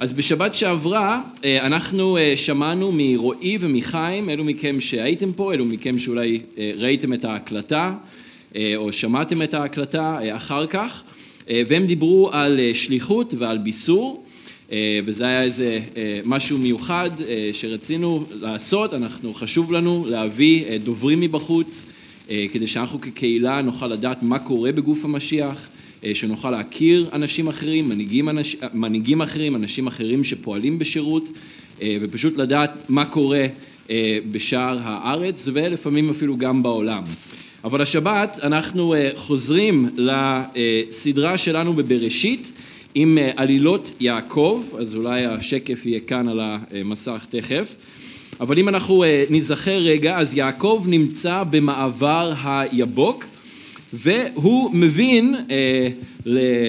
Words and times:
אז 0.00 0.12
בשבת 0.12 0.54
שעברה 0.54 1.22
אה, 1.44 1.66
אנחנו 1.66 2.16
אה, 2.16 2.32
שמענו 2.36 2.92
מרועי 2.94 3.58
ומחיים, 3.60 4.30
אלו 4.30 4.44
מכם 4.44 4.80
שהייתם 4.80 5.32
פה, 5.32 5.54
אלו 5.54 5.64
מכם 5.64 5.98
שאולי 5.98 6.40
אה, 6.58 6.72
ראיתם 6.76 7.12
את 7.12 7.24
ההקלטה 7.24 7.94
או 8.76 8.92
שמעתם 8.92 9.42
את 9.42 9.54
ההקלטה 9.54 10.18
אחר 10.36 10.66
כך, 10.66 11.02
והם 11.48 11.86
דיברו 11.86 12.30
על 12.32 12.60
שליחות 12.74 13.34
ועל 13.38 13.58
ביסור, 13.58 14.24
וזה 15.04 15.24
היה 15.24 15.42
איזה 15.42 15.80
משהו 16.24 16.58
מיוחד 16.58 17.10
שרצינו 17.52 18.24
לעשות, 18.40 18.94
אנחנו, 18.94 19.34
חשוב 19.34 19.72
לנו 19.72 20.06
להביא 20.08 20.64
דוברים 20.84 21.20
מבחוץ, 21.20 21.86
כדי 22.28 22.66
שאנחנו 22.66 23.00
כקהילה 23.00 23.62
נוכל 23.62 23.86
לדעת 23.86 24.22
מה 24.22 24.38
קורה 24.38 24.72
בגוף 24.72 25.04
המשיח, 25.04 25.68
שנוכל 26.14 26.50
להכיר 26.50 27.08
אנשים 27.12 27.48
אחרים, 27.48 27.88
מנהיגים, 27.88 28.28
אנש, 28.28 28.56
מנהיגים 28.72 29.22
אחרים, 29.22 29.56
אנשים 29.56 29.86
אחרים 29.86 30.24
שפועלים 30.24 30.78
בשירות, 30.78 31.24
אה, 31.82 31.96
ופשוט 32.00 32.36
לדעת 32.36 32.70
מה 32.88 33.04
קורה 33.04 33.46
אה, 33.90 34.18
בשאר 34.32 34.78
הארץ 34.82 35.48
ולפעמים 35.52 36.10
אפילו 36.10 36.36
גם 36.36 36.62
בעולם. 36.62 37.02
אבל 37.64 37.82
השבת 37.82 38.38
אנחנו 38.42 38.94
חוזרים 39.14 39.88
לסדרה 39.96 41.38
שלנו 41.38 41.72
בבראשית 41.72 42.52
עם 42.94 43.18
עלילות 43.36 43.92
יעקב, 44.00 44.62
אז 44.78 44.94
אולי 44.94 45.26
השקף 45.26 45.86
יהיה 45.86 46.00
כאן 46.00 46.28
על 46.28 46.40
המסך 46.40 47.26
תכף. 47.30 47.74
אבל 48.40 48.58
אם 48.58 48.68
אנחנו 48.68 49.04
נזכר 49.30 49.78
רגע, 49.78 50.18
אז 50.18 50.34
יעקב 50.34 50.84
נמצא 50.88 51.42
במעבר 51.50 52.32
היבוק, 52.44 53.24
והוא 53.92 54.70
מבין, 54.74 55.34
אה, 55.50 55.88
אה, 56.26 56.68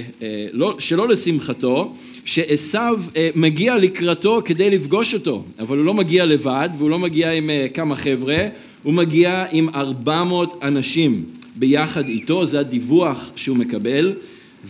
לא, 0.54 0.76
שלא 0.80 1.08
לשמחתו, 1.08 1.94
שעשו 2.26 2.78
אה, 3.16 3.30
מגיע 3.36 3.78
לקראתו 3.78 4.42
כדי 4.46 4.70
לפגוש 4.70 5.14
אותו, 5.14 5.44
אבל 5.60 5.78
הוא 5.78 5.86
לא 5.86 5.94
מגיע 5.94 6.26
לבד 6.26 6.70
והוא 6.78 6.90
לא 6.90 7.00
מגיע 7.00 7.32
עם 7.32 7.50
כמה 7.74 7.96
חבר'ה, 7.96 8.48
הוא 8.84 8.94
מגיע 8.94 9.46
עם 9.52 9.70
ארבע 9.70 10.24
מאות 10.24 10.60
אנשים 10.64 11.24
ביחד 11.56 12.08
איתו, 12.08 12.46
זה 12.46 12.60
הדיווח 12.60 13.32
שהוא 13.36 13.58
מקבל, 13.58 14.14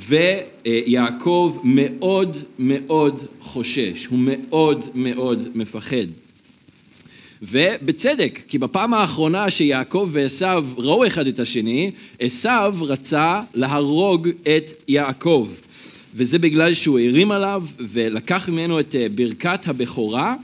ויעקב 0.07 1.57
מאוד 1.63 2.37
מאוד 2.59 3.25
חושש, 3.39 4.05
הוא 4.05 4.19
מאוד 4.21 4.85
מאוד 4.95 5.47
מפחד. 5.55 6.20
ובצדק, 7.41 8.39
כי 8.47 8.57
בפעם 8.57 8.93
האחרונה 8.93 9.49
שיעקב 9.49 10.09
ועשו 10.11 10.45
ראו 10.77 11.07
אחד 11.07 11.27
את 11.27 11.39
השני, 11.39 11.91
עשו 12.19 12.49
רצה 12.81 13.41
להרוג 13.53 14.27
את 14.27 14.71
יעקב. 14.87 15.49
וזה 16.15 16.39
בגלל 16.39 16.73
שהוא 16.73 16.99
הרים 16.99 17.31
עליו 17.31 17.63
ולקח 17.79 18.49
ממנו 18.49 18.79
את 18.79 18.95
אה, 18.95 19.07
ברכת 19.15 19.67
הבכורה, 19.67 20.35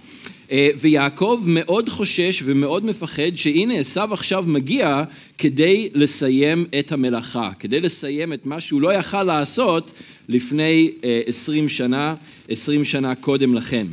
אה, 0.51 0.69
ויעקב 0.79 1.43
מאוד 1.45 1.89
חושש 1.89 2.41
ומאוד 2.45 2.85
מפחד 2.85 3.35
שהנה 3.35 3.73
עשו 3.73 4.01
עכשיו 4.01 4.43
מגיע 4.47 5.03
כדי 5.37 5.89
לסיים 5.93 6.65
את 6.79 6.91
המלאכה, 6.91 7.51
כדי 7.59 7.79
לסיים 7.79 8.33
את 8.33 8.45
מה 8.45 8.61
שהוא 8.61 8.81
לא 8.81 8.93
יכל 8.93 9.23
לעשות 9.23 9.91
לפני 10.29 10.91
אה, 11.03 11.21
עשרים 11.25 11.69
שנה, 11.69 12.15
עשרים 12.49 12.85
שנה 12.85 13.15
קודם 13.15 13.53
לכן. 13.53 13.87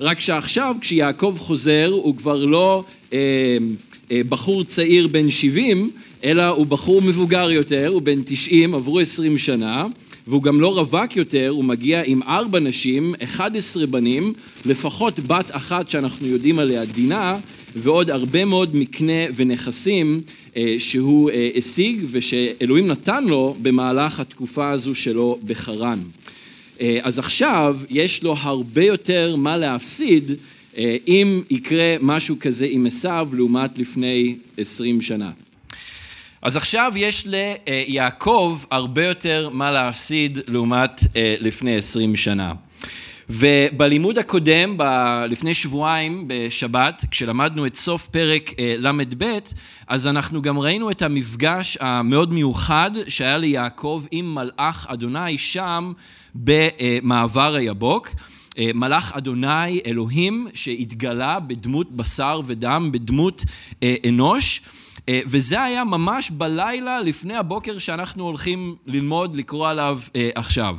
רק 0.00 0.20
שעכשיו 0.20 0.76
כשיעקב 0.80 1.36
חוזר 1.38 1.90
הוא 1.92 2.16
כבר 2.16 2.44
לא 2.44 2.84
אה, 3.12 3.18
אה, 4.10 4.20
בחור 4.28 4.64
צעיר 4.64 5.08
בן 5.08 5.30
70, 5.30 5.90
אלא 6.24 6.46
הוא 6.46 6.66
בחור 6.66 7.02
מבוגר 7.02 7.50
יותר, 7.50 7.88
הוא 7.88 8.02
בן 8.02 8.22
90, 8.24 8.74
עברו 8.74 9.00
20 9.00 9.38
שנה, 9.38 9.86
והוא 10.26 10.42
גם 10.42 10.60
לא 10.60 10.78
רווק 10.78 11.16
יותר, 11.16 11.48
הוא 11.48 11.64
מגיע 11.64 12.02
עם 12.04 12.22
ארבע 12.22 12.60
נשים, 12.60 13.14
11 13.24 13.86
בנים, 13.86 14.32
לפחות 14.66 15.20
בת 15.20 15.46
אחת 15.50 15.90
שאנחנו 15.90 16.26
יודעים 16.26 16.58
עליה, 16.58 16.84
דינה, 16.84 17.36
ועוד 17.76 18.10
הרבה 18.10 18.44
מאוד 18.44 18.76
מקנה 18.76 19.22
ונכסים 19.36 20.20
אה, 20.56 20.76
שהוא 20.78 21.30
אה, 21.30 21.50
השיג 21.56 22.04
ושאלוהים 22.10 22.86
נתן 22.86 23.24
לו 23.24 23.56
במהלך 23.62 24.20
התקופה 24.20 24.70
הזו 24.70 24.94
שלו 24.94 25.38
בחרן. 25.46 25.98
אה, 26.80 26.98
אז 27.02 27.18
עכשיו 27.18 27.76
יש 27.90 28.22
לו 28.22 28.36
הרבה 28.40 28.84
יותר 28.84 29.36
מה 29.36 29.56
להפסיד 29.56 30.30
אה, 30.76 30.96
אם 31.08 31.42
יקרה 31.50 31.96
משהו 32.00 32.36
כזה 32.40 32.66
עם 32.70 32.86
עשיו 32.86 33.28
לעומת 33.32 33.78
לפני 33.78 34.36
עשרים 34.58 35.00
שנה. 35.00 35.30
אז 36.42 36.56
עכשיו 36.56 36.92
יש 36.96 37.26
ליעקב 37.26 38.60
הרבה 38.70 39.06
יותר 39.06 39.48
מה 39.52 39.70
להפסיד 39.70 40.38
לעומת 40.46 41.00
אה, 41.16 41.34
לפני 41.40 41.76
עשרים 41.76 42.16
שנה. 42.16 42.52
ובלימוד 43.32 44.18
הקודם, 44.18 44.74
ב- 44.76 45.24
לפני 45.28 45.54
שבועיים 45.54 46.24
בשבת, 46.26 47.04
כשלמדנו 47.10 47.66
את 47.66 47.76
סוף 47.76 48.06
פרק 48.06 48.50
ל"ב, 48.58 49.24
אז 49.86 50.06
אנחנו 50.06 50.42
גם 50.42 50.58
ראינו 50.58 50.90
את 50.90 51.02
המפגש 51.02 51.78
המאוד 51.80 52.34
מיוחד 52.34 52.90
שהיה 53.08 53.38
ליעקב 53.38 54.04
עם 54.10 54.34
מלאך 54.34 54.86
אדוני 54.88 55.38
שם 55.38 55.92
במעבר 56.34 57.54
היבוק. 57.54 58.08
אה, 58.58 58.70
מלאך 58.74 59.12
אדוני 59.16 59.80
אלוהים 59.86 60.46
שהתגלה 60.54 61.40
בדמות 61.40 61.92
בשר 61.92 62.40
ודם, 62.46 62.88
בדמות 62.92 63.44
אה, 63.82 63.94
אנוש. 64.08 64.62
אה, 65.08 65.20
וזה 65.26 65.62
היה 65.62 65.84
ממש 65.84 66.30
בלילה 66.30 67.00
לפני 67.00 67.34
הבוקר 67.34 67.78
שאנחנו 67.78 68.24
הולכים 68.24 68.76
ללמוד, 68.86 69.36
לקרוא 69.36 69.68
עליו 69.68 70.00
עכשיו. 70.34 70.76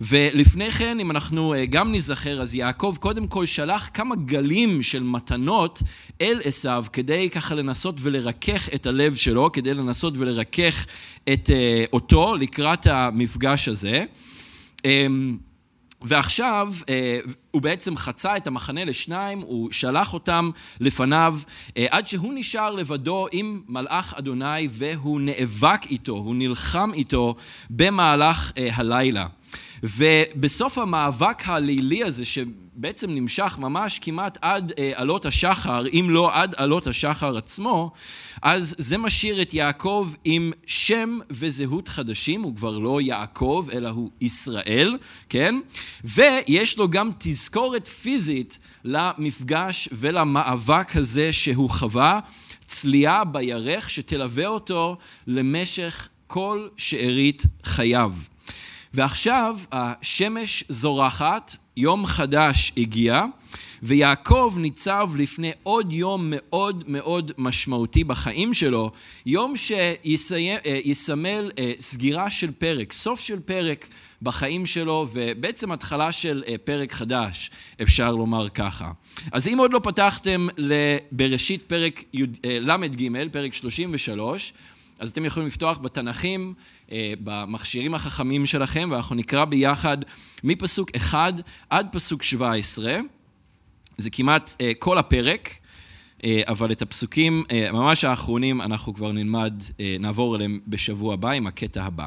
ולפני 0.00 0.70
כן, 0.70 1.00
אם 1.00 1.10
אנחנו 1.10 1.54
גם 1.70 1.92
ניזכר, 1.92 2.42
אז 2.42 2.54
יעקב 2.54 2.96
קודם 3.00 3.26
כל 3.26 3.46
שלח 3.46 3.90
כמה 3.94 4.16
גלים 4.16 4.82
של 4.82 5.02
מתנות 5.02 5.82
אל 6.20 6.40
עשיו, 6.44 6.84
כדי 6.92 7.30
ככה 7.30 7.54
לנסות 7.54 7.94
ולרכך 8.00 8.68
את 8.74 8.86
הלב 8.86 9.14
שלו, 9.14 9.52
כדי 9.52 9.74
לנסות 9.74 10.14
ולרכך 10.16 10.86
את 11.32 11.50
אותו 11.92 12.36
לקראת 12.36 12.86
המפגש 12.86 13.68
הזה. 13.68 14.04
אמ, 14.84 15.38
ועכשיו 16.04 16.74
אה, 16.88 17.18
הוא 17.50 17.62
בעצם 17.62 17.96
חצה 17.96 18.36
את 18.36 18.46
המחנה 18.46 18.84
לשניים, 18.84 19.40
הוא 19.40 19.72
שלח 19.72 20.14
אותם 20.14 20.50
לפניו 20.80 21.38
אה, 21.76 21.86
עד 21.90 22.06
שהוא 22.06 22.32
נשאר 22.34 22.74
לבדו 22.74 23.26
עם 23.32 23.62
מלאך 23.68 24.14
אדוני 24.18 24.68
והוא 24.70 25.20
נאבק 25.20 25.86
איתו, 25.90 26.12
הוא 26.12 26.34
נלחם 26.34 26.90
איתו 26.94 27.34
במהלך 27.70 28.52
אה, 28.58 28.68
הלילה. 28.74 29.26
ובסוף 29.84 30.78
המאבק 30.78 31.42
הלילי 31.48 32.04
הזה, 32.04 32.24
שבעצם 32.24 33.10
נמשך 33.10 33.56
ממש 33.58 33.98
כמעט 33.98 34.38
עד 34.42 34.72
אה, 34.78 34.92
עלות 34.94 35.26
השחר, 35.26 35.86
אם 35.86 36.06
לא 36.10 36.30
עד 36.34 36.54
עלות 36.56 36.86
השחר 36.86 37.36
עצמו, 37.36 37.92
אז 38.42 38.74
זה 38.78 38.98
משאיר 38.98 39.42
את 39.42 39.54
יעקב 39.54 40.12
עם 40.24 40.52
שם 40.66 41.18
וזהות 41.30 41.88
חדשים, 41.88 42.42
הוא 42.42 42.56
כבר 42.56 42.78
לא 42.78 43.00
יעקב, 43.00 43.66
אלא 43.72 43.88
הוא 43.88 44.10
ישראל, 44.20 44.98
כן? 45.28 45.54
ויש 46.04 46.78
לו 46.78 46.90
גם 46.90 47.10
תזכורת 47.18 47.86
פיזית 47.86 48.58
למפגש 48.84 49.88
ולמאבק 49.92 50.96
הזה 50.96 51.32
שהוא 51.32 51.70
חווה, 51.70 52.20
צליעה 52.66 53.24
בירך 53.24 53.90
שתלווה 53.90 54.46
אותו 54.46 54.96
למשך 55.26 56.08
כל 56.26 56.68
שארית 56.76 57.42
חייו. 57.62 58.12
ועכשיו 58.94 59.58
השמש 59.72 60.64
זורחת, 60.68 61.56
יום 61.76 62.06
חדש 62.06 62.72
הגיע, 62.76 63.24
ויעקב 63.82 64.54
ניצב 64.56 65.10
לפני 65.16 65.52
עוד 65.62 65.92
יום 65.92 66.26
מאוד 66.30 66.84
מאוד 66.86 67.32
משמעותי 67.38 68.04
בחיים 68.04 68.54
שלו, 68.54 68.90
יום 69.26 69.54
שיסמל 69.56 71.50
אה, 71.58 71.72
סגירה 71.78 72.30
של 72.30 72.50
פרק, 72.50 72.92
סוף 72.92 73.20
של 73.20 73.40
פרק 73.40 73.88
בחיים 74.22 74.66
שלו, 74.66 75.06
ובעצם 75.12 75.72
התחלה 75.72 76.12
של 76.12 76.44
אה, 76.48 76.54
פרק 76.64 76.92
חדש, 76.92 77.50
אפשר 77.82 78.14
לומר 78.14 78.48
ככה. 78.48 78.90
אז 79.32 79.48
אם 79.48 79.58
עוד 79.58 79.72
לא 79.72 79.78
פתחתם 79.78 80.46
בראשית 81.12 81.62
פרק 81.62 82.04
אה, 82.44 82.58
ל"ג, 82.60 83.08
פרק 83.32 83.54
33, 83.54 84.52
אז 85.04 85.10
אתם 85.10 85.24
יכולים 85.24 85.46
לפתוח 85.46 85.78
בתנ"כים, 85.78 86.54
אה, 86.92 87.12
במכשירים 87.20 87.94
החכמים 87.94 88.46
שלכם, 88.46 88.88
ואנחנו 88.92 89.16
נקרא 89.16 89.44
ביחד 89.44 89.98
מפסוק 90.44 90.96
1 90.96 91.34
עד 91.70 91.86
פסוק 91.92 92.22
17. 92.22 92.98
זה 93.98 94.10
כמעט 94.10 94.54
אה, 94.60 94.72
כל 94.78 94.98
הפרק, 94.98 95.50
אה, 96.24 96.42
אבל 96.48 96.72
את 96.72 96.82
הפסוקים 96.82 97.44
ממש 97.72 98.04
האחרונים 98.04 98.60
אנחנו 98.60 98.94
כבר 98.94 99.12
נלמד, 99.12 99.62
נעבור 100.00 100.36
אליהם 100.36 100.60
בשבוע 100.66 101.14
הבא 101.14 101.30
עם 101.30 101.46
הקטע 101.46 101.84
הבא. 101.84 102.06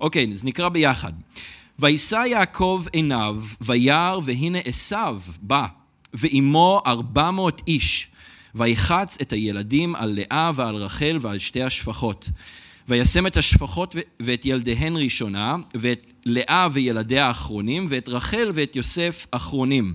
אוקיי, 0.00 0.28
אז 0.30 0.44
נקרא 0.44 0.68
ביחד. 0.68 1.12
וישא 1.78 2.22
יעקב 2.26 2.84
עיניו, 2.92 3.42
וירא, 3.60 4.16
והנה 4.24 4.58
עשיו 4.64 5.20
בא, 5.40 5.66
ועמו 6.14 6.82
ארבע 6.86 7.30
מאות 7.30 7.62
איש. 7.68 8.11
ויחץ 8.54 9.18
את 9.22 9.32
הילדים 9.32 9.94
על 9.94 10.18
לאה 10.20 10.50
ועל 10.54 10.76
רחל 10.76 11.18
ועל 11.20 11.38
שתי 11.38 11.62
השפחות. 11.62 12.28
וישם 12.88 13.26
את 13.26 13.36
השפחות 13.36 13.96
ואת 14.20 14.46
ילדיהן 14.46 14.96
ראשונה, 14.96 15.56
ואת 15.74 16.12
לאה 16.26 16.68
וילדיה 16.72 17.26
האחרונים, 17.26 17.86
ואת 17.88 18.08
רחל 18.08 18.50
ואת 18.54 18.76
יוסף 18.76 19.26
אחרונים. 19.30 19.94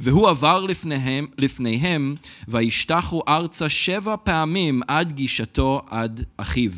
והוא 0.00 0.28
עבר 0.28 0.64
לפניהם, 0.64 1.26
לפניהם 1.38 2.14
וישתחו 2.48 3.22
ארצה 3.28 3.68
שבע 3.68 4.16
פעמים 4.22 4.82
עד 4.88 5.12
גישתו 5.12 5.82
עד 5.90 6.24
אחיו. 6.36 6.70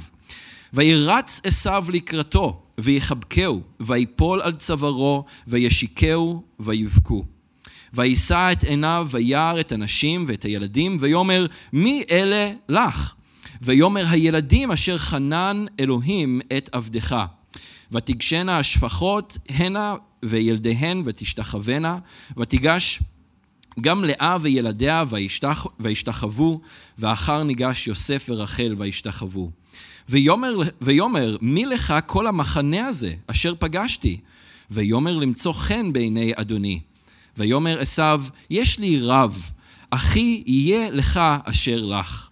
וירץ 0.72 1.40
עשיו 1.44 1.84
לקראתו, 1.92 2.62
ויחבקהו, 2.80 3.62
ויפול 3.80 4.40
על 4.40 4.52
צווארו, 4.52 5.24
וישיקהו, 5.46 6.42
ויבכו. 6.60 7.24
וישא 7.94 8.48
את 8.52 8.64
עיניו, 8.64 9.08
וירא 9.10 9.60
את 9.60 9.72
הנשים 9.72 10.24
ואת 10.28 10.42
הילדים, 10.42 10.96
ויאמר, 11.00 11.46
מי 11.72 12.04
אלה 12.10 12.52
לך? 12.68 13.14
ויאמר 13.62 14.04
הילדים 14.10 14.72
אשר 14.72 14.98
חנן 14.98 15.64
אלוהים 15.80 16.40
את 16.56 16.70
עבדך. 16.72 17.16
ותגשנה 17.92 18.58
השפחות 18.58 19.38
הנה 19.48 19.94
וילדיהן 20.22 21.02
ותשתחוונה, 21.04 21.98
ותיגש 22.36 23.02
גם 23.80 24.04
לאה 24.04 24.36
וילדיה 24.40 25.04
וישתח, 25.08 25.66
וישתחוו, 25.80 26.60
ואחר 26.98 27.42
ניגש 27.42 27.86
יוסף 27.86 28.26
ורחל 28.28 28.74
וישתחוו. 28.78 29.50
ויאמר, 30.08 30.58
ויאמר 30.80 31.36
מי 31.40 31.66
לך 31.66 31.94
כל 32.06 32.26
המחנה 32.26 32.86
הזה 32.86 33.14
אשר 33.26 33.54
פגשתי? 33.58 34.20
ויאמר 34.70 35.16
למצוא 35.16 35.52
חן 35.52 35.92
בעיני 35.92 36.32
אדוני. 36.34 36.80
ויאמר 37.36 37.80
עשיו 37.80 38.22
יש 38.50 38.78
לי 38.78 39.00
רב, 39.00 39.50
אחי 39.90 40.42
יהיה 40.46 40.90
לך 40.90 41.20
אשר 41.44 41.84
לך. 41.84 42.28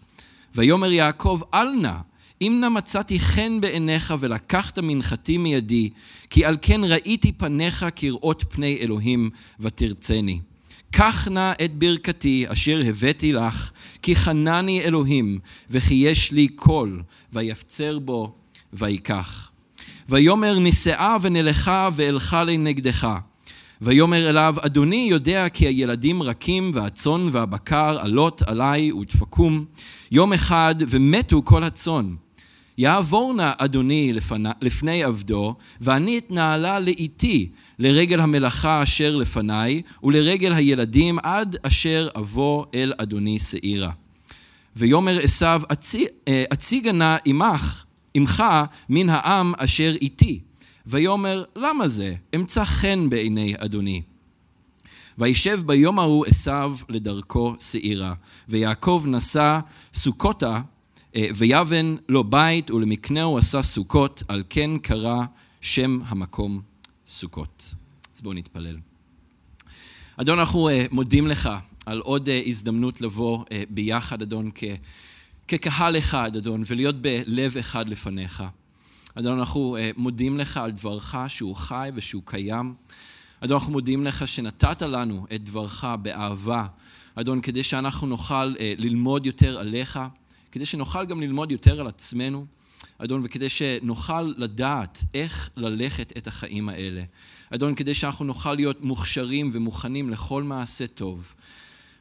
ויאמר 0.54 0.92
יעקב 0.92 1.40
אל 1.54 1.68
נא 1.68 1.94
אם 2.42 2.58
נא 2.60 2.68
מצאתי 2.68 3.20
חן 3.20 3.60
בעיניך 3.60 4.14
ולקחת 4.20 4.78
מנחתי 4.78 5.38
מידי, 5.38 5.90
כי 6.30 6.44
על 6.44 6.56
כן 6.62 6.80
ראיתי 6.84 7.32
פניך 7.32 7.86
כראות 7.96 8.44
פני 8.48 8.78
אלוהים 8.80 9.30
ותרצני. 9.60 10.40
קח 10.90 11.28
נא 11.28 11.52
את 11.64 11.78
ברכתי 11.78 12.44
אשר 12.48 12.82
הבאתי 12.86 13.32
לך, 13.32 13.70
כי 14.02 14.16
חנני 14.16 14.80
אלוהים, 14.80 15.38
וכי 15.70 15.94
יש 15.94 16.32
לי 16.32 16.48
קול, 16.48 17.02
ויפצר 17.32 17.98
בו 17.98 18.34
ויקח. 18.72 19.50
ויאמר 20.08 20.58
נישאה 20.58 21.16
ונלכה 21.20 21.88
ואלכה 21.92 22.44
לנגדך. 22.44 23.08
ויאמר 23.84 24.30
אליו, 24.30 24.54
אדוני 24.60 25.06
יודע 25.10 25.48
כי 25.48 25.66
הילדים 25.66 26.22
רכים 26.22 26.70
והצאן 26.74 27.28
והבקר 27.32 27.98
עלות 28.00 28.42
עלי 28.42 28.92
ודפקום. 28.92 29.64
יום 30.10 30.32
אחד 30.32 30.74
ומתו 30.78 31.42
כל 31.44 31.64
הצאן. 31.64 32.14
יעבור 32.78 33.34
נא 33.34 33.52
אדוני 33.58 34.12
לפני, 34.60 35.04
עבדו, 35.04 35.54
ואני 35.80 36.18
אתנהלה 36.18 36.80
לאיתי 36.80 37.48
לרגל 37.78 38.20
המלאכה 38.20 38.82
אשר 38.82 39.16
לפניי, 39.16 39.82
ולרגל 40.02 40.52
הילדים 40.52 41.18
עד 41.22 41.56
אשר 41.62 42.08
אבוא 42.16 42.64
אל 42.74 42.92
אדוני 42.98 43.38
שעירה. 43.38 43.90
ויאמר 44.76 45.18
עשיו, 45.22 45.62
אציגה 46.52 46.92
נא 46.92 47.16
עמך, 47.24 47.84
עמך 48.14 48.44
מן 48.88 49.08
העם 49.08 49.52
אשר 49.56 49.94
איתי. 50.00 50.40
ויאמר, 50.86 51.44
למה 51.56 51.88
זה? 51.88 52.14
אמצא 52.34 52.64
חן 52.64 53.10
בעיני 53.10 53.54
אדוני. 53.58 54.02
וישב 55.18 55.60
ביום 55.66 55.98
ההוא 55.98 56.26
עשיו 56.26 56.76
לדרכו 56.88 57.54
שעירה, 57.60 58.14
ויעקב 58.48 59.04
נשא 59.06 59.60
סוכותה 59.94 60.60
אה, 61.16 61.26
ויבן 61.36 61.96
לו 62.08 62.24
בית 62.24 62.70
ולמקנהו 62.70 63.38
עשה 63.38 63.62
סוכות, 63.62 64.22
על 64.28 64.42
כן 64.50 64.78
קרא 64.78 65.22
שם 65.60 66.00
המקום 66.06 66.60
סוכות. 67.06 67.74
אז 68.14 68.22
בואו 68.22 68.34
נתפלל. 68.34 68.76
אדון, 70.16 70.38
אנחנו 70.38 70.68
אה, 70.68 70.86
מודים 70.90 71.26
לך 71.26 71.50
על 71.86 72.00
עוד 72.00 72.28
אה, 72.28 72.42
הזדמנות 72.46 73.00
לבוא 73.00 73.44
ביחד, 73.70 74.22
אדון. 74.22 74.50
כקהל 75.48 75.98
אחד, 75.98 76.36
אדון, 76.36 76.62
ולהיות 76.66 77.02
בלב 77.02 77.56
אחד 77.56 77.88
לפניך. 77.88 78.42
אדון, 79.14 79.38
אנחנו 79.38 79.76
מודים 79.96 80.38
לך 80.38 80.56
על 80.56 80.70
דברך 80.70 81.14
שהוא 81.28 81.56
חי 81.56 81.90
ושהוא 81.94 82.22
קיים. 82.24 82.74
אדון, 83.40 83.56
אנחנו 83.56 83.72
מודים 83.72 84.04
לך 84.04 84.28
שנתת 84.28 84.82
לנו 84.82 85.26
את 85.34 85.44
דברך 85.44 85.84
באהבה, 86.02 86.66
אדון, 87.14 87.40
כדי 87.40 87.62
שאנחנו 87.62 88.06
נוכל 88.06 88.54
ללמוד 88.60 89.26
יותר 89.26 89.58
עליך. 89.58 90.00
כדי 90.52 90.66
שנוכל 90.66 91.06
גם 91.06 91.20
ללמוד 91.20 91.52
יותר 91.52 91.80
על 91.80 91.86
עצמנו, 91.86 92.46
אדון, 92.98 93.22
וכדי 93.24 93.48
שנוכל 93.48 94.22
לדעת 94.22 95.04
איך 95.14 95.50
ללכת 95.56 96.12
את 96.16 96.26
החיים 96.26 96.68
האלה. 96.68 97.02
אדון, 97.50 97.74
כדי 97.74 97.94
שאנחנו 97.94 98.24
נוכל 98.24 98.54
להיות 98.54 98.82
מוכשרים 98.82 99.50
ומוכנים 99.52 100.10
לכל 100.10 100.42
מעשה 100.42 100.86
טוב. 100.86 101.34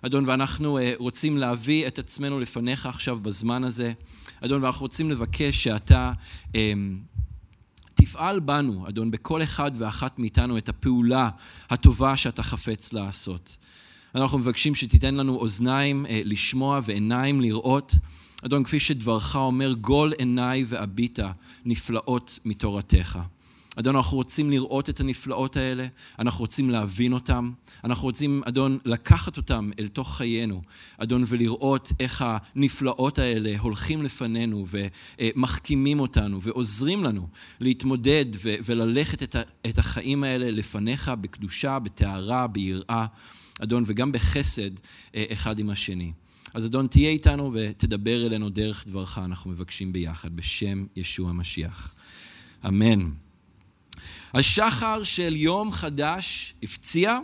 אדון, 0.02 0.30
ואנחנו 0.30 0.80
uh, 0.80 0.82
רוצים 0.98 1.38
להביא 1.38 1.88
את 1.88 2.00
עצמנו 2.00 2.40
לפניך 2.40 2.86
עכשיו 2.86 3.20
בזמן 3.20 3.64
הזה. 3.64 3.94
אדון, 4.46 4.64
ואנחנו 4.64 4.82
רוצים 4.82 5.12
לבקש 5.12 5.64
שאתה 5.64 6.14
um, 6.48 6.56
תפעל 7.96 8.40
בנו, 8.40 8.88
אדון, 8.88 9.12
בכל 9.12 9.44
אחד 9.44 9.72
ואחת 9.78 10.20
מאיתנו 10.20 10.58
את 10.58 10.70
הפעולה 10.70 11.30
הטובה 11.70 12.18
שאתה 12.18 12.44
חפץ 12.44 12.94
לעשות. 12.94 13.58
אנחנו 14.16 14.38
מבקשים 14.38 14.76
שתיתן 14.76 15.16
לנו 15.16 15.36
אוזניים 15.36 16.06
uh, 16.06 16.10
לשמוע 16.12 16.80
ועיניים 16.84 17.42
לראות. 17.42 17.96
אדון, 18.46 18.64
כפי 18.64 18.80
שדברך 18.80 19.36
אומר, 19.36 19.74
גול 19.74 20.14
עיניי 20.18 20.66
ואביטה 20.68 21.32
נפלאות 21.66 22.40
מתורתך. 22.46 23.20
אדון, 23.76 23.96
אנחנו 23.96 24.18
רוצים 24.18 24.52
לראות 24.52 24.90
את 24.90 25.00
הנפלאות 25.00 25.58
האלה, 25.58 25.88
אנחנו 26.20 26.40
רוצים 26.40 26.70
להבין 26.70 27.14
אותם, 27.14 27.52
אנחנו 27.84 28.04
רוצים, 28.04 28.42
אדון, 28.46 28.78
לקחת 28.86 29.38
אותם 29.38 29.72
אל 29.80 29.88
תוך 29.88 30.18
חיינו, 30.18 30.62
אדון, 30.98 31.24
ולראות 31.28 31.92
איך 32.00 32.26
הנפלאות 32.26 33.20
האלה 33.20 33.60
הולכים 33.60 34.04
לפנינו 34.04 34.66
ומחכימים 35.22 36.00
אותנו 36.00 36.42
ועוזרים 36.42 37.04
לנו 37.04 37.28
להתמודד 37.60 38.26
וללכת 38.44 39.36
את 39.70 39.80
החיים 39.80 40.24
האלה 40.24 40.52
לפניך 40.52 41.12
בקדושה, 41.22 41.80
בטהרה, 41.80 42.48
ביראה, 42.48 43.06
אדון, 43.64 43.84
וגם 43.88 44.12
בחסד 44.12 44.72
אה, 45.16 45.26
אחד 45.32 45.60
עם 45.60 45.70
השני. 45.70 46.12
אז 46.54 46.66
אדון, 46.66 46.88
תהיה 46.88 47.10
איתנו 47.10 47.52
ותדבר 47.54 48.26
אלינו 48.26 48.50
דרך 48.50 48.88
דברך, 48.88 49.18
אנחנו 49.18 49.52
מבקשים 49.52 49.94
ביחד, 49.94 50.36
בשם 50.36 50.86
ישוע 50.96 51.30
המשיח. 51.30 51.94
אמן. 52.68 53.23
השחר 54.34 55.04
של 55.04 55.36
יום 55.36 55.72
חדש 55.72 56.54
הפציע, 56.64 57.20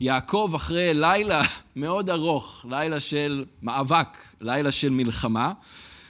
יעקב 0.00 0.52
אחרי 0.54 0.94
לילה 0.94 1.42
מאוד 1.76 2.10
ארוך, 2.10 2.66
לילה 2.70 3.00
של 3.00 3.44
מאבק, 3.62 4.08
לילה 4.40 4.72
של 4.72 4.90
מלחמה. 4.90 5.52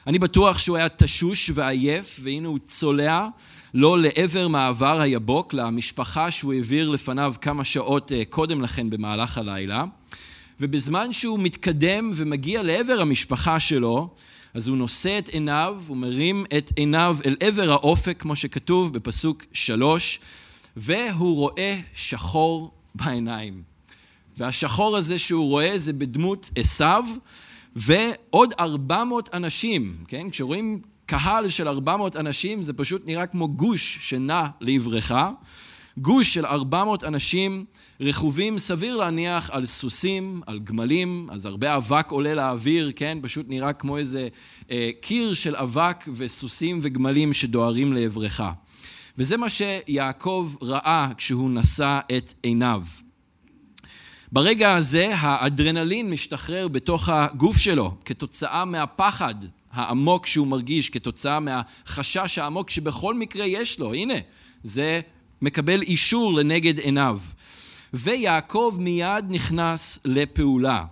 אני 0.07 0.19
בטוח 0.19 0.59
שהוא 0.59 0.77
היה 0.77 0.89
תשוש 0.89 1.51
ועייף, 1.55 2.21
והנה 2.23 2.49
הוא 2.49 2.59
צולע 2.67 3.27
לא 3.75 3.99
לעבר 3.99 4.49
מעבר 4.49 5.01
היבוק, 5.01 5.55
למשפחה 5.55 6.31
שהוא 6.31 6.53
העביר 6.53 6.89
לפניו 6.89 7.35
כמה 7.41 7.65
שעות 7.65 8.13
אה, 8.13 8.23
קודם 8.25 8.61
לכן 8.61 8.91
במהלך 8.91 9.39
הלילה. 9.39 9.85
ובזמן 10.61 11.13
שהוא 11.13 11.39
מתקדם 11.39 12.11
ומגיע 12.15 12.63
לעבר 12.63 13.01
המשפחה 13.01 13.61
שלו, 13.61 14.15
אז 14.55 14.69
הוא 14.69 14.77
נושא 14.77 15.19
את 15.19 15.29
עיניו, 15.29 15.83
הוא 15.87 15.97
מרים 15.97 16.45
את 16.59 16.73
עיניו 16.77 17.17
אל 17.27 17.37
עבר 17.41 17.73
האופק, 17.73 18.21
כמו 18.21 18.37
שכתוב 18.37 18.93
בפסוק 18.93 19.45
שלוש, 19.53 20.21
והוא 20.77 21.37
רואה 21.37 21.79
שחור 21.95 22.73
בעיניים. 22.95 23.63
והשחור 24.37 24.97
הזה 24.97 25.19
שהוא 25.19 25.49
רואה 25.49 25.79
זה 25.79 25.93
בדמות 25.93 26.51
עשיו 26.59 27.05
ועוד 27.77 28.55
ארבע 28.61 29.05
מאות 29.05 29.29
אנשים, 29.33 29.97
כן? 30.09 30.31
כשרואים 30.31 30.81
קהל 31.07 31.49
של 31.49 31.69
ארבע 31.69 31.97
מאות 31.97 32.17
אנשים 32.17 32.63
זה 32.63 32.73
פשוט 32.73 33.07
נראה 33.07 33.27
כמו 33.27 33.49
גוש 33.49 33.99
שנע 34.01 34.45
לעברך. 34.61 35.13
גוש 35.99 36.35
של 36.35 36.47
400 36.47 37.05
אנשים 37.05 37.65
רכובים, 38.01 38.59
סביר 38.59 38.97
להניח, 38.97 39.51
על 39.51 39.67
סוסים, 39.67 40.43
על 40.47 40.59
גמלים, 40.59 41.29
אז 41.31 41.47
הרבה 41.47 41.77
אבק 41.77 42.11
עולה 42.11 42.35
לאוויר, 42.35 42.93
כן? 42.97 43.19
פשוט 43.23 43.47
נראה 43.49 43.73
כמו 43.73 43.99
איזה 43.99 44.29
אה, 44.71 44.91
קיר 45.01 45.35
של 45.35 45.57
אבק 45.57 46.05
וסוסים 46.15 46.79
וגמלים 46.83 47.33
שדוהרים 47.33 47.93
לעברך. 47.93 48.41
וזה 49.19 49.37
מה 49.37 49.47
שיעקב 49.49 50.55
ראה 50.63 51.09
כשהוא 51.17 51.51
נשא 51.51 51.99
את 52.17 52.35
עיניו. 52.43 52.83
ברגע 54.33 54.75
הזה 54.75 55.17
האדרנלין 55.17 56.11
משתחרר 56.11 56.69
בתוך 56.69 57.09
הגוף 57.09 57.57
שלו 57.57 57.95
כתוצאה 58.05 58.65
מהפחד 58.65 59.35
העמוק 59.73 60.27
שהוא 60.27 60.47
מרגיש, 60.47 60.91
כתוצאה 60.91 61.41
מהחשש 61.41 62.39
העמוק 62.39 62.71
שבכל 62.71 63.15
מקרה 63.15 63.47
יש 63.47 63.79
לו. 63.79 63.95
הנה, 63.95 64.15
זה 64.63 65.01
מקבל 65.45 65.83
אישור 65.83 66.35
לנגד 66.35 66.79
עיניו. 66.79 67.21
ויעקב 67.95 68.77
מיד 68.79 69.25
נכנס 69.29 69.99
לפעולה. 70.05 70.85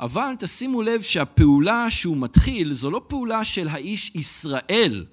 אבל 0.00 0.32
תשימו 0.38 0.82
לב 0.82 1.02
שהפעולה 1.02 1.90
שהוא 1.90 2.16
מתחיל 2.16 2.72
זו 2.72 2.90
לא 2.90 3.02
פעולה 3.06 3.44
של 3.44 3.68
האיש 3.68 4.10
ישראל 4.14 5.04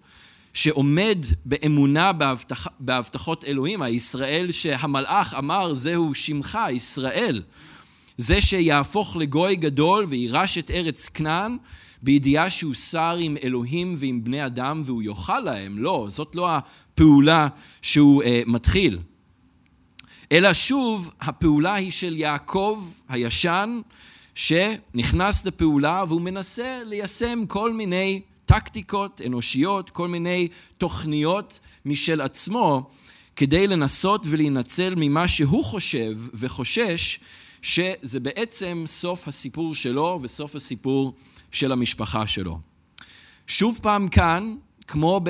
שעומד 0.53 1.17
באמונה 1.45 2.13
בהבטח, 2.13 2.67
בהבטחות 2.79 3.45
אלוהים, 3.45 3.81
הישראל 3.81 4.51
שהמלאך 4.51 5.33
אמר 5.37 5.73
זהו 5.73 6.15
שמך, 6.15 6.59
ישראל. 6.71 7.41
זה 8.17 8.41
שיהפוך 8.41 9.15
לגוי 9.15 9.55
גדול 9.55 10.05
ויירש 10.09 10.57
את 10.57 10.71
ארץ 10.71 11.09
כנען, 11.09 11.57
בידיעה 12.01 12.49
שהוא 12.49 12.73
שר 12.73 13.17
עם 13.19 13.37
אלוהים 13.43 13.95
ועם 13.99 14.23
בני 14.23 14.45
אדם 14.45 14.81
והוא 14.85 15.03
יאכל 15.03 15.39
להם. 15.39 15.77
לא, 15.77 16.07
זאת 16.09 16.35
לא 16.35 16.49
הפעולה 16.49 17.47
שהוא 17.81 18.23
uh, 18.23 18.25
מתחיל. 18.45 18.99
אלא 20.31 20.53
שוב, 20.53 21.13
הפעולה 21.21 21.73
היא 21.73 21.91
של 21.91 22.17
יעקב 22.17 22.83
הישן, 23.09 23.79
שנכנס 24.35 25.45
לפעולה 25.45 26.03
והוא 26.07 26.21
מנסה 26.21 26.81
ליישם 26.85 27.43
כל 27.47 27.73
מיני 27.73 28.21
טקטיקות 28.45 29.21
אנושיות, 29.25 29.89
כל 29.89 30.07
מיני 30.07 30.47
תוכניות 30.77 31.59
משל 31.85 32.21
עצמו, 32.21 32.89
כדי 33.35 33.67
לנסות 33.67 34.21
ולהינצל 34.29 34.93
ממה 34.97 35.27
שהוא 35.27 35.63
חושב 35.63 36.17
וחושש 36.33 37.19
שזה 37.61 38.19
בעצם 38.19 38.83
סוף 38.87 39.27
הסיפור 39.27 39.75
שלו 39.75 40.19
וסוף 40.21 40.55
הסיפור 40.55 41.13
של 41.51 41.71
המשפחה 41.71 42.27
שלו. 42.27 42.59
שוב 43.47 43.79
פעם 43.81 44.07
כאן, 44.07 44.55
כמו 44.87 45.21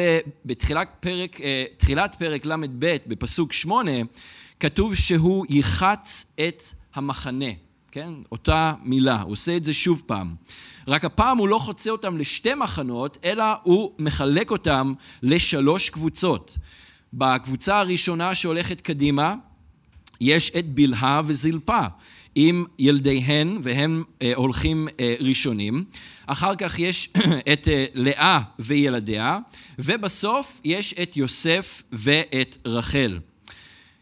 בתחילת 0.46 0.90
פרק, 1.00 1.42
אה, 1.42 1.66
תחילת 1.78 2.16
פרק 2.16 2.46
ל"ב 2.46 2.98
בפסוק 3.08 3.54
שמונה, 3.54 3.92
כתוב 4.60 4.96
שהוא 4.96 5.46
יחץ 5.50 6.34
את 6.48 6.64
המחנה, 6.96 7.52
כן? 7.92 8.14
אותה 8.32 8.74
מילה, 8.84 9.22
הוא 9.22 9.32
עושה 9.32 9.58
את 9.58 9.64
זה 9.64 9.74
שוב 9.74 10.04
פעם. 10.06 10.36
רק 10.88 11.06
הפעם 11.06 11.38
הוא 11.38 11.48
לא 11.48 11.58
חוצה 11.58 11.90
אותם 11.90 12.18
לשתי 12.18 12.54
מחנות, 12.54 13.18
אלא 13.24 13.44
הוא 13.64 13.92
מחלק 14.00 14.52
אותם 14.52 14.94
לשלוש 15.24 15.90
קבוצות. 15.90 16.58
בקבוצה 17.14 17.80
הראשונה 17.80 18.36
שהולכת 18.36 18.82
קדימה, 18.82 19.36
יש 20.22 20.52
את 20.60 20.66
בלהה 20.66 21.22
וזלפה. 21.26 21.86
עם 22.42 22.66
ילדיהן, 22.80 23.60
והם 23.64 24.04
אה, 24.22 24.32
הולכים 24.36 24.88
אה, 25.00 25.16
ראשונים. 25.20 25.84
אחר 26.26 26.56
כך 26.56 26.80
יש 26.80 27.10
את 27.54 27.68
אה, 27.68 27.86
לאה 27.94 28.40
וילדיה, 28.60 29.40
ובסוף 29.80 30.62
יש 30.64 30.94
את 30.94 31.18
יוסף 31.18 31.84
ואת 31.92 32.58
רחל. 32.66 33.20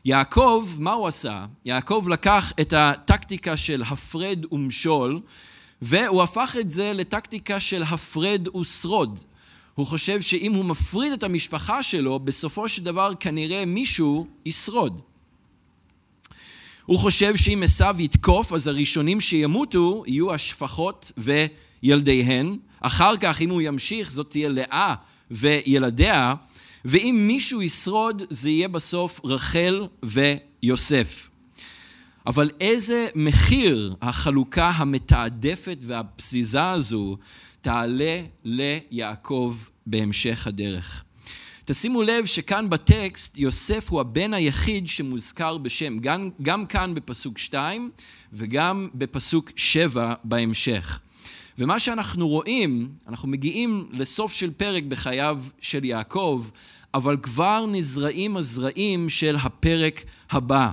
יעקב, 0.05 0.67
מה 0.79 0.91
הוא 0.91 1.07
עשה? 1.07 1.45
יעקב 1.65 2.05
לקח 2.09 2.53
את 2.61 2.73
הטקטיקה 2.77 3.57
של 3.57 3.83
הפרד 3.87 4.45
ומשול, 4.51 5.19
והוא 5.81 6.23
הפך 6.23 6.55
את 6.59 6.71
זה 6.71 6.93
לטקטיקה 6.93 7.59
של 7.59 7.83
הפרד 7.83 8.55
ושרוד. 8.55 9.19
הוא 9.75 9.85
חושב 9.85 10.21
שאם 10.21 10.53
הוא 10.53 10.65
מפריד 10.65 11.13
את 11.13 11.23
המשפחה 11.23 11.83
שלו, 11.83 12.19
בסופו 12.19 12.69
של 12.69 12.83
דבר 12.83 13.11
כנראה 13.19 13.65
מישהו 13.65 14.27
ישרוד. 14.45 15.01
הוא 16.87 16.99
חושב 16.99 17.35
שאם 17.35 17.61
עשיו 17.63 17.95
יתקוף, 17.99 18.53
אז 18.53 18.67
הראשונים 18.67 19.21
שימותו 19.21 20.03
יהיו 20.07 20.33
השפחות 20.33 21.11
וילדיהן. 21.17 22.57
אחר 22.79 23.17
כך, 23.17 23.41
אם 23.41 23.49
הוא 23.49 23.61
ימשיך, 23.61 24.11
זאת 24.11 24.29
תהיה 24.29 24.49
לאה 24.49 24.95
וילדיה. 25.31 26.33
ואם 26.85 27.23
מישהו 27.27 27.61
ישרוד, 27.61 28.23
זה 28.29 28.49
יהיה 28.49 28.67
בסוף 28.67 29.21
רחל 29.23 29.87
ויוסף. 30.03 31.29
אבל 32.27 32.49
איזה 32.61 33.07
מחיר 33.15 33.95
החלוקה 34.01 34.69
המתעדפת 34.69 35.77
והפזיזה 35.81 36.69
הזו 36.69 37.17
תעלה 37.61 38.21
ליעקב 38.43 39.57
בהמשך 39.85 40.47
הדרך. 40.47 41.03
תשימו 41.69 42.03
לב 42.03 42.25
שכאן 42.25 42.69
בטקסט 42.69 43.37
יוסף 43.37 43.89
הוא 43.89 44.01
הבן 44.01 44.33
היחיד 44.33 44.87
שמוזכר 44.87 45.57
בשם, 45.57 45.99
גם, 45.99 46.29
גם 46.41 46.65
כאן 46.65 46.93
בפסוק 46.93 47.37
2 47.37 47.91
וגם 48.33 48.87
בפסוק 48.95 49.51
7 49.55 50.13
בהמשך. 50.23 50.99
ומה 51.57 51.79
שאנחנו 51.79 52.27
רואים, 52.27 52.91
אנחנו 53.07 53.27
מגיעים 53.27 53.89
לסוף 53.91 54.33
של 54.33 54.51
פרק 54.51 54.83
בחייו 54.83 55.43
של 55.61 55.85
יעקב, 55.85 56.49
אבל 56.93 57.17
כבר 57.17 57.65
נזרעים 57.71 58.37
הזרעים 58.37 59.09
של 59.09 59.35
הפרק 59.35 60.03
הבא. 60.29 60.71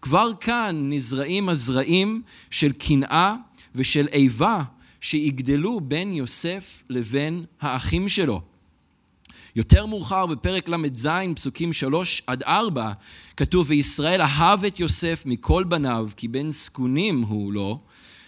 כבר 0.00 0.30
כאן 0.40 0.92
נזרעים 0.92 1.48
הזרעים 1.48 2.22
של 2.50 2.72
קנאה 2.72 3.34
ושל 3.74 4.08
איבה 4.12 4.62
שיגדלו 5.00 5.80
בין 5.80 6.12
יוסף 6.12 6.82
לבין 6.88 7.44
האחים 7.60 8.08
שלו. 8.08 8.51
יותר 9.56 9.86
מאוחר 9.86 10.26
בפרק 10.26 10.68
ל"ז, 10.68 11.08
פסוקים 11.34 11.72
שלוש 11.72 12.22
עד 12.26 12.42
ארבע, 12.42 12.92
כתוב, 13.36 13.66
וישראל 13.68 14.20
אהב 14.20 14.64
את 14.64 14.80
יוסף 14.80 15.22
מכל 15.26 15.64
בניו, 15.64 16.08
כי 16.16 16.28
בן 16.28 16.50
זקונים 16.50 17.22
הוא 17.22 17.52
לו, 17.52 17.80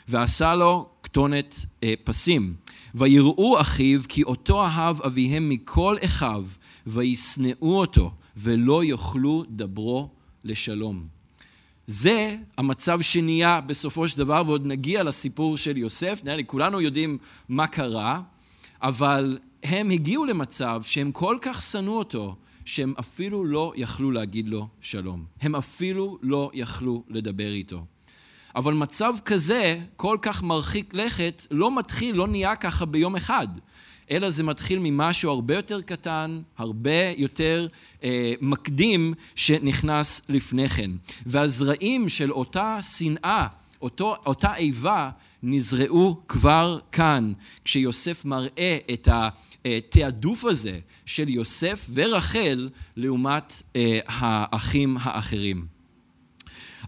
ועשה 0.08 0.54
לו 0.54 0.88
כתונת 1.02 1.56
אה, 1.82 1.94
פסים. 2.04 2.54
ויראו 2.94 3.60
אחיו, 3.60 4.00
כי 4.08 4.22
אותו 4.22 4.64
אהב 4.64 5.02
אביהם 5.02 5.48
מכל 5.48 5.96
אחיו, 6.04 6.46
וישנאו 6.86 7.78
אותו, 7.78 8.10
ולא 8.36 8.84
יוכלו 8.84 9.44
דברו 9.48 10.10
לשלום. 10.44 11.06
זה 11.86 12.36
המצב 12.58 13.00
שנהיה 13.02 13.60
בסופו 13.60 14.08
של 14.08 14.18
דבר, 14.18 14.42
ועוד 14.46 14.66
נגיע 14.66 15.02
לסיפור 15.02 15.56
של 15.56 15.76
יוסף, 15.76 16.20
נראה 16.24 16.36
לי 16.36 16.44
כולנו 16.46 16.80
יודעים 16.80 17.18
מה 17.48 17.66
קרה, 17.66 18.20
אבל 18.82 19.38
הם 19.64 19.90
הגיעו 19.90 20.24
למצב 20.24 20.82
שהם 20.84 21.12
כל 21.12 21.38
כך 21.40 21.62
שנאו 21.62 21.98
אותו, 21.98 22.36
שהם 22.64 22.94
אפילו 23.00 23.44
לא 23.44 23.72
יכלו 23.76 24.10
להגיד 24.10 24.48
לו 24.48 24.68
שלום. 24.80 25.24
הם 25.40 25.56
אפילו 25.56 26.18
לא 26.22 26.50
יכלו 26.54 27.02
לדבר 27.08 27.48
איתו. 27.48 27.84
אבל 28.56 28.74
מצב 28.74 29.14
כזה, 29.24 29.80
כל 29.96 30.18
כך 30.22 30.42
מרחיק 30.42 30.94
לכת, 30.94 31.46
לא 31.50 31.76
מתחיל, 31.76 32.16
לא 32.16 32.28
נהיה 32.28 32.56
ככה 32.56 32.84
ביום 32.84 33.16
אחד. 33.16 33.48
אלא 34.10 34.30
זה 34.30 34.42
מתחיל 34.42 34.78
ממשהו 34.82 35.30
הרבה 35.30 35.54
יותר 35.54 35.82
קטן, 35.82 36.40
הרבה 36.58 37.10
יותר 37.16 37.66
אה, 38.02 38.34
מקדים 38.40 39.14
שנכנס 39.34 40.22
לפני 40.28 40.68
כן. 40.68 40.90
והזרעים 41.26 42.08
של 42.08 42.32
אותה 42.32 42.78
שנאה, 42.82 43.46
אותו, 43.82 44.16
אותה 44.26 44.56
איבה, 44.56 45.10
נזרעו 45.42 46.20
כבר 46.28 46.78
כאן, 46.92 47.32
כשיוסף 47.64 48.24
מראה 48.24 48.78
את 48.92 49.08
התעדוף 49.64 50.44
הזה 50.44 50.78
של 51.06 51.28
יוסף 51.28 51.90
ורחל 51.94 52.68
לעומת 52.96 53.62
אה, 53.76 53.98
האחים 54.06 54.96
האחרים. 55.00 55.66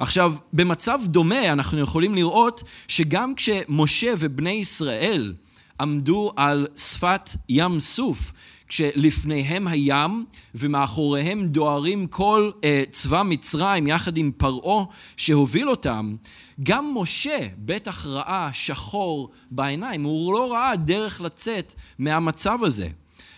עכשיו, 0.00 0.34
במצב 0.52 1.00
דומה 1.04 1.52
אנחנו 1.52 1.80
יכולים 1.80 2.14
לראות 2.14 2.62
שגם 2.88 3.34
כשמשה 3.34 4.14
ובני 4.18 4.50
ישראל 4.50 5.34
עמדו 5.80 6.32
על 6.36 6.66
שפת 6.76 7.30
ים 7.48 7.80
סוף, 7.80 8.32
כשלפניהם 8.68 9.68
הים 9.68 10.24
ומאחוריהם 10.54 11.46
דוהרים 11.46 12.06
כל 12.06 12.50
uh, 12.54 12.90
צבא 12.90 13.22
מצרים 13.22 13.86
יחד 13.86 14.16
עם 14.16 14.30
פרעה 14.36 14.84
שהוביל 15.16 15.70
אותם, 15.70 16.16
גם 16.62 16.92
משה 16.94 17.48
בטח 17.58 18.06
ראה 18.06 18.48
שחור 18.52 19.30
בעיניים, 19.50 20.04
הוא 20.04 20.32
לא 20.32 20.52
ראה 20.52 20.76
דרך 20.76 21.20
לצאת 21.20 21.74
מהמצב 21.98 22.64
הזה. 22.64 22.88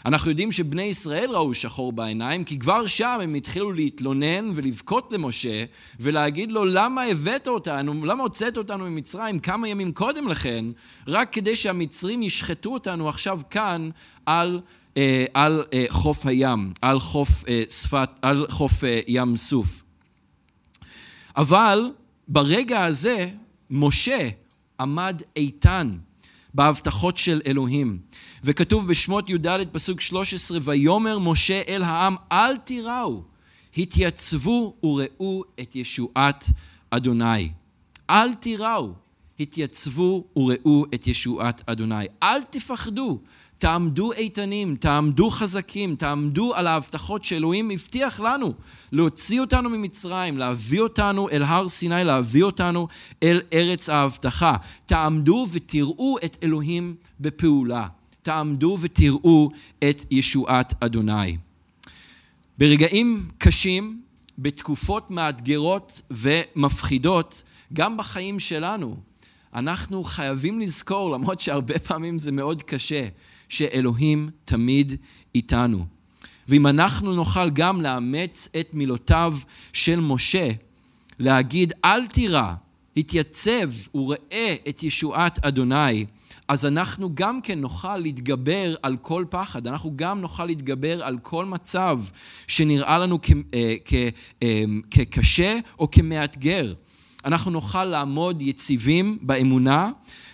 אנחנו 0.06 0.30
יודעים 0.30 0.52
שבני 0.52 0.82
ישראל 0.82 1.30
ראו 1.30 1.54
שחור 1.54 1.92
בעיניים, 1.92 2.44
כי 2.44 2.58
כבר 2.58 2.87
שם 2.87 3.18
הם 3.23 3.35
התחילו 3.35 3.73
להתלונן 3.73 4.50
ולבכות 4.54 5.12
למשה 5.12 5.64
ולהגיד 6.00 6.52
לו, 6.52 6.64
למה 6.64 7.02
הבאת 7.02 7.49
אותנו, 7.49 8.04
למה 8.04 8.23
הוצאת 8.23 8.56
אותנו 8.56 8.90
ממצרים 8.90 9.38
כמה 9.38 9.68
ימים 9.68 9.92
קודם 9.92 10.28
לכן, 10.28 10.64
רק 11.08 11.32
כדי 11.32 11.56
שהמצרים 11.56 12.23
ישחטו 12.23 12.73
אותנו 12.73 13.08
עכשיו 13.08 13.40
כאן 13.50 13.90
על, 14.26 14.61
על 15.35 15.64
אה, 15.73 15.85
חוף 15.88 16.26
הים, 16.26 16.73
על 16.83 16.99
חוף, 16.99 17.45
אה, 17.49 17.62
שפת, 17.71 18.11
על 18.23 18.47
חוף 18.50 18.85
אה, 18.85 19.00
ים 19.09 19.37
סוף. 19.37 19.83
אבל 21.37 21.90
ברגע 22.28 22.85
הזה, 22.85 23.31
משה 23.71 24.28
עמד 24.81 25.23
איתן 25.37 25.97
בהבטחות 26.55 27.17
של 27.17 27.40
אלוהים. 27.47 27.99
וכתוב 28.45 28.88
בשמות 28.88 29.31
י"ד 29.31 29.49
פסוק 29.73 30.00
13, 30.00 30.59
ויאמר 30.62 31.19
משה 31.19 31.62
אל 31.69 31.83
העם, 31.83 32.17
אל 32.33 32.57
תיראו, 32.57 33.23
התייצבו 33.76 34.76
וראו 34.83 35.45
את 35.61 35.76
ישועת 35.76 36.45
אדוני. 36.90 37.50
אל 38.11 38.35
תיראו, 38.35 38.93
התייצבו 39.40 40.25
וראו 40.37 40.85
את 40.95 41.07
ישועת 41.07 41.62
אדוני. 41.67 42.07
אל 42.23 42.43
תפחדו, 42.43 43.21
תעמדו 43.59 44.12
איתנים, 44.12 44.77
תעמדו 44.77 45.31
חזקים, 45.31 45.97
תעמדו 45.97 46.55
על 46.55 46.67
ההבטחות 46.67 47.25
שאלוהים 47.25 47.71
הבטיח 47.71 48.21
לנו, 48.21 48.55
להוציא 48.93 49.41
אותנו 49.41 49.71
ממצרים, 49.71 50.38
להביא 50.38 50.81
אותנו 50.81 51.29
אל 51.29 51.43
הר 51.43 51.69
סיני, 51.69 52.05
להביא 52.05 52.43
אותנו 52.43 52.88
אל 53.23 53.41
ארץ 53.53 53.88
ההבטחה. 53.88 54.57
תעמדו 54.87 55.47
ותראו 55.53 56.17
את 56.25 56.37
אלוהים 56.43 56.95
בפעולה. 57.21 57.87
תעמדו 58.23 58.79
ותראו 58.81 59.50
את 59.91 60.05
ישועת 60.11 60.75
אדוני. 60.83 61.37
ברגעים 62.59 63.29
קשים, 63.38 64.00
בתקופות 64.38 65.11
מאתגרות 65.11 66.03
ומפחידות, 66.11 67.43
גם 67.73 67.97
בחיים 67.97 68.41
שלנו, 68.41 68.97
אנחנו 69.55 70.05
חייבים 70.05 70.61
לזכור, 70.61 71.11
למרות 71.11 71.41
שהרבה 71.41 71.79
פעמים 71.79 72.19
זה 72.19 72.33
מאוד 72.33 72.62
קשה, 72.62 73.09
שאלוהים 73.49 74.31
תמיד 74.45 74.95
איתנו. 75.35 75.85
ואם 76.49 76.67
אנחנו 76.67 77.14
נוכל 77.14 77.50
גם 77.50 77.81
לאמץ 77.81 78.49
את 78.61 78.75
מילותיו 78.75 79.37
של 79.73 80.00
משה, 80.00 80.50
להגיד 81.19 81.73
אל 81.85 82.07
תירא, 82.07 82.52
התייצב 82.97 83.71
וראה 83.95 84.55
את 84.69 84.83
ישועת 84.83 85.45
אדוני, 85.45 86.07
אז 86.49 86.67
אנחנו 86.67 87.11
גם 87.14 87.40
כן 87.40 87.61
נוכל 87.61 87.97
להתגבר 87.97 88.75
על 88.83 88.97
כל 88.97 89.25
פחד, 89.31 89.67
אנחנו 89.67 89.93
גם 89.97 90.21
נוכל 90.21 90.45
להתגבר 90.45 91.05
על 91.05 91.19
כל 91.19 91.45
מצב 91.45 92.00
שנראה 92.47 92.99
לנו 92.99 93.19
אה, 93.55 93.75
אה, 94.43 94.64
כקשה 94.90 95.59
או 95.78 95.90
כמאתגר. 95.90 96.75
אנחנו 97.25 97.50
נוכל 97.50 97.85
לעמוד 97.85 98.43
יציבים 98.43 99.19
באמונה 99.23 99.90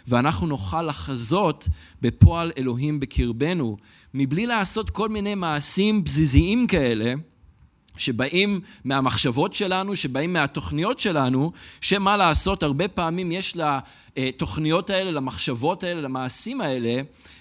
ואנחנו 0.07 0.47
נוכל 0.47 0.83
לחזות 0.83 1.69
בפועל 2.03 2.53
אלוהים 2.59 3.01
בקרבנו, 3.01 3.77
מבלי 4.15 4.47
לעשות 4.47 4.91
כל 4.91 5.09
מיני 5.09 5.35
מעשים 5.35 6.05
בזיזיים 6.05 6.67
כאלה, 6.67 7.15
שבאים 7.97 8.61
מהמחשבות 8.85 9.55
שלנו, 9.55 9.97
שבאים 9.97 10.33
מהתוכניות 10.33 10.99
שלנו, 10.99 11.53
שמה 11.81 12.17
לעשות, 12.17 12.63
הרבה 12.63 12.89
פעמים 12.89 13.33
יש 13.33 13.57
לתוכניות 14.17 14.91
האלה, 14.91 15.11
למחשבות 15.11 15.85
האלה, 15.85 16.01
למעשים 16.01 16.61
האלה, 16.61 17.01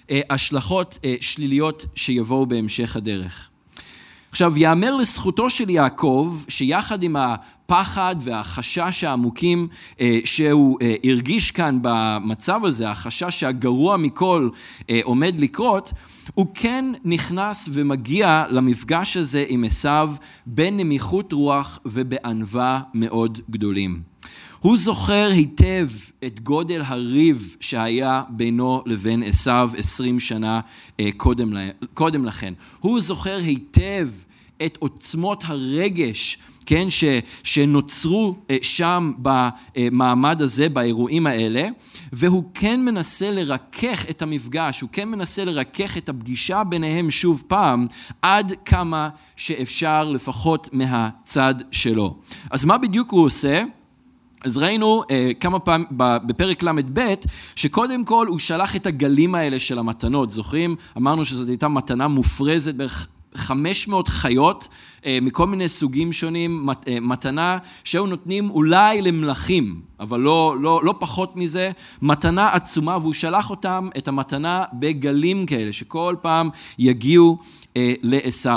אה, 0.09 0.21
השלכות 0.29 0.99
אה, 1.05 1.15
שליליות 1.21 1.85
שיבואו 1.95 2.45
בהמשך 2.45 2.95
הדרך. 2.95 3.49
עכשיו, 4.33 4.57
יאמר 4.57 4.95
לזכותו 4.95 5.49
של 5.49 5.69
יעקב, 5.69 6.37
שיחד 6.47 7.03
עם 7.03 7.15
הפחד 7.15 8.15
והחשש 8.21 9.03
העמוקים 9.03 9.67
אה, 10.01 10.19
שהוא 10.25 10.77
אה, 10.81 10.95
הרגיש 11.03 11.51
כאן 11.51 11.79
במצב 11.81 12.65
הזה, 12.65 12.89
החשש 12.89 13.39
שהגרוע 13.39 13.97
מכל 13.97 14.49
אה, 14.89 14.99
עומד 15.03 15.39
לקרות, 15.39 15.93
הוא 16.33 16.45
כן 16.53 16.85
נכנס 17.05 17.69
ומגיע 17.71 18.45
למפגש 18.49 19.17
הזה 19.17 19.45
עם 19.47 19.63
עשיו 19.63 20.13
בנמיכות 20.45 21.33
רוח 21.33 21.79
ובענווה 21.85 22.81
מאוד 22.93 23.39
גדולים. 23.49 24.12
הוא 24.63 24.77
זוכר 24.77 25.29
היטב 25.31 25.87
את 26.25 26.39
גודל 26.39 26.81
הריב 26.85 27.55
שהיה 27.59 28.23
בינו 28.29 28.81
לבין 28.85 29.23
עשיו 29.23 29.71
עשרים 29.77 30.19
שנה 30.19 30.59
קודם, 31.17 31.53
קודם 31.93 32.25
לכן. 32.25 32.53
הוא 32.79 33.01
זוכר 33.01 33.37
היטב 33.37 34.09
את 34.65 34.77
עוצמות 34.79 35.43
הרגש 35.47 36.37
כן, 36.65 36.89
ש, 36.89 37.03
שנוצרו 37.43 38.35
אה, 38.49 38.57
שם 38.61 39.13
במעמד 39.17 40.41
הזה, 40.41 40.69
באירועים 40.69 41.27
האלה, 41.27 41.67
והוא 42.13 42.43
כן 42.53 42.85
מנסה 42.85 43.31
לרכך 43.31 44.09
את 44.09 44.21
המפגש, 44.21 44.81
הוא 44.81 44.89
כן 44.93 45.09
מנסה 45.09 45.45
לרכך 45.45 45.97
את 45.97 46.09
הפגישה 46.09 46.63
ביניהם 46.63 47.11
שוב 47.11 47.43
פעם, 47.47 47.87
עד 48.21 48.53
כמה 48.65 49.09
שאפשר 49.35 50.09
לפחות 50.09 50.69
מהצד 50.71 51.55
שלו. 51.71 52.17
אז 52.49 52.65
מה 52.65 52.77
בדיוק 52.77 53.11
הוא 53.11 53.25
עושה? 53.25 53.63
אז 54.43 54.57
ראינו 54.57 55.03
אה, 55.11 55.31
כמה 55.39 55.59
פעמים 55.59 55.87
בפרק 55.97 56.63
ל"ב, 56.63 57.13
שקודם 57.55 58.05
כל 58.05 58.27
הוא 58.27 58.39
שלח 58.39 58.75
את 58.75 58.85
הגלים 58.85 59.35
האלה 59.35 59.59
של 59.59 59.79
המתנות. 59.79 60.31
זוכרים? 60.31 60.75
אמרנו 60.97 61.25
שזאת 61.25 61.49
הייתה 61.49 61.67
מתנה 61.67 62.07
מופרזת, 62.07 62.75
בערך 62.75 63.07
500 63.35 64.07
חיות 64.07 64.67
אה, 65.05 65.19
מכל 65.21 65.47
מיני 65.47 65.69
סוגים 65.69 66.13
שונים, 66.13 66.69
אה, 66.87 66.99
מתנה 67.01 67.57
שהיו 67.83 68.05
נותנים 68.05 68.49
אולי 68.49 69.01
למלכים, 69.01 69.81
אבל 69.99 70.19
לא, 70.19 70.55
לא, 70.59 70.81
לא 70.83 70.95
פחות 70.99 71.35
מזה, 71.35 71.71
מתנה 72.01 72.53
עצומה, 72.53 72.97
והוא 72.97 73.13
שלח 73.13 73.49
אותם, 73.49 73.89
את 73.97 74.07
המתנה 74.07 74.63
בגלים 74.73 75.45
כאלה, 75.45 75.73
שכל 75.73 76.15
פעם 76.21 76.49
יגיעו 76.79 77.37
אה, 77.77 77.93
לעשו. 78.01 78.49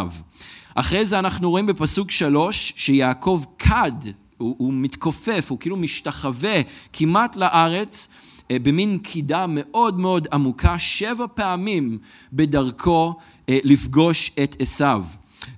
אחרי 0.75 1.07
זה 1.07 1.19
אנחנו 1.19 1.51
רואים 1.51 1.67
בפסוק 1.67 2.11
שלוש, 2.11 2.73
שיעקב 2.77 3.43
כד, 3.59 3.93
הוא, 4.39 4.55
הוא 4.59 4.73
מתכופף, 4.75 5.47
הוא 5.49 5.59
כאילו 5.59 5.77
משתחווה 5.77 6.61
כמעט 6.93 7.37
לארץ, 7.37 8.09
אה, 8.51 8.59
במין 8.59 8.99
קידה 8.99 9.47
מאוד 9.49 10.01
מאוד 10.01 10.29
עמוקה, 10.33 10.79
שבע 10.79 11.27
פעמים 11.35 11.99
בדרכו 12.33 13.15
אה, 13.49 13.59
לפגוש 13.65 14.31
את 14.43 14.57
עשיו. 14.59 15.05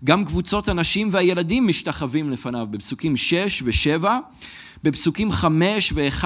גם 0.04 0.24
קבוצות 0.24 0.68
הנשים 0.68 1.08
והילדים 1.12 1.66
משתחווים 1.66 2.30
לפניו 2.30 2.66
בפסוקים 2.70 3.16
6 3.16 3.62
ו-7. 3.62 4.04
בפסוקים 4.82 5.30
5 5.30 5.92
ו-11 5.94 6.24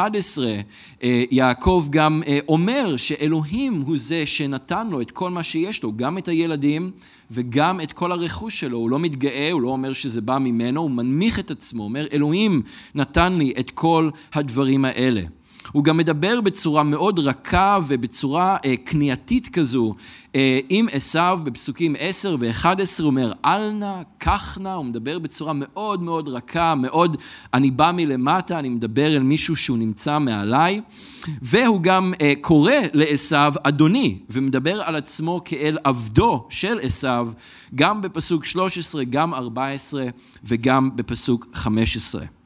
אה, 1.03 1.25
יעקב 1.31 1.87
גם 1.91 2.23
אומר 2.49 2.97
שאלוהים 2.97 3.75
הוא 3.75 3.97
זה 3.99 4.27
שנתן 4.27 4.89
לו 4.89 5.01
את 5.01 5.11
כל 5.11 5.31
מה 5.31 5.43
שיש 5.43 5.83
לו, 5.83 5.97
גם 5.97 6.19
את 6.19 6.29
הילדים 6.29 6.91
וגם 7.31 7.81
את 7.81 7.93
כל 7.93 8.13
הרכוש 8.13 8.61
שלו. 8.61 8.79
הוא 8.79 8.91
לא 8.91 8.99
מתגאה, 8.99 9.53
הוא 9.53 9.63
לא 9.63 9.69
אומר 9.69 9.93
שזה 9.93 10.21
בא 10.21 10.39
ממנו, 10.39 10.81
הוא 10.81 10.91
מנמיך 10.91 11.39
את 11.39 11.51
עצמו, 11.51 11.85
אומר 11.85 12.07
אלוהים 12.13 12.63
נתן 12.95 13.33
לי 13.33 13.53
את 13.59 13.71
כל 13.71 14.11
הדברים 14.35 14.85
האלה. 14.85 15.23
הוא 15.73 15.85
גם 15.85 15.97
מדבר 15.97 16.41
בצורה 16.41 16.83
מאוד 16.83 17.19
רכה 17.19 17.79
ובצורה 17.87 18.57
אה, 18.65 18.75
כניעתית 18.87 19.49
כזו 19.49 19.95
אה, 20.35 20.61
עם 20.69 20.87
עשיו 20.93 21.41
בפסוקים 21.45 21.97
10 21.99 22.37
ו-11, 22.39 22.67
הוא 22.99 23.07
אומר, 23.07 23.33
אל 23.45 23.71
נא, 23.71 24.03
קח 24.19 24.59
נא, 24.61 24.69
הוא 24.69 24.85
מדבר 24.85 25.19
בצורה 25.19 25.53
מאוד 25.57 26.03
מאוד 26.03 26.29
רכה, 26.29 26.75
מאוד, 26.75 27.17
אני 27.55 27.71
בא 27.71 27.93
מלמטה, 27.95 28.59
אני 28.59 28.69
מדבר 28.69 29.07
אל 29.17 29.23
מישהו 29.23 29.57
שהוא 29.57 29.79
נמצא 29.79 30.19
מעליי, 30.19 30.81
והוא 31.43 31.81
גם 31.81 32.15
אה, 32.21 32.33
קורא 32.41 32.73
לעשיו 32.93 33.53
אדוני, 33.63 34.19
ומדבר 34.31 34.83
על 34.83 34.97
עצמו 34.97 35.41
כאל 35.45 35.79
עבדו 35.85 36.47
של 36.49 36.79
עשיו, 36.83 37.31
גם 37.75 38.03
בפסוק 38.03 38.45
13, 38.45 39.05
גם 39.05 39.35
14 39.35 40.05
וגם 40.45 40.91
בפסוק 40.97 41.47
15. 41.53 42.42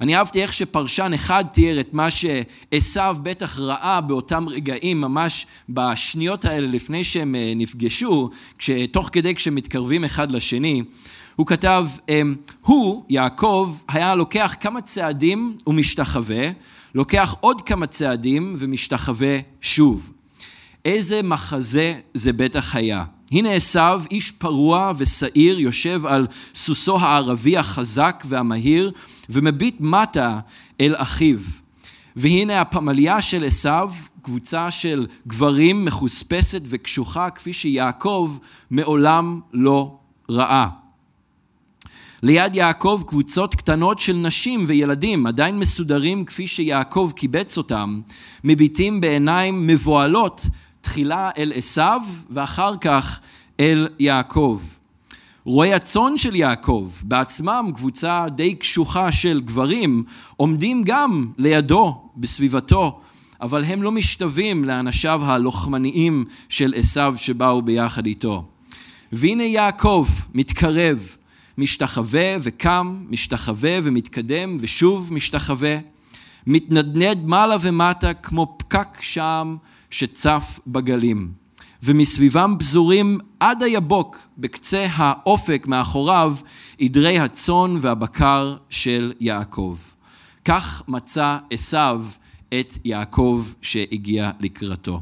אני 0.00 0.16
אהבתי 0.16 0.42
איך 0.42 0.52
שפרשן 0.52 1.12
אחד 1.14 1.44
תיאר 1.52 1.80
את 1.80 1.94
מה 1.94 2.08
שעשו 2.10 3.00
בטח 3.22 3.58
ראה 3.58 4.00
באותם 4.00 4.48
רגעים, 4.48 5.00
ממש 5.00 5.46
בשניות 5.68 6.44
האלה 6.44 6.66
לפני 6.66 7.04
שהם 7.04 7.34
אה, 7.34 7.52
נפגשו, 7.56 8.30
תוך 8.90 9.08
כדי 9.12 9.34
כשמתקרבים 9.34 10.04
אחד 10.04 10.30
לשני. 10.30 10.82
הוא 11.36 11.46
כתב, 11.46 11.86
אמ, 12.08 12.34
הוא, 12.60 13.04
יעקב, 13.08 13.76
היה 13.88 14.14
לוקח 14.14 14.54
כמה 14.60 14.80
צעדים 14.80 15.56
ומשתחווה, 15.66 16.46
לוקח 16.94 17.34
עוד 17.40 17.62
כמה 17.62 17.86
צעדים 17.86 18.56
ומשתחווה 18.58 19.38
שוב. 19.60 20.12
איזה 20.84 21.22
מחזה 21.22 21.94
זה 22.14 22.32
בטח 22.32 22.76
היה. 22.76 23.04
הנה 23.32 23.52
עשיו, 23.52 24.02
איש 24.10 24.30
פרוע 24.30 24.92
ושעיר, 24.96 25.60
יושב 25.60 26.06
על 26.06 26.26
סוסו 26.54 26.98
הערבי 26.98 27.56
החזק 27.56 28.24
והמהיר, 28.28 28.92
ומביט 29.30 29.76
מטה 29.80 30.40
אל 30.80 30.94
אחיו. 30.96 31.38
והנה 32.16 32.60
הפמליה 32.60 33.22
של 33.22 33.44
עשיו, 33.44 33.92
קבוצה 34.22 34.70
של 34.70 35.06
גברים 35.26 35.84
מחוספסת 35.84 36.62
וקשוחה, 36.64 37.30
כפי 37.30 37.52
שיעקב 37.52 38.38
מעולם 38.70 39.40
לא 39.52 39.96
ראה. 40.30 40.68
ליד 42.22 42.56
יעקב 42.56 43.02
קבוצות 43.06 43.54
קטנות 43.54 43.98
של 43.98 44.16
נשים 44.16 44.64
וילדים, 44.68 45.26
עדיין 45.26 45.58
מסודרים 45.58 46.24
כפי 46.24 46.46
שיעקב 46.46 47.12
קיבץ 47.16 47.58
אותם, 47.58 48.00
מביטים 48.44 49.00
בעיניים 49.00 49.66
מבוהלות 49.66 50.46
תחילה 50.80 51.30
אל 51.38 51.52
עשיו 51.54 52.02
ואחר 52.30 52.76
כך 52.76 53.20
אל 53.60 53.88
יעקב. 53.98 54.60
רועי 55.46 55.74
הצאן 55.74 56.18
של 56.18 56.34
יעקב, 56.34 56.90
בעצמם 57.02 57.70
קבוצה 57.74 58.26
די 58.28 58.54
קשוחה 58.54 59.12
של 59.12 59.40
גברים, 59.40 60.04
עומדים 60.36 60.82
גם 60.84 61.32
לידו, 61.38 62.10
בסביבתו, 62.16 63.00
אבל 63.40 63.64
הם 63.64 63.82
לא 63.82 63.92
משתווים 63.92 64.64
לאנשיו 64.64 65.20
הלוחמניים 65.24 66.24
של 66.48 66.74
עשיו 66.76 67.14
שבאו 67.16 67.62
ביחד 67.62 68.06
איתו. 68.06 68.44
והנה 69.12 69.42
יעקב 69.42 70.06
מתקרב, 70.34 71.16
משתחווה 71.58 72.36
וקם, 72.40 73.04
משתחווה 73.10 73.78
ומתקדם 73.82 74.58
ושוב 74.60 75.12
משתחווה, 75.12 75.78
מתנדנד 76.46 77.24
מעלה 77.26 77.56
ומטה 77.60 78.14
כמו 78.14 78.54
פקק 78.58 78.98
שם 79.00 79.56
שצף 79.90 80.60
בגלים. 80.66 81.43
ומסביבם 81.84 82.56
פזורים 82.58 83.18
עד 83.40 83.62
היבוק 83.62 84.16
בקצה 84.38 84.86
האופק 84.90 85.66
מאחוריו 85.66 86.36
עדרי 86.80 87.18
הצאן 87.18 87.76
והבקר 87.80 88.56
של 88.70 89.12
יעקב. 89.20 89.76
כך 90.44 90.82
מצא 90.88 91.38
עשיו 91.50 92.04
את 92.60 92.78
יעקב 92.84 93.46
שהגיע 93.62 94.30
לקראתו. 94.40 95.00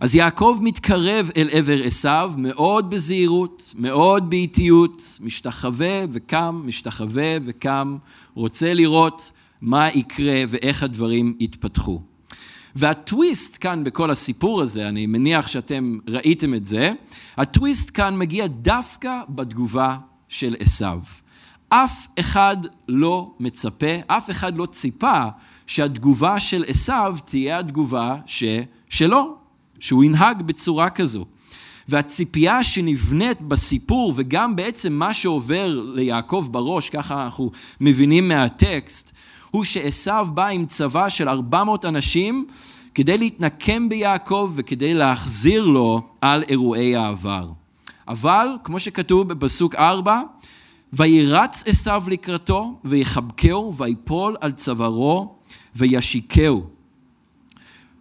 אז 0.00 0.14
יעקב 0.14 0.58
מתקרב 0.62 1.30
אל 1.36 1.48
עבר 1.52 1.82
עשיו 1.84 2.32
מאוד 2.36 2.90
בזהירות, 2.90 3.72
מאוד 3.76 4.30
באיטיות, 4.30 5.18
משתחווה 5.20 6.04
וקם, 6.12 6.62
משתחווה 6.64 7.36
וקם, 7.44 7.96
רוצה 8.34 8.74
לראות 8.74 9.32
מה 9.60 9.88
יקרה 9.88 10.42
ואיך 10.48 10.82
הדברים 10.82 11.36
יתפתחו. 11.40 12.00
והטוויסט 12.76 13.56
כאן 13.60 13.84
בכל 13.84 14.10
הסיפור 14.10 14.62
הזה, 14.62 14.88
אני 14.88 15.06
מניח 15.06 15.46
שאתם 15.46 15.98
ראיתם 16.08 16.54
את 16.54 16.66
זה, 16.66 16.92
הטוויסט 17.36 17.90
כאן 17.94 18.18
מגיע 18.18 18.46
דווקא 18.46 19.20
בתגובה 19.28 19.96
של 20.28 20.56
עשיו. 20.58 21.00
אף 21.68 22.06
אחד 22.18 22.56
לא 22.88 23.32
מצפה, 23.40 23.92
אף 24.06 24.30
אחד 24.30 24.56
לא 24.56 24.66
ציפה 24.66 25.24
שהתגובה 25.66 26.40
של 26.40 26.64
עשיו 26.66 27.16
תהיה 27.24 27.58
התגובה 27.58 28.16
ש... 28.26 28.44
שלו, 28.88 29.36
שהוא 29.78 30.04
ינהג 30.04 30.42
בצורה 30.42 30.90
כזו. 30.90 31.26
והציפייה 31.88 32.62
שנבנית 32.62 33.40
בסיפור, 33.40 34.12
וגם 34.16 34.56
בעצם 34.56 34.92
מה 34.92 35.14
שעובר 35.14 35.82
ליעקב 35.94 36.48
בראש, 36.50 36.90
ככה 36.90 37.24
אנחנו 37.24 37.50
מבינים 37.80 38.28
מהטקסט, 38.28 39.12
הוא 39.50 39.64
שעשו 39.64 40.24
בא 40.34 40.46
עם 40.46 40.66
צבא 40.66 41.08
של 41.08 41.28
400 41.28 41.84
אנשים 41.84 42.46
כדי 42.94 43.18
להתנקם 43.18 43.88
ביעקב 43.88 44.52
וכדי 44.54 44.94
להחזיר 44.94 45.64
לו 45.64 46.00
על 46.20 46.42
אירועי 46.48 46.96
העבר. 46.96 47.50
אבל, 48.08 48.48
כמו 48.64 48.80
שכתוב 48.80 49.32
בפסוק 49.32 49.74
4, 49.74 50.20
וירץ 50.92 51.64
עשו 51.66 51.90
לקראתו, 52.10 52.78
ויחבקהו, 52.84 53.74
ויפול 53.76 54.36
על 54.40 54.52
צווארו, 54.52 55.34
וישיקהו. 55.76 56.62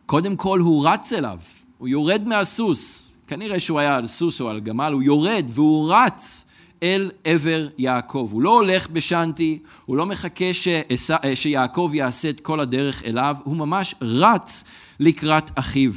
קודם 0.05 0.36
כל 0.36 0.60
הוא 0.60 0.88
רץ 0.88 1.13
אליו, 1.13 1.39
הוא 1.77 1.88
יורד 1.88 2.27
מהסוס, 2.27 3.10
כנראה 3.27 3.60
שהוא 3.60 3.79
היה 3.79 3.95
על 3.95 4.07
סוס 4.07 4.41
או 4.41 4.49
על 4.49 4.60
גמל, 4.60 4.93
הוא 4.93 5.03
יורד 5.03 5.45
והוא 5.49 5.93
רץ 5.93 6.46
אל 6.84 7.12
עבר 7.24 7.68
יעקב. 7.78 8.30
הוא 8.32 8.42
לא 8.42 8.56
הולך 8.56 8.90
בשנטי, 8.90 9.60
הוא 9.86 9.98
לא 9.98 10.06
מחכה 10.06 10.54
שעש... 10.54 11.12
שיעקב 11.36 11.92
יעשה 11.94 12.30
את 12.30 12.40
כל 12.40 12.60
הדרך 12.60 13.04
אליו, 13.06 13.36
הוא 13.44 13.58
ממש 13.58 13.96
רץ 14.02 14.63
לקראת 15.00 15.52
אחיו. 15.56 15.92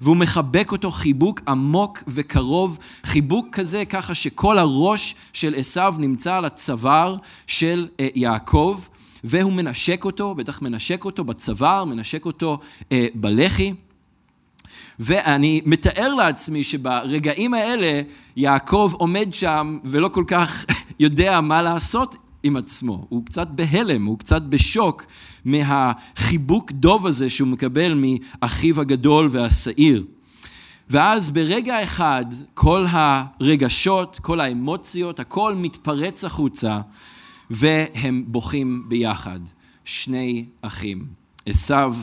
והוא 0.00 0.16
מחבק 0.16 0.72
אותו 0.72 0.90
חיבוק 0.90 1.40
עמוק 1.48 2.02
וקרוב, 2.08 2.78
חיבוק 3.04 3.46
כזה 3.52 3.84
ככה 3.84 4.14
שכל 4.14 4.58
הראש 4.58 5.14
של 5.32 5.54
עשיו 5.54 5.94
נמצא 5.98 6.34
על 6.34 6.44
הצוואר 6.44 7.16
של 7.46 7.88
אה, 8.00 8.08
יעקב, 8.14 8.80
והוא 9.24 9.52
מנשק 9.52 10.04
אותו, 10.04 10.34
בטח 10.34 10.62
מנשק 10.62 11.04
אותו 11.04 11.24
בצוואר, 11.24 11.84
מנשק 11.84 12.24
אותו 12.24 12.58
אה, 12.92 13.06
בלחי. 13.14 13.74
ואני 14.98 15.60
מתאר 15.64 16.14
לעצמי 16.14 16.64
שברגעים 16.64 17.54
האלה 17.54 18.02
יעקב 18.36 18.92
עומד 18.94 19.28
שם 19.34 19.78
ולא 19.84 20.08
כל 20.08 20.24
כך 20.26 20.64
יודע 21.00 21.40
מה 21.40 21.62
לעשות 21.62 22.16
עם 22.42 22.56
עצמו. 22.56 23.06
הוא 23.08 23.24
קצת 23.24 23.48
בהלם, 23.48 24.04
הוא 24.04 24.18
קצת 24.18 24.42
בשוק 24.42 25.04
מהחיבוק 25.44 26.72
דוב 26.72 27.06
הזה 27.06 27.30
שהוא 27.30 27.48
מקבל 27.48 27.94
מאחיו 27.96 28.80
הגדול 28.80 29.28
והשעיר. 29.30 30.04
ואז 30.90 31.28
ברגע 31.28 31.82
אחד 31.82 32.24
כל 32.54 32.86
הרגשות, 32.90 34.18
כל 34.22 34.40
האמוציות, 34.40 35.20
הכל 35.20 35.54
מתפרץ 35.54 36.24
החוצה 36.24 36.80
והם 37.50 38.24
בוכים 38.26 38.84
ביחד. 38.88 39.40
שני 39.84 40.44
אחים, 40.62 41.06
עשיו 41.46 41.94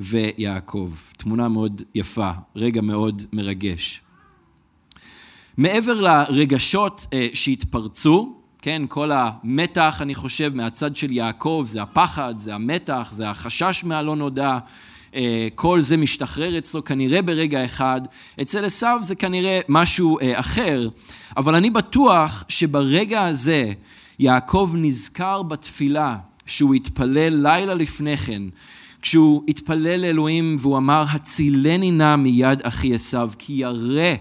ויעקב. 0.00 0.92
תמונה 1.16 1.48
מאוד 1.48 1.82
יפה, 1.94 2.30
רגע 2.56 2.80
מאוד 2.80 3.22
מרגש. 3.32 4.00
מעבר 5.56 6.00
לרגשות 6.00 7.06
אה, 7.12 7.28
שהתפרצו, 7.34 8.36
כן, 8.62 8.82
כל 8.88 9.10
המתח, 9.12 9.98
אני 10.02 10.14
חושב, 10.14 10.54
מהצד 10.54 10.96
של 10.96 11.12
יעקב, 11.12 11.64
זה 11.68 11.82
הפחד, 11.82 12.34
זה 12.38 12.54
המתח, 12.54 13.10
זה 13.12 13.30
החשש 13.30 13.84
מהלא 13.84 14.16
נודע, 14.16 14.58
אה, 15.14 15.48
כל 15.54 15.80
זה 15.80 15.96
משתחרר 15.96 16.58
אצלו 16.58 16.84
כנראה 16.84 17.22
ברגע 17.22 17.64
אחד. 17.64 18.00
אצל 18.42 18.64
עשיו 18.64 18.98
זה 19.02 19.14
כנראה 19.14 19.60
משהו 19.68 20.18
אה, 20.20 20.40
אחר, 20.40 20.88
אבל 21.36 21.54
אני 21.54 21.70
בטוח 21.70 22.44
שברגע 22.48 23.24
הזה 23.24 23.72
יעקב 24.18 24.72
נזכר 24.74 25.42
בתפילה 25.42 26.16
שהוא 26.46 26.74
התפלל 26.74 27.48
לילה 27.48 27.74
לפני 27.74 28.16
כן, 28.16 28.42
כשהוא 29.02 29.42
התפלל 29.48 30.00
לאלוהים 30.00 30.56
והוא 30.60 30.78
אמר, 30.78 31.04
הצילני 31.12 31.90
נא 31.90 32.16
מיד 32.16 32.60
אחי 32.62 32.94
עשיו, 32.94 33.30
כי 33.38 33.52
ירא 33.52 34.14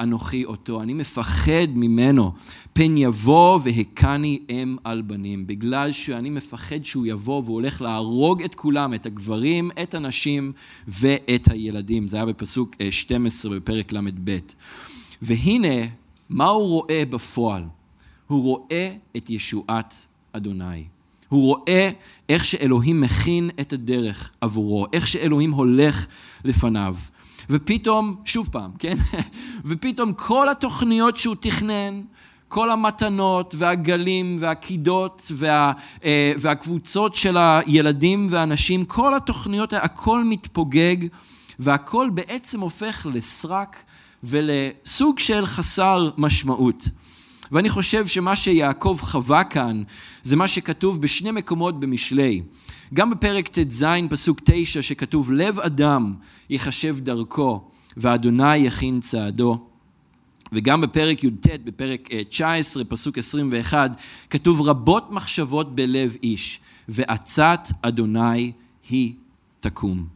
אנוכי 0.00 0.44
אותו, 0.44 0.82
אני 0.82 0.94
מפחד 0.94 1.68
ממנו. 1.74 2.32
פן 2.72 2.96
יבוא 2.96 3.60
והכני 3.62 4.38
אם 4.50 4.76
על 4.84 5.02
בנים, 5.02 5.46
בגלל 5.46 5.92
שאני 5.92 6.30
מפחד 6.30 6.84
שהוא 6.84 7.06
יבוא 7.06 7.42
והוא 7.44 7.54
הולך 7.54 7.82
להרוג 7.82 8.42
את 8.42 8.54
כולם, 8.54 8.94
את 8.94 9.06
הגברים, 9.06 9.70
את 9.82 9.94
הנשים 9.94 10.52
ואת 10.88 11.50
הילדים. 11.50 12.08
זה 12.08 12.16
היה 12.16 12.26
בפסוק 12.26 12.76
12 12.90 13.52
אה, 13.52 13.60
בפרק 13.60 13.92
ל"ב. 13.92 14.38
והנה, 15.22 15.86
מה 16.28 16.48
הוא 16.48 16.66
רואה 16.66 17.02
בפועל? 17.10 17.64
הוא 18.26 18.42
רואה 18.42 18.92
את 19.16 19.30
ישועת 19.30 20.06
אדוני. 20.32 20.84
הוא 21.32 21.46
רואה 21.46 21.90
איך 22.28 22.44
שאלוהים 22.44 23.00
מכין 23.00 23.50
את 23.60 23.72
הדרך 23.72 24.30
עבורו, 24.40 24.86
איך 24.92 25.06
שאלוהים 25.06 25.50
הולך 25.50 26.06
לפניו. 26.44 26.96
ופתאום, 27.50 28.16
שוב 28.24 28.48
פעם, 28.52 28.70
כן? 28.78 28.96
ופתאום 29.68 30.12
כל 30.12 30.48
התוכניות 30.48 31.16
שהוא 31.16 31.36
תכנן, 31.40 32.02
כל 32.48 32.70
המתנות 32.70 33.54
והגלים 33.58 34.36
והקידות 34.40 35.22
וה, 35.30 35.72
אה, 36.04 36.32
והקבוצות 36.38 37.14
של 37.14 37.36
הילדים 37.36 38.28
והנשים, 38.30 38.84
כל 38.84 39.14
התוכניות, 39.14 39.72
הכל 39.72 40.24
מתפוגג 40.24 40.96
והכל 41.58 42.10
בעצם 42.14 42.60
הופך 42.60 43.06
לסרק 43.14 43.82
ולסוג 44.24 45.18
של 45.18 45.46
חסר 45.46 46.10
משמעות. 46.18 46.88
ואני 47.52 47.70
חושב 47.70 48.06
שמה 48.06 48.36
שיעקב 48.36 48.98
חווה 49.00 49.44
כאן 49.44 49.82
זה 50.22 50.36
מה 50.36 50.48
שכתוב 50.48 51.00
בשני 51.00 51.30
מקומות 51.30 51.80
במשלי. 51.80 52.42
גם 52.94 53.10
בפרק 53.10 53.48
ט"ז 53.48 53.84
פסוק 54.10 54.40
תשע 54.44 54.82
שכתוב 54.82 55.32
לב 55.32 55.60
אדם 55.60 56.14
יחשב 56.50 56.96
דרכו 57.00 57.68
ואדוני 57.96 58.56
יכין 58.56 59.00
צעדו. 59.00 59.66
וגם 60.52 60.80
בפרק 60.80 61.24
י"ט, 61.24 61.46
בפרק 61.64 62.08
19, 62.28 62.82
אה, 62.82 62.88
פסוק 62.88 63.18
21, 63.18 64.00
כתוב 64.30 64.60
רבות 64.60 65.12
מחשבות 65.12 65.74
בלב 65.74 66.16
איש, 66.22 66.60
ועצת 66.88 67.68
אדוני 67.82 68.52
היא 68.90 69.12
תקום. 69.60 70.06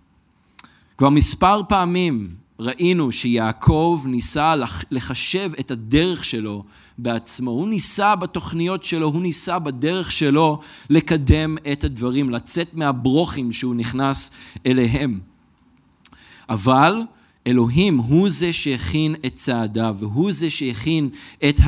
כבר 0.98 1.08
מספר 1.08 1.62
פעמים 1.68 2.34
ראינו 2.58 3.12
שיעקב 3.12 4.02
ניסה 4.06 4.54
לחשב 4.90 5.50
את 5.60 5.70
הדרך 5.70 6.24
שלו 6.24 6.64
בעצמו. 6.98 7.50
הוא 7.50 7.68
ניסה 7.68 8.16
בתוכניות 8.16 8.82
שלו, 8.82 9.06
הוא 9.06 9.22
ניסה 9.22 9.58
בדרך 9.58 10.12
שלו 10.12 10.58
לקדם 10.90 11.56
את 11.72 11.84
הדברים, 11.84 12.30
לצאת 12.30 12.74
מהברוכים 12.74 13.52
שהוא 13.52 13.74
נכנס 13.74 14.30
אליהם. 14.66 15.20
אבל 16.48 17.02
אלוהים 17.46 17.98
הוא 17.98 18.28
זה 18.28 18.52
שהכין 18.52 19.14
את 19.26 19.34
צעדיו, 19.34 19.96
והוא 19.98 20.32
זה 20.32 20.50
שהכין 20.50 21.08
את 21.48 21.60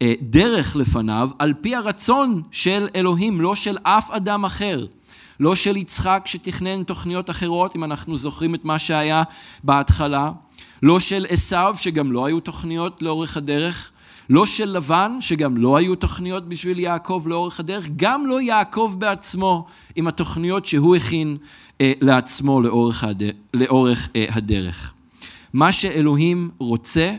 הדרך 0.00 0.76
לפניו 0.76 1.30
על 1.38 1.54
פי 1.60 1.74
הרצון 1.74 2.42
של 2.50 2.88
אלוהים, 2.94 3.40
לא 3.40 3.56
של 3.56 3.76
אף 3.82 4.10
אדם 4.10 4.44
אחר. 4.44 4.86
לא 5.40 5.54
של 5.54 5.76
יצחק 5.76 6.22
שתכנן 6.26 6.82
תוכניות 6.82 7.30
אחרות, 7.30 7.76
אם 7.76 7.84
אנחנו 7.84 8.16
זוכרים 8.16 8.54
את 8.54 8.64
מה 8.64 8.78
שהיה 8.78 9.22
בהתחלה, 9.64 10.32
לא 10.82 11.00
של 11.00 11.26
עשיו 11.28 11.74
שגם 11.78 12.12
לא 12.12 12.26
היו 12.26 12.40
תוכניות 12.40 13.02
לאורך 13.02 13.36
הדרך, 13.36 13.92
לא 14.30 14.46
של 14.46 14.68
לבן 14.68 15.12
שגם 15.20 15.56
לא 15.56 15.76
היו 15.76 15.94
תוכניות 15.94 16.48
בשביל 16.48 16.78
יעקב 16.78 17.24
לאורך 17.26 17.60
הדרך, 17.60 17.88
גם 17.96 18.26
לא 18.26 18.42
יעקב 18.42 18.94
בעצמו 18.98 19.66
עם 19.96 20.08
התוכניות 20.08 20.66
שהוא 20.66 20.96
הכין 20.96 21.36
אה, 21.80 21.92
לעצמו 22.00 22.60
לאורך, 22.60 23.04
הדר, 23.04 23.30
לאורך 23.54 24.08
אה, 24.16 24.26
הדרך. 24.28 24.94
מה 25.52 25.72
שאלוהים 25.72 26.50
רוצה 26.58 27.14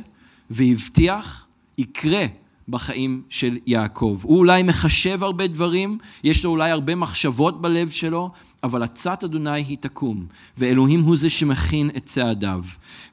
והבטיח 0.50 1.46
יקרה 1.78 2.26
בחיים 2.70 3.22
של 3.30 3.58
יעקב. 3.66 4.20
הוא 4.24 4.38
אולי 4.38 4.64
מחשב 4.64 5.24
הרבה 5.24 5.48
דברים, 5.48 5.98
יש 6.24 6.46
לו 6.46 6.52
אולי 6.52 6.72
הרבה 6.72 6.96
מחשבות 6.96 7.62
בלב 7.62 7.90
שלו, 7.90 8.30
אבל 8.64 8.84
עצת 8.84 9.24
אדוני 9.24 9.52
היא 9.52 9.78
תקום, 9.80 10.26
ואלוהים 10.58 11.02
הוא 11.02 11.18
זה 11.18 11.30
שמכין 11.30 11.90
את 11.98 12.06
צעדיו. 12.06 12.64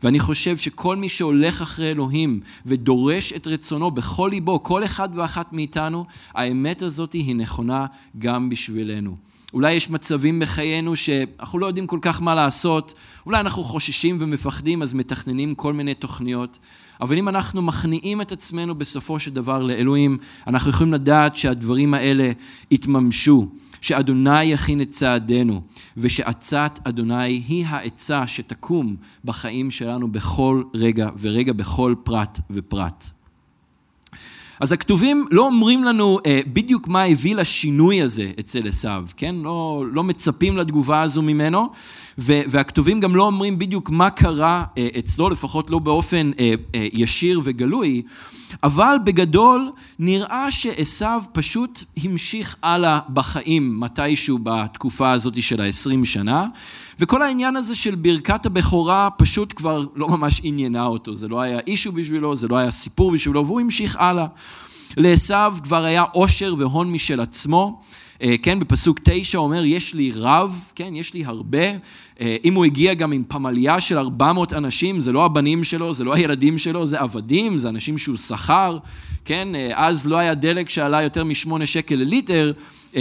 ואני 0.02 0.18
חושב 0.18 0.56
שכל 0.56 0.96
מי 0.96 1.08
שהולך 1.08 1.62
אחרי 1.62 1.90
אלוהים 1.90 2.40
ודורש 2.66 3.32
את 3.32 3.46
רצונו 3.46 3.90
בכל 3.90 4.28
ליבו, 4.32 4.62
כל 4.62 4.84
אחד 4.84 5.08
ואחת 5.14 5.52
מאיתנו, 5.52 6.04
האמת 6.34 6.82
הזאת 6.82 7.12
היא 7.12 7.36
נכונה 7.36 7.86
גם 8.18 8.48
בשבילנו. 8.48 9.16
אולי 9.54 9.74
יש 9.74 9.90
מצבים 9.90 10.40
בחיינו 10.40 10.96
שאנחנו 10.96 11.58
לא 11.58 11.66
יודעים 11.66 11.86
כל 11.86 11.98
כך 12.02 12.22
מה 12.22 12.34
לעשות, 12.34 12.94
אולי 13.26 13.40
אנחנו 13.40 13.64
חוששים 13.64 14.16
ומפחדים 14.20 14.82
אז 14.82 14.92
מתכננים 14.92 15.54
כל 15.54 15.72
מיני 15.72 15.94
תוכניות, 15.94 16.58
אבל 17.00 17.18
אם 17.18 17.28
אנחנו 17.28 17.62
מכניעים 17.62 18.20
את 18.20 18.32
עצמנו 18.32 18.74
בסופו 18.74 19.18
של 19.18 19.30
דבר 19.30 19.62
לאלוהים, 19.62 20.18
אנחנו 20.46 20.70
יכולים 20.70 20.94
לדעת 20.94 21.36
שהדברים 21.36 21.94
האלה 21.94 22.32
יתממשו, 22.70 23.48
שאדוני 23.80 24.44
יכין 24.44 24.80
את 24.80 24.90
צעדינו, 24.90 25.62
ושעצת 25.96 26.78
אדוני 26.84 27.42
היא 27.48 27.66
העצה 27.66 28.26
שתקום 28.26 28.96
בחיים 29.24 29.70
שלנו 29.70 30.08
בכל 30.08 30.62
רגע 30.74 31.10
ורגע, 31.20 31.52
בכל 31.52 31.94
פרט 32.04 32.40
ופרט. 32.50 33.10
אז 34.60 34.72
הכתובים 34.72 35.26
לא 35.30 35.46
אומרים 35.46 35.84
לנו 35.84 36.18
אה, 36.26 36.40
בדיוק 36.52 36.88
מה 36.88 37.02
הביא 37.02 37.36
לשינוי 37.36 38.02
הזה 38.02 38.30
אצל 38.40 38.68
עשיו, 38.68 39.04
כן? 39.16 39.34
לא, 39.34 39.84
לא 39.92 40.04
מצפים 40.04 40.56
לתגובה 40.56 41.02
הזו 41.02 41.22
ממנו, 41.22 41.68
והכתובים 42.18 43.00
גם 43.00 43.16
לא 43.16 43.22
אומרים 43.22 43.58
בדיוק 43.58 43.90
מה 43.90 44.10
קרה 44.10 44.64
אה, 44.78 44.88
אצלו, 44.98 45.28
לפחות 45.28 45.70
לא 45.70 45.78
באופן 45.78 46.30
אה, 46.38 46.54
אה, 46.74 46.86
ישיר 46.92 47.40
וגלוי, 47.44 48.02
אבל 48.62 48.96
בגדול 49.04 49.70
נראה 49.98 50.50
שעשיו 50.50 51.22
פשוט 51.32 51.84
המשיך 52.04 52.56
הלאה 52.62 53.00
בחיים 53.12 53.80
מתישהו 53.80 54.38
בתקופה 54.42 55.10
הזאת 55.10 55.42
של 55.42 55.60
ה-20 55.60 56.04
שנה, 56.06 56.46
וכל 57.00 57.22
העניין 57.22 57.56
הזה 57.56 57.74
של 57.74 57.94
ברכת 57.94 58.46
הבכורה 58.46 59.08
פשוט 59.18 59.52
כבר 59.56 59.84
לא 59.94 60.08
ממש 60.08 60.40
עניינה 60.44 60.86
אותו, 60.86 61.14
זה 61.14 61.28
לא 61.28 61.40
היה 61.40 61.58
אישו 61.66 61.92
בשבילו, 61.92 62.36
זה 62.36 62.48
לא 62.48 62.56
היה 62.56 62.70
סיפור 62.70 63.10
בשבילו, 63.10 63.46
והוא 63.46 63.60
המשיך 63.60 63.96
הלאה. 63.96 64.26
לעשו 64.96 65.34
כבר 65.62 65.84
היה 65.84 66.02
עושר 66.02 66.54
והון 66.58 66.92
משל 66.92 67.20
עצמו, 67.20 67.80
כן, 68.42 68.58
בפסוק 68.58 69.00
תשע 69.02 69.38
אומר, 69.38 69.64
יש 69.64 69.94
לי 69.94 70.12
רב, 70.14 70.60
כן, 70.74 70.94
יש 70.94 71.14
לי 71.14 71.24
הרבה. 71.24 71.66
אה, 72.20 72.36
אם 72.44 72.54
הוא 72.54 72.64
הגיע 72.64 72.94
גם 72.94 73.12
עם 73.12 73.22
פמליה 73.28 73.80
של 73.80 73.98
400 73.98 74.52
אנשים, 74.52 75.00
זה 75.00 75.12
לא 75.12 75.24
הבנים 75.24 75.64
שלו, 75.64 75.92
זה 75.92 76.04
לא 76.04 76.14
הילדים 76.14 76.58
שלו, 76.58 76.86
זה 76.86 77.00
עבדים, 77.00 77.58
זה 77.58 77.68
אנשים 77.68 77.98
שהוא 77.98 78.16
שכר, 78.16 78.78
כן, 79.24 79.54
אה, 79.54 79.70
אז 79.74 80.06
לא 80.06 80.16
היה 80.16 80.34
דלק 80.34 80.68
שעלה 80.68 81.02
יותר 81.02 81.24
משמונה 81.24 81.66
שקל 81.66 81.94
לליטר, 81.94 82.52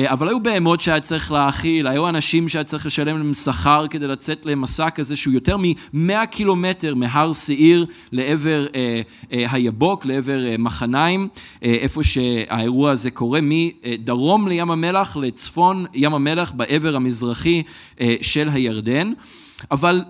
אבל 0.04 0.28
היו 0.28 0.44
בהמות 0.44 0.82
שהיה 0.82 1.02
צריך 1.02 1.32
להאכיל, 1.32 1.88
היו 1.88 2.10
אנשים 2.10 2.50
שהיה 2.50 2.64
צריך 2.64 2.86
לשלם 2.86 3.18
להם 3.18 3.34
שכר 3.34 3.88
כדי 3.90 4.08
לצאת 4.08 4.46
למסע 4.46 4.90
כזה 4.90 5.16
שהוא 5.16 5.34
יותר 5.34 5.58
מ-100 5.58 6.26
קילומטר 6.26 6.96
מהר 6.96 7.34
שעיר 7.34 7.86
לעבר 8.12 8.68
אה, 8.76 9.02
אה, 9.34 9.46
היבוק, 9.52 10.06
לעבר 10.06 10.46
אה, 10.46 10.56
מחניים, 10.60 11.28
אה, 11.64 11.74
איפה 11.74 12.04
שהאירוע 12.04 12.92
הזה 12.92 13.12
קורה, 13.12 13.40
מדרום 13.44 14.48
לים 14.48 14.72
המלח 14.72 15.18
לצפון 15.18 15.86
ים 15.94 16.14
המלח 16.14 16.52
בעבר 16.52 16.96
המזרחי 16.96 17.64
אה, 18.02 18.16
של 18.22 18.50
הירדן. 18.50 19.12
אבל 19.72 20.02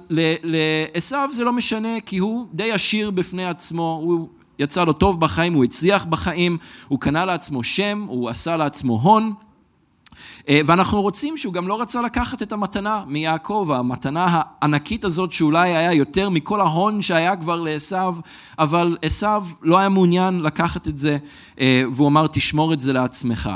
לעשו 0.44 1.18
זה 1.32 1.44
לא 1.44 1.54
משנה, 1.54 2.00
כי 2.06 2.18
הוא 2.18 2.48
די 2.54 2.72
עשיר 2.72 3.12
בפני 3.12 3.46
עצמו, 3.46 4.00
הוא 4.04 4.28
יצא 4.60 4.84
לו 4.84 4.94
טוב 4.94 5.20
בחיים, 5.20 5.54
הוא 5.54 5.64
הצליח 5.64 6.06
בחיים, 6.06 6.58
הוא 6.88 7.00
קנה 7.00 7.26
לעצמו 7.26 7.64
שם, 7.64 8.06
הוא 8.08 8.30
עשה 8.30 8.58
לעצמו 8.58 9.00
הון. 9.02 9.34
אה, 10.50 10.62
ואנחנו 10.66 11.02
רוצים 11.02 11.38
שהוא 11.38 11.54
גם 11.54 11.68
לא 11.68 11.82
רצה 11.82 12.02
לקחת 12.02 12.42
את 12.42 12.52
המתנה 12.52 13.04
מיעקב, 13.08 13.70
המתנה 13.74 14.26
הענקית 14.30 15.06
הזאת 15.06 15.32
שאולי 15.32 15.76
היה 15.76 15.94
יותר 15.94 16.30
מכל 16.30 16.62
ההון 16.62 17.02
שהיה 17.02 17.36
כבר 17.36 17.62
לעשו, 17.62 18.12
אבל 18.60 18.98
עשו 19.02 19.28
לא 19.62 19.78
היה 19.78 19.90
מעוניין 19.90 20.40
לקחת 20.40 20.88
את 20.88 20.98
זה, 20.98 21.18
אה, 21.60 21.82
והוא 21.94 22.08
אמר 22.08 22.28
תשמור 22.28 22.74
את 22.74 22.82
זה 22.82 22.94
לעצמך. 22.94 23.50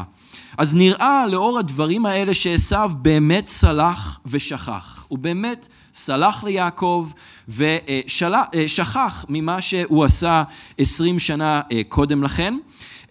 אז 0.58 0.76
נראה 0.76 1.28
לאור 1.28 1.60
הדברים 1.60 2.06
האלה 2.06 2.34
שעשו 2.34 2.90
באמת 3.02 3.48
סלח 3.48 4.20
ושכח. 4.26 5.06
הוא 5.08 5.20
באמת 5.20 5.68
סלח 5.94 6.44
ליעקב 6.44 7.10
ושכח 7.50 9.26
ממה 9.30 9.62
שהוא 9.62 10.04
עשה 10.04 10.44
עשרים 10.78 11.20
שנה 11.20 11.62
אה, 11.72 11.82
קודם 11.90 12.24
לכן. 12.24 12.54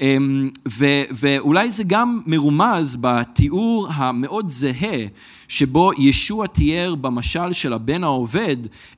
אמ, 0.01 0.51
ו, 0.69 0.87
ואולי 1.11 1.71
זה 1.71 1.85
גם 1.87 2.21
מרומז 2.27 2.97
בתיאור 3.01 3.89
המאוד 3.91 4.51
זהה 4.51 5.07
שבו 5.49 5.91
ישוע 5.99 6.47
תיאר 6.47 6.95
במשל 6.95 7.53
של 7.53 7.73
הבן 7.73 8.05
העובד 8.05 8.57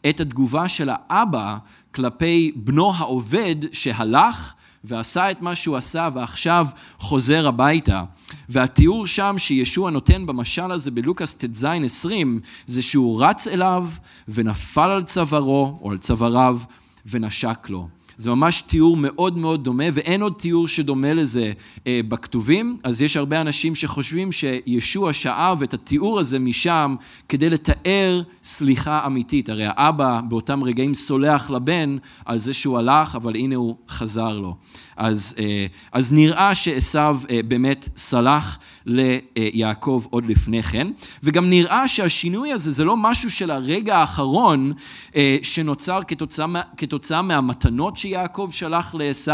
את 0.09 0.21
התגובה 0.21 0.69
של 0.69 0.91
האבא 0.93 1.57
כלפי 1.95 2.53
בנו 2.57 2.93
העובד 2.95 3.57
שהלך 3.73 4.55
ועשה 4.85 5.31
את 5.31 5.43
מה 5.43 5.55
שהוא 5.55 5.77
עשה 5.77 6.09
ועכשיו 6.15 6.67
חוזר 6.99 7.49
הביתה. 7.49 8.05
והתיאור 8.49 9.07
שם 9.07 9.35
שישוע 9.39 9.91
נותן 9.91 10.27
במשל 10.27 10.71
הזה 10.71 10.91
בלוקאס 10.91 11.35
ט"ז 11.35 11.65
20 11.65 12.41
זה 12.67 12.83
שהוא 12.83 13.25
רץ 13.25 13.47
אליו 13.47 13.89
ונפל 14.29 14.91
על 14.91 15.05
צווארו 15.05 15.79
או 15.83 15.91
על 15.91 15.99
צוואריו 15.99 16.61
ונשק 17.07 17.71
לו. 17.71 17.89
זה 18.21 18.31
ממש 18.31 18.63
תיאור 18.63 18.97
מאוד 18.97 19.39
מאוד 19.39 19.65
דומה, 19.65 19.85
ואין 19.93 20.23
עוד 20.23 20.33
תיאור 20.39 20.69
שדומה 20.69 21.15
לזה 21.15 21.53
אה, 21.87 22.01
בכתובים, 22.09 22.77
אז 22.85 23.03
יש 23.03 23.17
הרבה 23.17 23.41
אנשים 23.41 23.75
שחושבים 23.75 24.33
שישוע 24.33 25.13
שאב 25.13 25.63
את 25.63 25.75
התיאור 25.75 26.21
הזה 26.21 26.39
משם 26.39 26.97
כדי 27.29 27.51
לתאר 27.51 28.23
סליחה 28.43 29.07
אמיתית. 29.07 29.49
הרי 29.49 29.65
האבא 29.67 30.21
באותם 30.29 30.65
רגעים 30.65 30.95
סולח 30.95 31.51
לבן 31.51 31.97
על 32.25 32.39
זה 32.39 32.55
שהוא 32.55 32.79
הלך, 32.79 33.17
אבל 33.17 33.37
הנה 33.37 33.55
הוא 33.55 33.77
חזר 33.89 34.39
לו. 34.39 34.57
אז, 34.97 35.37
אה, 35.39 35.67
אז 35.93 36.13
נראה 36.13 36.55
שעשו 36.55 36.99
אה, 36.99 37.41
באמת 37.49 37.89
סלח 37.97 38.59
ליעקב 38.87 40.05
עוד 40.11 40.27
לפני 40.27 40.63
כן, 40.63 40.87
וגם 41.23 41.51
נראה 41.51 41.89
שהשינוי 41.89 42.53
הזה 42.53 42.71
זה 42.71 42.85
לא 42.85 42.97
משהו 42.97 43.31
של 43.31 43.51
הרגע 43.51 43.97
האחרון 43.97 44.73
אה, 45.17 45.37
שנוצר 45.43 46.01
כתוצאה, 46.07 46.47
כתוצאה 46.77 47.23
מהמתנות 47.23 47.97
שיעקב 47.97 48.49
שלח 48.53 48.95
לעשו, 48.95 49.33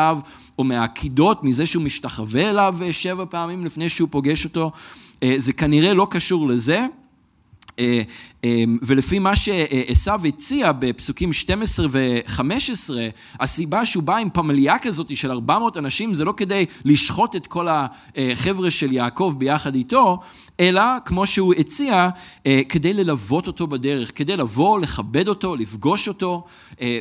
או 0.58 0.64
מהעקידות, 0.64 1.44
מזה 1.44 1.66
שהוא 1.66 1.82
משתחווה 1.82 2.50
אליו 2.50 2.76
שבע 2.92 3.24
פעמים 3.30 3.64
לפני 3.64 3.88
שהוא 3.88 4.08
פוגש 4.10 4.44
אותו, 4.44 4.70
זה 5.36 5.52
כנראה 5.52 5.94
לא 5.94 6.06
קשור 6.10 6.48
לזה. 6.48 6.86
אה, 7.78 8.02
אה, 8.44 8.64
ולפי 8.82 9.18
מה 9.18 9.36
שעשו 9.36 10.12
הציע 10.28 10.72
בפסוקים 10.72 11.32
12 11.32 11.86
ו-15, 11.90 12.90
הסיבה 13.40 13.84
שהוא 13.84 14.02
בא 14.02 14.16
עם 14.16 14.30
פמליה 14.30 14.78
כזאת 14.78 15.16
של 15.16 15.30
400 15.30 15.76
אנשים 15.76 16.14
זה 16.14 16.24
לא 16.24 16.34
כדי 16.36 16.64
לשחוט 16.84 17.36
את 17.36 17.46
כל 17.46 17.68
החבר'ה 17.70 18.70
של 18.70 18.92
יעקב 18.92 19.34
ביחד 19.38 19.74
איתו, 19.74 20.18
אלא 20.60 20.82
כמו 21.04 21.26
שהוא 21.26 21.54
הציע, 21.58 22.08
אה, 22.46 22.60
כדי 22.68 22.94
ללוות 22.94 23.46
אותו 23.46 23.66
בדרך, 23.66 24.12
כדי 24.14 24.36
לבוא, 24.36 24.80
לכבד 24.80 25.28
אותו, 25.28 25.56
לפגוש 25.56 26.08
אותו, 26.08 26.44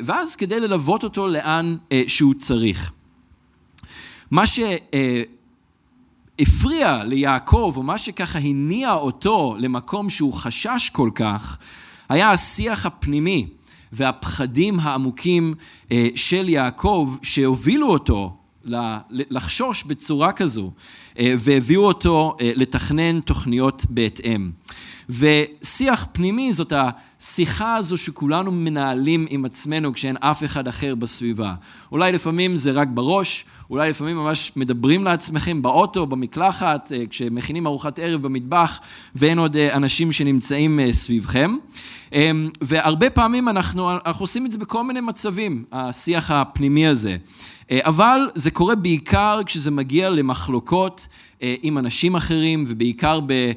ואז 0.06 0.36
כדי 0.36 0.60
ללוות 0.60 1.04
אותו 1.04 1.28
לאן 1.28 1.76
שהוא 2.08 2.34
צריך. 2.34 2.92
מה 4.32 4.48
ש... 4.48 4.60
הפריע 6.40 7.04
ליעקב, 7.04 7.74
או 7.78 7.84
מה 7.84 7.98
שככה 7.98 8.40
הניע 8.40 8.94
אותו 8.94 9.56
למקום 9.60 10.10
שהוא 10.10 10.34
חשש 10.34 10.90
כל 10.94 11.10
כך, 11.16 11.58
היה 12.10 12.32
השיח 12.32 12.86
הפנימי 12.86 13.48
והפחדים 13.92 14.80
העמוקים 14.80 15.54
אה, 15.92 16.08
של 16.16 16.50
יעקב 16.50 17.16
שהובילו 17.24 17.88
אותו 17.88 18.38
לחשוש 19.10 19.84
בצורה 19.84 20.32
כזו 20.32 20.72
אה, 21.20 21.34
והביאו 21.40 21.84
אותו 21.84 22.36
אה, 22.42 22.52
לתכנן 22.56 23.20
תוכניות 23.20 23.86
בהתאם. 23.90 24.52
ושיח 25.10 26.08
פנימי 26.12 26.54
זאת 26.54 26.74
השיחה 27.22 27.76
הזו 27.76 27.98
שכולנו 27.98 28.52
מנהלים 28.52 29.26
עם 29.30 29.46
עצמנו 29.46 29.94
כשאין 29.94 30.18
אף 30.20 30.44
אחד 30.44 30.68
אחר 30.68 30.96
בסביבה. 30.96 31.54
אולי 31.92 32.12
לפעמים 32.12 32.58
זה 32.58 32.72
רק 32.72 32.88
בראש, 32.88 33.46
אולי 33.70 33.90
לפעמים 33.90 34.18
ממש 34.18 34.52
מדברים 34.56 35.04
לעצמכם 35.04 35.62
באוטו, 35.62 36.06
במקלחת, 36.06 36.92
אה, 36.96 37.04
כשמכינים 37.10 37.68
ארוחת 37.68 38.00
ערב 38.00 38.22
במטבח 38.22 38.80
ואין 39.16 39.40
עוד 39.40 39.58
אה, 39.58 39.76
אנשים 39.76 40.12
שנמצאים 40.12 40.80
אה, 40.80 40.94
סביבכם. 40.94 41.56
אמ, 42.14 42.50
והרבה 42.62 43.10
פעמים 43.10 43.50
אנחנו, 43.50 43.92
אנחנו 43.92 44.24
עושים 44.24 44.46
את 44.46 44.52
זה 44.52 44.58
בכל 44.58 44.84
מיני 44.84 45.02
מצבים, 45.02 45.64
השיח 45.72 46.32
הפנימי 46.32 46.88
הזה. 46.88 47.18
אבל 47.72 48.30
זה 48.36 48.52
קורה 48.52 48.76
בעיקר 48.76 49.42
כשזה 49.46 49.72
מגיע 49.72 50.10
למחלוקות 50.10 51.08
עם 51.42 51.78
אנשים 51.78 52.16
אחרים, 52.16 52.66
ובעיקר 52.68 53.20
ב, 53.26 53.52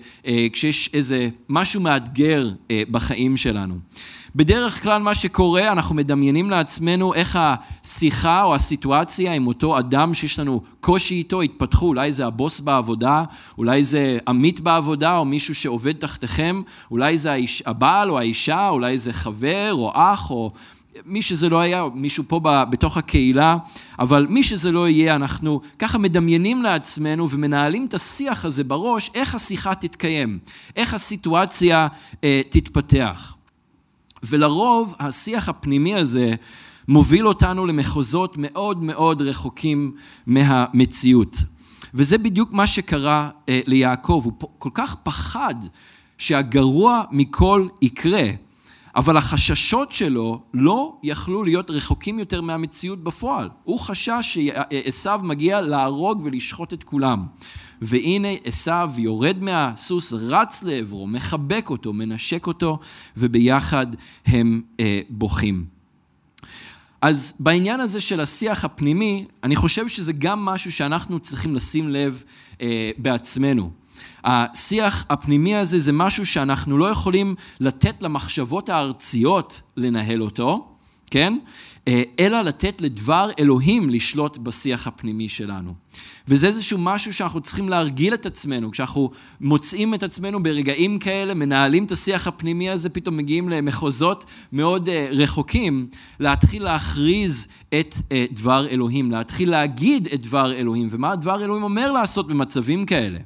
כשיש 0.53 0.91
איזה 0.95 1.29
משהו 1.49 1.81
מאתגר 1.81 2.51
בחיים 2.91 3.37
שלנו. 3.37 3.75
בדרך 4.37 4.83
כלל 4.83 5.03
מה 5.03 5.15
שקורה, 5.15 5.73
אנחנו 5.73 5.95
מדמיינים 5.95 6.51
לעצמנו 6.51 7.15
איך 7.15 7.39
השיחה 7.41 8.43
או 8.43 8.55
הסיטואציה 8.55 9.33
עם 9.33 9.47
אותו 9.47 9.79
אדם 9.79 10.15
שיש 10.15 10.39
לנו 10.39 10.63
קושי 10.81 11.15
איתו 11.15 11.43
התפתחו, 11.43 11.87
אולי 11.87 12.13
זה 12.13 12.27
הבוס 12.27 12.61
בעבודה, 12.61 13.25
אולי 13.59 13.83
זה 13.83 14.19
עמית 14.29 14.61
בעבודה 14.61 15.19
או 15.19 15.25
מישהו 15.25 15.55
שעובד 15.55 15.93
תחתיכם, 15.93 16.63
אולי 16.91 17.19
זה 17.19 17.37
הבעל 17.67 18.11
או 18.11 18.19
האישה, 18.19 18.69
אולי 18.69 18.99
זה 18.99 19.13
חבר 19.13 19.71
או 19.73 19.93
אח 19.95 20.31
או 20.31 20.51
מי 21.05 21.23
שזה 21.23 21.49
לא 21.49 21.61
היה, 21.61 21.85
מישהו 21.95 22.25
פה 22.29 22.41
בתוך 22.71 22.97
הקהילה, 22.97 23.57
אבל 23.99 24.27
מי 24.27 24.43
שזה 24.43 24.73
לא 24.73 24.89
יהיה, 24.89 25.17
אנחנו 25.17 25.61
ככה 25.79 25.99
מדמיינים 25.99 26.63
לעצמנו 26.63 27.31
ומנהלים 27.31 27.85
את 27.85 27.95
השיח 27.95 28.45
הזה 28.45 28.65
בראש, 28.65 29.11
איך 29.15 29.35
השיחה 29.35 29.75
תתקיים, 29.75 30.39
איך 30.77 30.95
הסיטואציה 30.95 31.89
אה, 32.25 32.41
תתפתח. 32.51 33.35
ולרוב 34.23 34.95
השיח 34.99 35.49
הפנימי 35.49 35.95
הזה 35.95 36.35
מוביל 36.89 37.29
אותנו 37.29 37.67
למחוזות 37.67 38.35
מאוד 38.39 38.83
מאוד 38.83 39.23
רחוקים 39.23 39.93
מהמציאות. 40.27 41.37
וזה 41.95 42.19
בדיוק 42.19 42.53
מה 42.53 42.67
שקרה 42.67 43.31
אה, 43.49 43.61
ליעקב, 43.67 44.23
הוא 44.25 44.33
כל 44.59 44.71
כך 44.75 44.95
פחד 44.95 45.55
שהגרוע 46.19 47.03
מכל 47.11 47.69
יקרה. 47.83 48.31
אבל 48.99 49.17
החששות 49.17 49.93
שלו 49.93 50.43
לא 50.55 50.97
יכלו 51.03 51.45
להיות 51.45 51.71
רחוקים 51.71 52.19
יותר 52.19 52.41
מהמציאות 52.41 53.05
בפועל. 53.05 53.49
הוא 53.65 53.81
חשש 53.81 54.39
שעשו 54.39 55.19
מגיע 55.23 55.61
להרוג 55.61 56.21
ולשחוט 56.25 56.73
את 56.73 56.85
כולם. 56.85 57.27
והנה 57.83 58.29
עשו 58.45 58.73
יורד 58.99 59.37
מהסוס, 59.41 60.13
רץ 60.13 60.63
לעברו, 60.63 61.07
מחבק 61.07 61.71
אותו, 61.71 61.93
מנשק 61.93 62.47
אותו, 62.47 62.79
וביחד 63.17 63.87
הם 64.27 64.63
אה, 64.81 65.01
בוכים. 65.09 65.65
אז 67.01 67.35
בעניין 67.41 67.81
הזה 67.81 68.01
של 68.01 68.21
השיח 68.21 68.65
הפנימי, 68.65 69.25
אני 69.45 69.57
חושב 69.57 69.89
שזה 69.89 70.13
גם 70.13 70.45
משהו 70.45 70.73
שאנחנו 70.73 71.19
צריכים 71.19 71.55
לשים 71.55 71.89
לב 71.89 72.23
אה, 72.61 72.91
בעצמנו. 72.99 73.71
השיח 74.31 75.05
הפנימי 75.11 75.57
הזה 75.57 75.79
זה 75.79 75.93
משהו 75.93 76.27
שאנחנו 76.27 76.79
לא 76.79 76.85
יכולים 76.85 77.35
לתת 77.61 78.03
למחשבות 78.03 78.69
הארציות 78.69 79.61
לנהל 79.77 80.23
אותו, 80.23 80.69
כן? 81.11 81.39
אה, 81.89 82.03
אלא 82.19 82.41
לתת 82.41 82.81
לדבר 82.81 83.31
אלוהים 83.39 83.91
לשלוט 83.91 84.39
בשיח 84.39 84.87
הפנימי 84.87 85.29
שלנו. 85.29 85.75
וזה 86.29 86.47
איזשהו 86.47 86.79
משהו 86.79 87.15
שאנחנו 87.15 87.41
צריכים 87.41 87.69
להרגיל 87.69 88.15
את 88.15 88.27
עצמנו, 88.27 88.71
כשאנחנו 88.71 89.11
מוצאים 89.41 89.95
את 89.95 90.03
עצמנו 90.03 90.43
ברגעים 90.43 90.99
כאלה, 90.99 91.35
מנהלים 91.35 91.85
את 91.85 91.91
השיח 91.91 92.27
הפנימי 92.27 92.71
הזה, 92.71 92.89
פתאום 92.89 93.17
מגיעים 93.17 93.49
למחוזות 93.49 94.25
מאוד 94.53 94.89
אה, 94.89 95.09
רחוקים, 95.11 95.89
להתחיל 96.21 96.65
להכריז 96.65 97.49
את 97.81 97.95
אה, 98.13 98.27
דבר 98.33 98.67
אלוהים, 98.69 99.11
להתחיל 99.11 99.51
להגיד 99.51 100.09
את 100.15 100.21
דבר 100.21 100.53
אלוהים, 100.53 100.89
ומה 100.91 101.17
דבר 101.17 101.45
אלוהים 101.45 101.63
אומר 101.63 101.93
לעשות 101.93 102.29
במצבים 102.29 102.87
כאלה. 102.87 103.19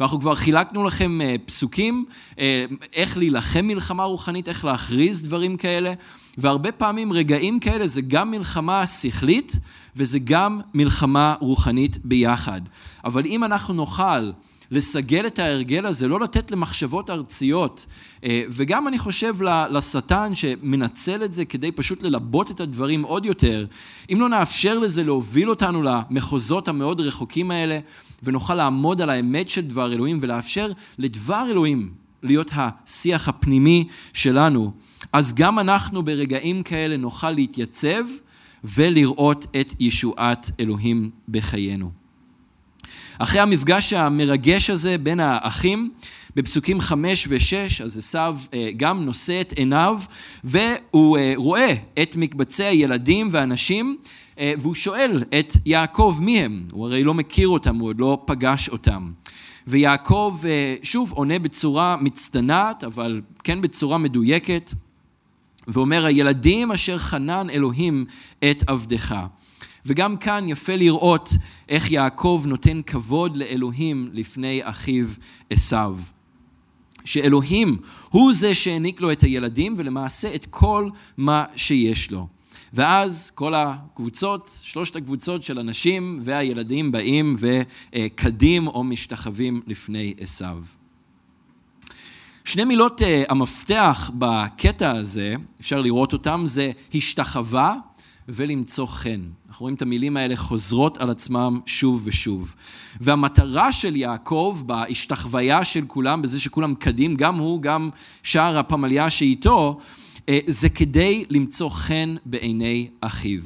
ואנחנו 0.00 0.20
כבר 0.20 0.34
חילקנו 0.34 0.84
לכם 0.84 1.20
אה, 1.20 1.34
פסוקים, 1.46 2.04
אה, 2.38 2.64
איך 2.92 3.18
להילחם 3.18 3.64
מלחמה 3.64 4.04
רוחנית, 4.04 4.48
איך 4.48 4.64
להכריז 4.64 5.22
דברים 5.22 5.56
כאלה, 5.56 5.92
והרבה 6.38 6.72
פעמים 6.72 7.12
רגעים 7.12 7.60
כאלה 7.60 7.86
זה 7.86 8.00
גם 8.00 8.30
מלחמה 8.30 8.86
שכלית 8.86 9.56
וזה 9.96 10.18
גם 10.24 10.60
מלחמה 10.74 11.34
רוחנית 11.40 11.98
ביחד. 12.04 12.60
אבל 13.04 13.26
אם 13.26 13.44
אנחנו 13.44 13.74
נוכל 13.74 14.30
לסגל 14.70 15.26
את 15.26 15.38
ההרגל 15.38 15.86
הזה, 15.86 16.08
לא 16.08 16.20
לתת 16.20 16.50
למחשבות 16.50 17.10
ארציות, 17.10 17.86
אה, 18.24 18.42
וגם 18.50 18.88
אני 18.88 18.98
חושב 18.98 19.34
לשטן 19.70 20.34
שמנצל 20.34 21.24
את 21.24 21.34
זה 21.34 21.44
כדי 21.44 21.72
פשוט 21.72 22.02
ללבות 22.02 22.50
את 22.50 22.60
הדברים 22.60 23.02
עוד 23.02 23.26
יותר, 23.26 23.66
אם 24.12 24.20
לא 24.20 24.28
נאפשר 24.28 24.78
לזה 24.78 25.04
להוביל 25.04 25.50
אותנו 25.50 25.82
למחוזות 25.82 26.68
המאוד 26.68 27.00
רחוקים 27.00 27.50
האלה, 27.50 27.78
ונוכל 28.22 28.54
לעמוד 28.54 29.00
על 29.00 29.10
האמת 29.10 29.48
של 29.48 29.60
דבר 29.60 29.92
אלוהים 29.92 30.18
ולאפשר 30.20 30.70
לדבר 30.98 31.46
אלוהים 31.50 31.92
להיות 32.22 32.50
השיח 32.54 33.28
הפנימי 33.28 33.84
שלנו, 34.12 34.72
אז 35.12 35.34
גם 35.34 35.58
אנחנו 35.58 36.02
ברגעים 36.02 36.62
כאלה 36.62 36.96
נוכל 36.96 37.30
להתייצב 37.30 38.04
ולראות 38.64 39.46
את 39.60 39.74
ישועת 39.80 40.50
אלוהים 40.60 41.10
בחיינו. 41.28 41.90
אחרי 43.18 43.40
המפגש 43.40 43.92
המרגש 43.92 44.70
הזה 44.70 44.98
בין 44.98 45.20
האחים, 45.20 45.90
בפסוקים 46.36 46.80
חמש 46.80 47.26
ושש, 47.28 47.80
אז 47.80 47.98
עשיו 47.98 48.38
אה, 48.54 48.68
גם 48.76 49.04
נושא 49.04 49.40
את 49.40 49.52
עיניו 49.52 50.00
והוא 50.44 51.18
אה, 51.18 51.32
רואה 51.36 51.74
את 52.02 52.16
מקבצי 52.16 52.64
הילדים 52.64 53.28
והנשים 53.32 53.96
והוא 54.40 54.74
שואל 54.74 55.22
את 55.38 55.56
יעקב 55.66 56.18
מי 56.20 56.40
הם, 56.40 56.64
הוא 56.70 56.86
הרי 56.86 57.04
לא 57.04 57.14
מכיר 57.14 57.48
אותם, 57.48 57.76
הוא 57.76 57.88
עוד 57.88 58.00
לא 58.00 58.22
פגש 58.26 58.68
אותם. 58.68 59.12
ויעקב 59.66 60.38
שוב 60.82 61.12
עונה 61.12 61.38
בצורה 61.38 61.96
מצטנעת, 62.00 62.84
אבל 62.84 63.20
כן 63.44 63.60
בצורה 63.60 63.98
מדויקת, 63.98 64.72
ואומר, 65.68 66.06
הילדים 66.06 66.72
אשר 66.72 66.98
חנן 66.98 67.50
אלוהים 67.50 68.04
את 68.50 68.64
עבדך. 68.66 69.16
וגם 69.86 70.16
כאן 70.16 70.48
יפה 70.48 70.76
לראות 70.76 71.30
איך 71.68 71.90
יעקב 71.90 72.44
נותן 72.46 72.80
כבוד 72.86 73.36
לאלוהים 73.36 74.10
לפני 74.12 74.60
אחיו 74.62 75.06
עשיו. 75.50 75.98
שאלוהים 77.04 77.76
הוא 78.10 78.34
זה 78.34 78.54
שהעניק 78.54 79.00
לו 79.00 79.12
את 79.12 79.22
הילדים 79.22 79.74
ולמעשה 79.78 80.34
את 80.34 80.46
כל 80.50 80.88
מה 81.16 81.44
שיש 81.56 82.10
לו. 82.10 82.26
ואז 82.74 83.30
כל 83.30 83.54
הקבוצות, 83.54 84.50
שלושת 84.62 84.96
הקבוצות 84.96 85.42
של 85.42 85.58
הנשים 85.58 86.20
והילדים 86.22 86.92
באים 86.92 87.36
וקדים 87.38 88.66
או 88.66 88.84
משתחווים 88.84 89.62
לפני 89.66 90.14
עשיו. 90.20 90.58
שני 92.44 92.64
מילות 92.64 93.00
uh, 93.00 93.04
המפתח 93.28 94.10
בקטע 94.18 94.90
הזה, 94.90 95.34
אפשר 95.60 95.80
לראות 95.80 96.12
אותם, 96.12 96.42
זה 96.46 96.70
השתחווה 96.94 97.76
ולמצוא 98.28 98.86
חן. 98.86 99.20
אנחנו 99.48 99.64
רואים 99.64 99.74
את 99.74 99.82
המילים 99.82 100.16
האלה 100.16 100.36
חוזרות 100.36 100.98
על 100.98 101.10
עצמם 101.10 101.60
שוב 101.66 102.02
ושוב. 102.04 102.54
והמטרה 103.00 103.72
של 103.72 103.96
יעקב 103.96 104.62
בהשתחוויה 104.66 105.64
של 105.64 105.84
כולם, 105.86 106.22
בזה 106.22 106.40
שכולם 106.40 106.74
קדים, 106.74 107.16
גם 107.16 107.36
הוא, 107.36 107.62
גם 107.62 107.90
שאר 108.22 108.58
הפמליה 108.58 109.10
שאיתו, 109.10 109.78
אה, 109.80 110.03
זה 110.46 110.68
כדי 110.68 111.24
למצוא 111.30 111.68
חן 111.70 112.14
בעיני 112.26 112.88
אחיו. 113.00 113.40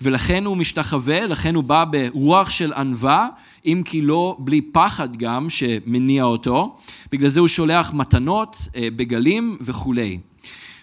ולכן 0.00 0.44
הוא 0.44 0.56
משתחווה, 0.56 1.26
לכן 1.26 1.54
הוא 1.54 1.64
בא 1.64 1.84
ברוח 1.84 2.50
של 2.50 2.72
ענווה, 2.72 3.28
אם 3.66 3.82
כי 3.84 4.00
לא 4.00 4.36
בלי 4.38 4.60
פחד 4.60 5.16
גם 5.16 5.50
שמניע 5.50 6.24
אותו. 6.24 6.76
בגלל 7.12 7.28
זה 7.28 7.40
הוא 7.40 7.48
שולח 7.48 7.92
מתנות, 7.94 8.56
אה, 8.76 8.88
בגלים 8.96 9.56
וכולי. 9.60 10.18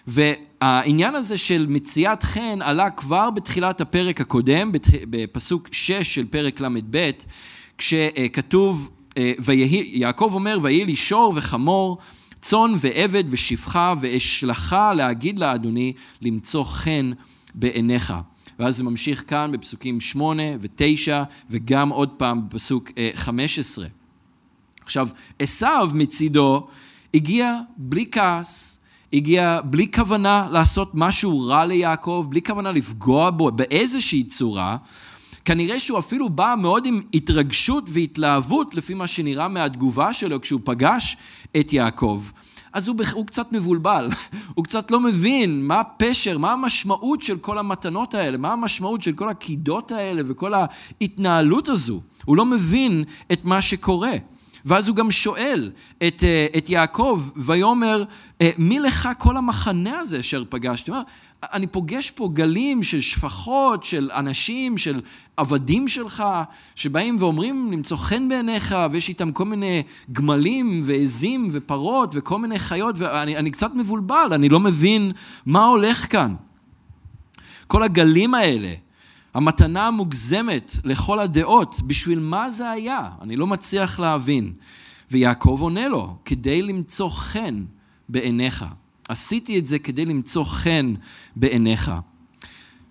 והעניין 0.06 1.14
הזה 1.14 1.38
של 1.38 1.66
מציאת 1.68 2.22
חן 2.22 2.58
עלה 2.62 2.90
כבר 2.90 3.30
בתחילת 3.30 3.80
הפרק 3.80 4.20
הקודם, 4.20 4.70
בפסוק 5.10 5.68
6 5.72 5.92
של 5.92 6.26
פרק 6.26 6.60
ל"ב, 6.60 7.10
כשכתוב, 7.78 8.90
אה, 9.16 9.32
יעקב 9.92 10.30
אומר, 10.34 10.58
ויהי 10.62 10.84
לי 10.84 10.96
שור 10.96 11.32
וחמור, 11.36 11.98
צאן 12.46 12.74
ועבד 12.78 13.24
ושפחה, 13.30 13.94
ואשלחה 14.00 14.94
להגיד 14.94 15.38
לאדוני, 15.38 15.92
למצוא 16.22 16.64
חן 16.64 17.10
בעיניך. 17.54 18.14
ואז 18.58 18.76
זה 18.76 18.84
ממשיך 18.84 19.24
כאן 19.26 19.52
בפסוקים 19.52 20.00
8 20.00 20.42
ו-9, 20.60 21.12
וגם 21.50 21.88
עוד 21.88 22.08
פעם 22.08 22.48
בפסוק 22.48 22.90
15. 23.14 23.84
אה, 23.84 23.90
עכשיו, 24.82 25.08
עשו 25.38 25.66
מצידו 25.94 26.66
הגיע 27.14 27.58
בלי 27.76 28.08
כעס, 28.10 28.78
הגיע 29.12 29.60
בלי 29.64 29.90
כוונה 29.94 30.48
לעשות 30.50 30.90
משהו 30.94 31.46
רע 31.46 31.64
ליעקב, 31.64 32.26
בלי 32.28 32.42
כוונה 32.42 32.72
לפגוע 32.72 33.30
בו 33.30 33.50
באיזושהי 33.50 34.24
צורה. 34.24 34.76
כנראה 35.46 35.80
שהוא 35.80 35.98
אפילו 35.98 36.28
בא 36.28 36.54
מאוד 36.58 36.86
עם 36.86 37.02
התרגשות 37.14 37.84
והתלהבות 37.88 38.74
לפי 38.74 38.94
מה 38.94 39.06
שנראה 39.06 39.48
מהתגובה 39.48 40.12
שלו 40.12 40.40
כשהוא 40.40 40.60
פגש 40.64 41.16
את 41.56 41.72
יעקב. 41.72 42.22
אז 42.72 42.88
הוא, 42.88 42.96
הוא 43.12 43.26
קצת 43.26 43.52
מבולבל, 43.52 44.08
הוא 44.54 44.64
קצת 44.64 44.90
לא 44.90 45.00
מבין 45.00 45.66
מה 45.66 45.80
הפשר, 45.80 46.38
מה 46.38 46.52
המשמעות 46.52 47.22
של 47.22 47.38
כל 47.38 47.58
המתנות 47.58 48.14
האלה, 48.14 48.38
מה 48.38 48.52
המשמעות 48.52 49.02
של 49.02 49.12
כל 49.12 49.28
הקידות 49.28 49.92
האלה 49.92 50.22
וכל 50.26 50.52
ההתנהלות 50.54 51.68
הזו. 51.68 52.00
הוא 52.24 52.36
לא 52.36 52.44
מבין 52.44 53.04
את 53.32 53.44
מה 53.44 53.60
שקורה. 53.60 54.12
ואז 54.66 54.88
הוא 54.88 54.96
גם 54.96 55.10
שואל 55.10 55.70
את, 56.06 56.24
אה, 56.24 56.46
את 56.56 56.70
יעקב, 56.70 57.22
ויאמר, 57.36 58.04
אה, 58.40 58.50
מי 58.58 58.78
לך 58.78 59.08
כל 59.18 59.36
המחנה 59.36 59.98
הזה 59.98 60.20
אשר 60.20 60.44
פגשתי? 60.48 60.90
אני 61.42 61.66
פוגש 61.66 62.10
פה 62.10 62.30
גלים 62.32 62.82
של 62.82 63.00
שפחות, 63.00 63.84
של 63.84 64.10
אנשים, 64.14 64.78
של 64.78 65.00
עבדים 65.36 65.88
שלך, 65.88 66.24
שבאים 66.74 67.16
ואומרים 67.18 67.68
למצוא 67.72 67.96
חן 67.96 68.28
בעיניך, 68.28 68.76
ויש 68.90 69.08
איתם 69.08 69.32
כל 69.32 69.44
מיני 69.44 69.82
גמלים 70.12 70.82
ועזים 70.84 71.48
ופרות 71.52 72.14
וכל 72.14 72.38
מיני 72.38 72.58
חיות, 72.58 72.94
ואני 72.98 73.50
קצת 73.50 73.74
מבולבל, 73.74 74.28
אני 74.32 74.48
לא 74.48 74.60
מבין 74.60 75.12
מה 75.46 75.64
הולך 75.64 76.12
כאן. 76.12 76.34
כל 77.66 77.82
הגלים 77.82 78.34
האלה, 78.34 78.74
המתנה 79.36 79.86
המוגזמת 79.86 80.76
לכל 80.84 81.20
הדעות, 81.20 81.80
בשביל 81.86 82.18
מה 82.18 82.50
זה 82.50 82.70
היה? 82.70 83.08
אני 83.20 83.36
לא 83.36 83.46
מצליח 83.46 84.00
להבין. 84.00 84.52
ויעקב 85.10 85.58
עונה 85.60 85.88
לו, 85.88 86.16
כדי 86.24 86.62
למצוא 86.62 87.10
חן 87.10 87.64
בעיניך. 88.08 88.64
עשיתי 89.08 89.58
את 89.58 89.66
זה 89.66 89.78
כדי 89.78 90.04
למצוא 90.04 90.44
חן 90.44 90.94
בעיניך. 91.36 91.92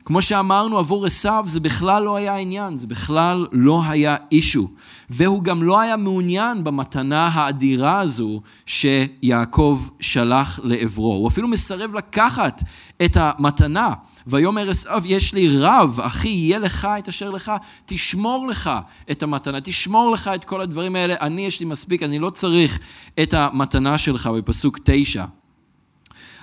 כמו 0.05 0.21
שאמרנו, 0.21 0.77
עבור 0.77 1.05
עשיו 1.05 1.43
זה 1.47 1.59
בכלל 1.59 2.03
לא 2.03 2.15
היה 2.15 2.35
עניין, 2.35 2.77
זה 2.77 2.87
בכלל 2.87 3.47
לא 3.51 3.81
היה 3.85 4.15
אישו. 4.31 4.69
והוא 5.09 5.43
גם 5.43 5.63
לא 5.63 5.79
היה 5.79 5.97
מעוניין 5.97 6.63
במתנה 6.63 7.27
האדירה 7.27 7.99
הזו 7.99 8.41
שיעקב 8.65 9.81
שלח 9.99 10.59
לעברו. 10.63 11.13
הוא 11.13 11.27
אפילו 11.27 11.47
מסרב 11.47 11.95
לקחת 11.95 12.63
את 13.05 13.17
המתנה. 13.19 13.93
ויאמר 14.27 14.69
עשיו, 14.69 15.01
יש 15.05 15.33
לי 15.33 15.57
רב, 15.57 15.99
אחי, 16.01 16.29
יהיה 16.29 16.59
לך 16.59 16.87
את 16.99 17.07
אשר 17.07 17.29
לך, 17.29 17.51
תשמור 17.85 18.47
לך 18.47 18.71
את 19.11 19.23
המתנה, 19.23 19.61
תשמור 19.61 20.11
לך 20.11 20.27
את 20.35 20.43
כל 20.43 20.61
הדברים 20.61 20.95
האלה, 20.95 21.15
אני 21.21 21.45
יש 21.45 21.59
לי 21.59 21.65
מספיק, 21.65 22.03
אני 22.03 22.19
לא 22.19 22.29
צריך 22.29 22.79
את 23.23 23.33
המתנה 23.33 23.97
שלך 23.97 24.27
בפסוק 24.27 24.79
תשע. 24.83 25.25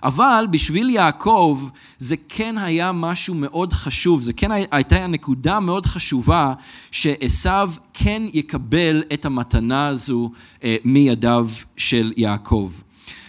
אבל 0.02 0.46
בשביל 0.50 0.90
יעקב 0.90 1.60
זה 1.98 2.16
כן 2.28 2.58
היה 2.58 2.92
משהו 2.92 3.34
מאוד 3.34 3.72
חשוב, 3.72 4.22
זה 4.22 4.32
כן 4.32 4.50
הייתה 4.70 5.06
נקודה 5.06 5.60
מאוד 5.60 5.86
חשובה 5.86 6.54
שעשו 6.90 7.48
כן 7.92 8.22
יקבל 8.32 9.02
את 9.14 9.24
המתנה 9.24 9.86
הזו 9.86 10.30
אה, 10.64 10.76
מידיו 10.84 11.48
של 11.76 12.12
יעקב. 12.16 12.72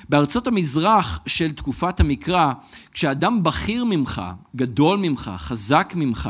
בארצות 0.09 0.47
המזרח 0.47 1.19
של 1.25 1.51
תקופת 1.51 1.99
המקרא, 1.99 2.53
כשאדם 2.93 3.43
בכיר 3.43 3.85
ממך, 3.85 4.21
גדול 4.55 4.97
ממך, 4.97 5.31
חזק 5.37 5.93
ממך, 5.95 6.29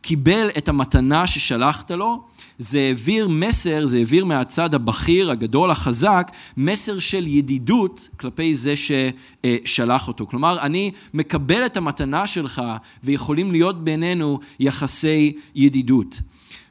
קיבל 0.00 0.48
את 0.58 0.68
המתנה 0.68 1.26
ששלחת 1.26 1.90
לו, 1.90 2.24
זה 2.60 2.78
העביר 2.80 3.28
מסר, 3.28 3.86
זה 3.86 3.98
העביר 3.98 4.24
מהצד 4.24 4.74
הבכיר, 4.74 5.30
הגדול, 5.30 5.70
החזק, 5.70 6.30
מסר 6.56 6.98
של 6.98 7.26
ידידות 7.26 8.08
כלפי 8.16 8.54
זה 8.54 8.74
ששלח 8.76 10.08
אותו. 10.08 10.26
כלומר, 10.26 10.60
אני 10.60 10.90
מקבל 11.14 11.66
את 11.66 11.76
המתנה 11.76 12.26
שלך 12.26 12.62
ויכולים 13.04 13.52
להיות 13.52 13.84
בינינו 13.84 14.38
יחסי 14.60 15.32
ידידות. 15.54 16.20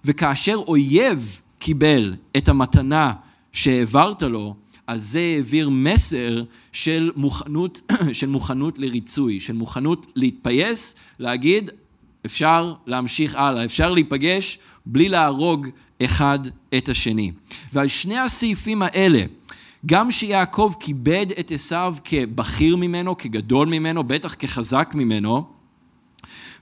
וכאשר 0.06 0.56
אויב 0.68 1.42
קיבל 1.60 2.16
את 2.38 2.50
המתנה 2.50 3.14
שהעברת 3.52 4.24
לו, 4.24 4.56
אז 4.88 5.04
זה 5.04 5.20
העביר 5.36 5.70
מסר 5.70 6.44
של 6.72 7.12
מוכנות, 7.16 7.92
של 8.12 8.28
מוכנות 8.28 8.80
לריצוי, 8.80 9.40
של 9.40 9.54
מוכנות 9.54 10.08
להתפייס, 10.16 10.96
להגיד, 11.20 11.70
אפשר 12.26 12.74
להמשיך 12.88 13.36
הלאה, 13.36 13.66
אפשר 13.66 13.94
להיפגש 13.94 14.60
בלי 14.92 15.10
להרוג 15.10 15.68
אחד 16.06 16.40
את 16.78 16.90
השני. 16.90 17.32
ועל 17.74 17.88
שני 17.88 18.18
הסעיפים 18.18 18.82
האלה, 18.82 19.24
גם 19.86 20.12
שיעקב 20.12 20.74
כיבד 20.80 21.26
את 21.40 21.52
עשיו 21.52 21.96
כבכיר 22.04 22.76
ממנו, 22.76 23.18
כגדול 23.18 23.68
ממנו, 23.68 24.04
בטח 24.04 24.34
כחזק 24.40 24.92
ממנו, 24.94 25.46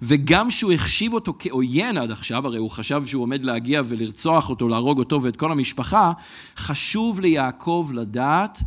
וגם 0.01 0.51
שהוא 0.51 0.71
החשיב 0.71 1.13
אותו 1.13 1.33
כעוין 1.39 1.97
עד 1.97 2.11
עכשיו, 2.11 2.47
הרי 2.47 2.57
הוא 2.57 2.69
חשב 2.69 3.03
שהוא 3.05 3.23
עומד 3.23 3.45
להגיע 3.45 3.81
ולרצוח 3.85 4.49
אותו, 4.49 4.67
להרוג 4.67 4.99
אותו 4.99 5.21
ואת 5.21 5.35
כל 5.35 5.51
המשפחה, 5.51 6.11
חשוב 6.57 7.19
ליעקב 7.19 7.91
לדעת 7.93 8.63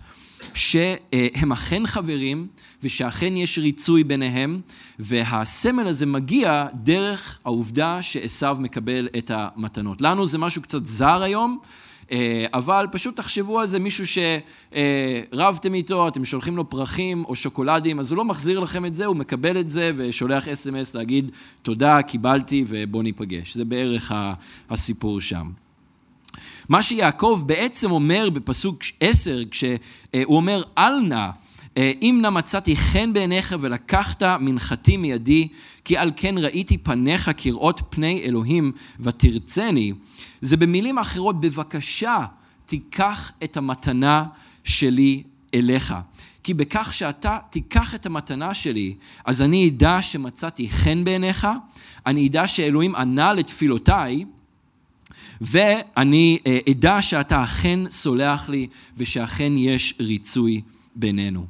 שהם 0.55 1.53
אכן 1.53 1.87
חברים 1.87 2.47
ושאכן 2.83 3.37
יש 3.37 3.59
ריצוי 3.59 4.05
ביניהם, 4.05 4.61
והסמל 4.99 5.87
הזה 5.87 6.07
מגיע 6.07 6.67
דרך 6.75 7.39
העובדה 7.45 8.03
שעשו 8.03 8.55
מקבל 8.59 9.09
את 9.19 9.31
המתנות. 9.35 10.03
לנו 10.03 10.27
זה 10.27 10.39
משהו 10.39 10.63
קצת 10.63 10.87
זר 10.87 11.23
היום. 11.23 11.59
אה, 12.13 12.47
אבל 12.55 12.87
פשוט 12.93 13.17
תחשבו 13.17 13.61
על 13.61 13.67
זה, 13.67 13.79
מישהו 13.79 14.05
שרבתם 14.07 15.75
איתו, 15.75 16.09
אתם 16.09 16.25
שולחים 16.25 16.57
לו 16.57 16.71
פרחים 16.71 17.25
או 17.25 17.37
שוקולדים, 17.37 18.01
אז 18.01 18.11
הוא 18.11 18.17
לא 18.17 18.25
מחזיר 18.25 18.61
לכם 18.61 18.87
את 18.87 18.95
זה, 18.95 19.07
הוא 19.07 19.17
מקבל 19.17 19.61
את 19.61 19.71
זה 19.71 19.93
ושולח 19.97 20.49
אס.אם.אס 20.49 20.95
להגיד 20.95 21.31
תודה, 21.63 22.03
קיבלתי 22.03 22.65
ובוא 22.69 23.03
ניפגש. 23.03 23.55
זה 23.55 23.65
בערך 23.65 24.13
הסיפור 24.71 25.21
שם. 25.21 25.51
מה 26.71 26.83
שיעקב 26.83 27.43
בעצם 27.47 27.91
אומר 27.91 28.31
בפסוק 28.31 28.83
עשר, 29.01 29.43
כשהוא 29.51 30.37
אומר 30.37 30.63
אל 30.79 31.01
נא 31.01 31.31
אה, 31.77 31.93
אם 32.03 32.19
נא 32.23 32.31
מצאתי 32.31 32.77
חן 32.77 33.13
בעיניך 33.13 33.55
ולקחת 33.61 34.23
מנחתי 34.23 34.97
מידי, 34.97 35.49
כי 35.85 35.97
על 35.97 36.11
כן 36.17 36.35
ראיתי 36.39 36.79
פניך 36.79 37.31
כראות 37.37 37.81
פני 37.89 38.23
אלוהים 38.25 38.73
ותרצני, 39.01 39.93
זה 40.41 40.57
במילים 40.57 40.99
אחרות, 40.99 41.41
בבקשה 41.41 42.25
תיקח 42.67 43.33
את 43.45 43.57
המתנה 43.57 44.25
שלי 44.65 45.23
אליך. 45.55 45.95
כי 46.43 46.55
בכך 46.55 46.95
שאתה 46.95 47.39
תיקח 47.51 47.95
את 47.95 48.07
המתנה 48.07 48.55
שלי, 48.55 48.95
אז 49.25 49.43
אני 49.43 49.69
אדע 49.69 50.03
שמצאתי 50.03 50.69
חן 50.69 51.05
בעיניך, 51.05 51.47
אני 52.07 52.29
אדע 52.29 52.47
שאלוהים 52.47 52.95
ענה 52.95 53.33
לתפילותיי, 53.33 54.25
ואני 55.41 56.39
אה, 56.47 56.59
אדע 56.71 57.03
שאתה 57.03 57.43
אכן 57.43 57.81
סולח 57.91 58.49
לי 58.49 58.67
ושאכן 58.97 59.53
יש 59.57 59.95
ריצוי 60.01 60.61
בינינו. 60.97 61.47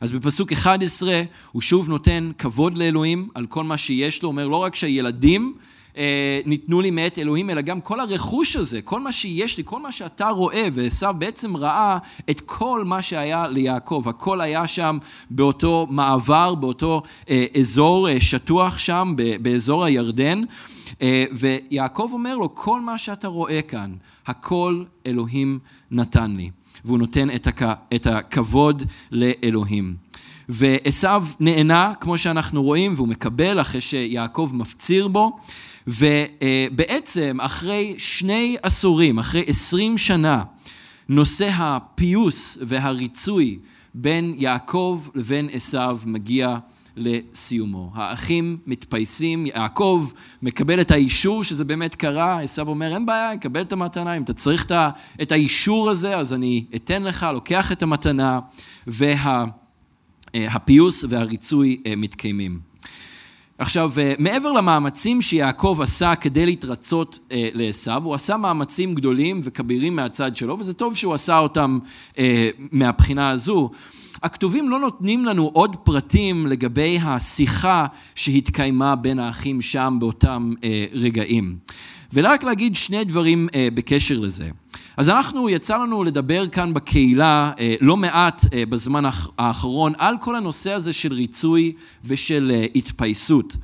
אז 0.00 0.10
בפסוק 0.10 0.52
11 0.52 1.22
הוא 1.52 1.62
שוב 1.62 1.88
נותן 1.88 2.30
כבוד 2.38 2.78
לאלוהים 2.78 3.28
על 3.34 3.46
כל 3.46 3.64
מה 3.64 3.76
שיש 3.76 4.22
לו, 4.22 4.28
אומר 4.28 4.48
לא 4.48 4.56
רק 4.56 4.74
שהילדים 4.74 5.54
אה, 5.96 6.40
ניתנו 6.46 6.80
לי 6.80 6.90
מאת 6.90 7.18
אלוהים, 7.18 7.50
אלא 7.50 7.60
גם 7.60 7.80
כל 7.80 8.00
הרכוש 8.00 8.56
הזה, 8.56 8.82
כל 8.82 9.00
מה 9.00 9.12
שיש 9.12 9.58
לי, 9.58 9.62
כל 9.66 9.80
מה 9.80 9.92
שאתה 9.92 10.28
רואה, 10.28 10.68
ועשו 10.72 11.06
בעצם 11.18 11.56
ראה 11.56 11.98
את 12.30 12.40
כל 12.40 12.82
מה 12.84 13.02
שהיה 13.02 13.48
ליעקב, 13.48 14.04
הכל 14.06 14.40
היה 14.40 14.66
שם 14.66 14.98
באותו 15.30 15.86
מעבר, 15.90 16.54
באותו 16.54 17.02
אה, 17.30 17.46
אזור 17.58 18.08
אה, 18.08 18.20
שטוח 18.20 18.78
שם, 18.78 19.14
באזור 19.42 19.84
הירדן. 19.84 20.42
ויעקב 21.32 22.10
אומר 22.12 22.36
לו, 22.38 22.54
כל 22.54 22.80
מה 22.80 22.98
שאתה 22.98 23.28
רואה 23.28 23.62
כאן, 23.62 23.94
הכל 24.26 24.84
אלוהים 25.06 25.58
נתן 25.90 26.30
לי. 26.36 26.50
והוא 26.84 26.98
נותן 26.98 27.28
את 27.94 28.06
הכבוד 28.06 28.82
לאלוהים. 29.12 29.96
ועשו 30.48 31.08
נהנה, 31.40 31.92
כמו 32.00 32.18
שאנחנו 32.18 32.62
רואים, 32.62 32.94
והוא 32.96 33.08
מקבל 33.08 33.60
אחרי 33.60 33.80
שיעקב 33.80 34.50
מפציר 34.54 35.08
בו, 35.08 35.38
ובעצם 35.86 37.38
אחרי 37.40 37.94
שני 37.98 38.56
עשורים, 38.62 39.18
אחרי 39.18 39.44
עשרים 39.46 39.98
שנה, 39.98 40.42
נושא 41.08 41.50
הפיוס 41.54 42.58
והריצוי 42.62 43.58
בין 43.94 44.34
יעקב 44.38 45.02
לבין 45.14 45.48
עשו 45.52 45.78
מגיע 46.06 46.58
לסיומו. 46.96 47.90
האחים 47.94 48.58
מתפייסים, 48.66 49.46
יעקב 49.46 50.10
מקבל 50.42 50.80
את 50.80 50.90
האישור 50.90 51.44
שזה 51.44 51.64
באמת 51.64 51.94
קרה, 51.94 52.40
עשו 52.40 52.62
אומר 52.62 52.94
אין 52.94 53.06
בעיה, 53.06 53.34
יקבל 53.34 53.60
את 53.60 53.72
המתנה, 53.72 54.16
אם 54.16 54.22
אתה 54.22 54.32
צריך 54.32 54.72
את 55.22 55.32
האישור 55.32 55.90
הזה 55.90 56.16
אז 56.16 56.32
אני 56.32 56.64
אתן 56.74 57.02
לך, 57.02 57.26
לוקח 57.32 57.72
את 57.72 57.82
המתנה 57.82 58.40
והפיוס 60.34 61.04
וה, 61.04 61.10
והריצוי 61.10 61.82
אה, 61.86 61.96
מתקיימים. 61.96 62.69
עכשיו, 63.60 63.92
אה, 63.98 64.14
מעבר 64.18 64.52
למאמצים 64.52 65.22
שיעקב 65.22 65.78
עשה 65.82 66.14
כדי 66.14 66.46
להתרצות 66.46 67.18
אה, 67.32 67.48
לעשו, 67.54 67.94
הוא 68.02 68.14
עשה 68.14 68.36
מאמצים 68.36 68.94
גדולים 68.94 69.40
וכבירים 69.44 69.96
מהצד 69.96 70.36
שלו, 70.36 70.58
וזה 70.58 70.72
טוב 70.72 70.96
שהוא 70.96 71.14
עשה 71.14 71.38
אותם 71.38 71.78
מהבחינה 72.72 73.30
הזו. 73.30 73.70
הכתובים 74.22 74.70
לא 74.70 74.78
נותנים 74.78 75.24
לנו 75.24 75.50
עוד 75.52 75.76
פרטים 75.76 76.46
לגבי 76.46 76.98
השיחה 77.02 77.86
שהתקיימה 78.14 78.96
בין 78.96 79.18
האחים 79.18 79.62
שם 79.62 79.96
באותם 80.00 80.52
אה, 80.64 80.84
רגעים. 80.92 81.56
ורק 82.12 82.44
להגיד 82.44 82.76
שני 82.76 83.04
דברים 83.04 83.48
אה, 83.54 83.68
בקשר 83.74 84.18
לזה. 84.18 84.50
אז 85.00 85.08
אנחנו, 85.08 85.48
יצא 85.48 85.78
לנו 85.78 86.04
לדבר 86.04 86.48
כאן 86.48 86.74
בקהילה 86.74 87.52
אה, 87.58 87.74
לא 87.80 87.96
מעט 87.96 88.44
בזמן 88.68 89.04
האחרון 89.38 89.92
על 89.98 90.14
כל 90.20 90.36
הנושא 90.36 90.72
הזה 90.72 90.92
של 90.92 91.12
ריצוי 91.12 91.72
ושל 92.04 92.52
התפייסות. 92.74 93.56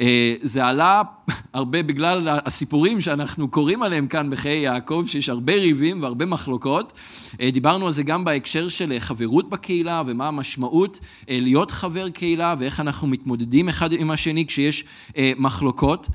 אה, 0.00 0.34
זה 0.42 0.66
עלה 0.66 1.02
הרבה 1.52 1.82
בגלל 1.82 2.28
הסיפורים 2.28 3.00
שאנחנו 3.00 3.48
קוראים 3.48 3.82
עליהם 3.82 4.06
כאן 4.06 4.30
בחיי 4.30 4.60
יעקב, 4.60 5.04
שיש 5.06 5.28
הרבה 5.28 5.54
ריבים 5.54 6.02
והרבה 6.02 6.26
מחלוקות. 6.26 6.92
אה, 7.40 7.50
דיברנו 7.50 7.86
על 7.86 7.92
זה 7.92 8.02
גם 8.02 8.24
בהקשר 8.24 8.68
של 8.68 8.94
חברות 8.98 9.50
בקהילה 9.50 10.02
ומה 10.06 10.28
המשמעות 10.28 11.00
להיות 11.28 11.70
חבר 11.70 12.10
קהילה 12.10 12.54
ואיך 12.58 12.80
אנחנו 12.80 13.08
מתמודדים 13.08 13.68
אחד 13.68 13.92
עם 13.92 14.10
השני 14.10 14.46
כשיש 14.46 14.84
מחלוקות. 15.38 16.08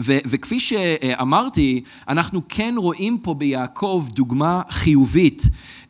ו- 0.00 0.18
וכפי 0.26 0.60
שאמרתי, 0.60 1.80
אנחנו 2.08 2.40
כן 2.48 2.74
רואים 2.76 3.18
פה 3.18 3.34
ביעקב 3.34 4.06
דוגמה 4.10 4.62
חיובית 4.70 5.42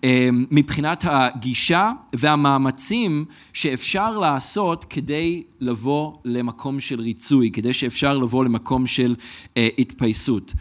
אה, 0.05 0.29
מבחינת 0.33 1.05
הגישה 1.09 1.93
והמאמצים 2.13 3.25
שאפשר 3.53 4.19
לעשות 4.19 4.85
כדי 4.91 5.43
לבוא 5.61 6.13
למקום 6.25 6.81
של 6.81 7.01
ריצוי, 7.01 7.51
כדי 7.51 7.73
שאפשר 7.73 8.19
לבוא 8.19 8.45
למקום 8.45 8.87
של 8.87 9.15
אה, 9.57 9.69
התפייסות. 9.79 10.53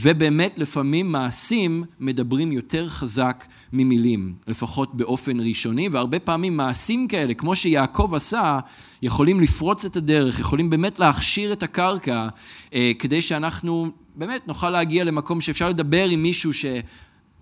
ובאמת 0.00 0.58
לפעמים 0.58 1.12
מעשים 1.12 1.84
מדברים 2.00 2.52
יותר 2.52 2.88
חזק 2.88 3.46
ממילים, 3.72 4.34
לפחות 4.46 4.94
באופן 4.94 5.40
ראשוני, 5.40 5.88
והרבה 5.88 6.18
פעמים 6.18 6.56
מעשים 6.56 7.08
כאלה, 7.08 7.34
כמו 7.34 7.56
שיעקב 7.56 8.12
עשה, 8.14 8.58
יכולים 9.02 9.40
לפרוץ 9.40 9.84
את 9.84 9.96
הדרך, 9.96 10.40
יכולים 10.40 10.70
באמת 10.70 10.98
להכשיר 10.98 11.52
את 11.52 11.62
הקרקע, 11.62 12.28
אה, 12.74 12.92
כדי 12.98 13.22
שאנחנו 13.22 13.90
באמת 14.14 14.48
נוכל 14.48 14.70
להגיע 14.70 15.04
למקום 15.04 15.40
שאפשר 15.40 15.68
לדבר 15.68 16.08
עם 16.08 16.22
מישהו 16.22 16.52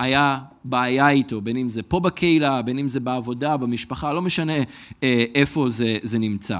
שהיה 0.02 0.38
בעיה 0.64 1.08
איתו, 1.08 1.40
בין 1.40 1.56
אם 1.56 1.68
זה 1.68 1.82
פה 1.82 2.00
בקהילה, 2.00 2.62
בין 2.62 2.78
אם 2.78 2.88
זה 2.88 3.00
בעבודה, 3.00 3.56
במשפחה, 3.56 4.12
לא 4.12 4.22
משנה 4.22 4.52
אה, 5.02 5.24
איפה 5.34 5.68
זה, 5.68 5.98
זה 6.02 6.18
נמצא. 6.18 6.58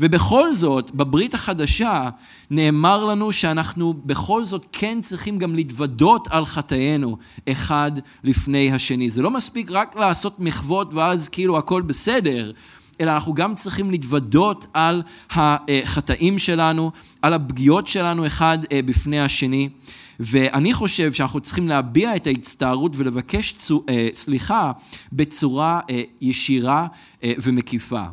ובכל 0.00 0.52
זאת, 0.52 0.90
בברית 0.90 1.34
החדשה 1.34 2.08
נאמר 2.50 3.04
לנו 3.04 3.32
שאנחנו 3.32 3.94
בכל 3.94 4.44
זאת 4.44 4.66
כן 4.72 4.98
צריכים 5.02 5.38
גם 5.38 5.54
להתוודות 5.54 6.28
על 6.30 6.44
חטאינו 6.44 7.16
אחד 7.48 7.92
לפני 8.24 8.72
השני. 8.72 9.10
זה 9.10 9.22
לא 9.22 9.30
מספיק 9.30 9.70
רק 9.70 9.96
לעשות 9.96 10.40
מחוות 10.40 10.94
ואז 10.94 11.28
כאילו 11.28 11.58
הכל 11.58 11.82
בסדר, 11.82 12.52
אלא 13.00 13.10
אנחנו 13.10 13.34
גם 13.34 13.54
צריכים 13.54 13.90
להתוודות 13.90 14.66
על 14.74 15.02
החטאים 15.30 16.38
שלנו, 16.38 16.90
על 17.22 17.34
הפגיעות 17.34 17.86
שלנו 17.86 18.26
אחד 18.26 18.58
אה, 18.72 18.80
בפני 18.82 19.20
השני. 19.20 19.68
ואני 20.20 20.72
חושב 20.72 21.12
שאנחנו 21.12 21.40
צריכים 21.40 21.68
להביע 21.68 22.16
את 22.16 22.26
ההצטערות 22.26 22.92
ולבקש 22.96 23.54
אה, 23.88 24.08
סליחה 24.12 24.72
בצורה 25.12 25.80
אה, 25.90 26.02
ישירה 26.20 26.86
ומקיפה. 27.22 28.04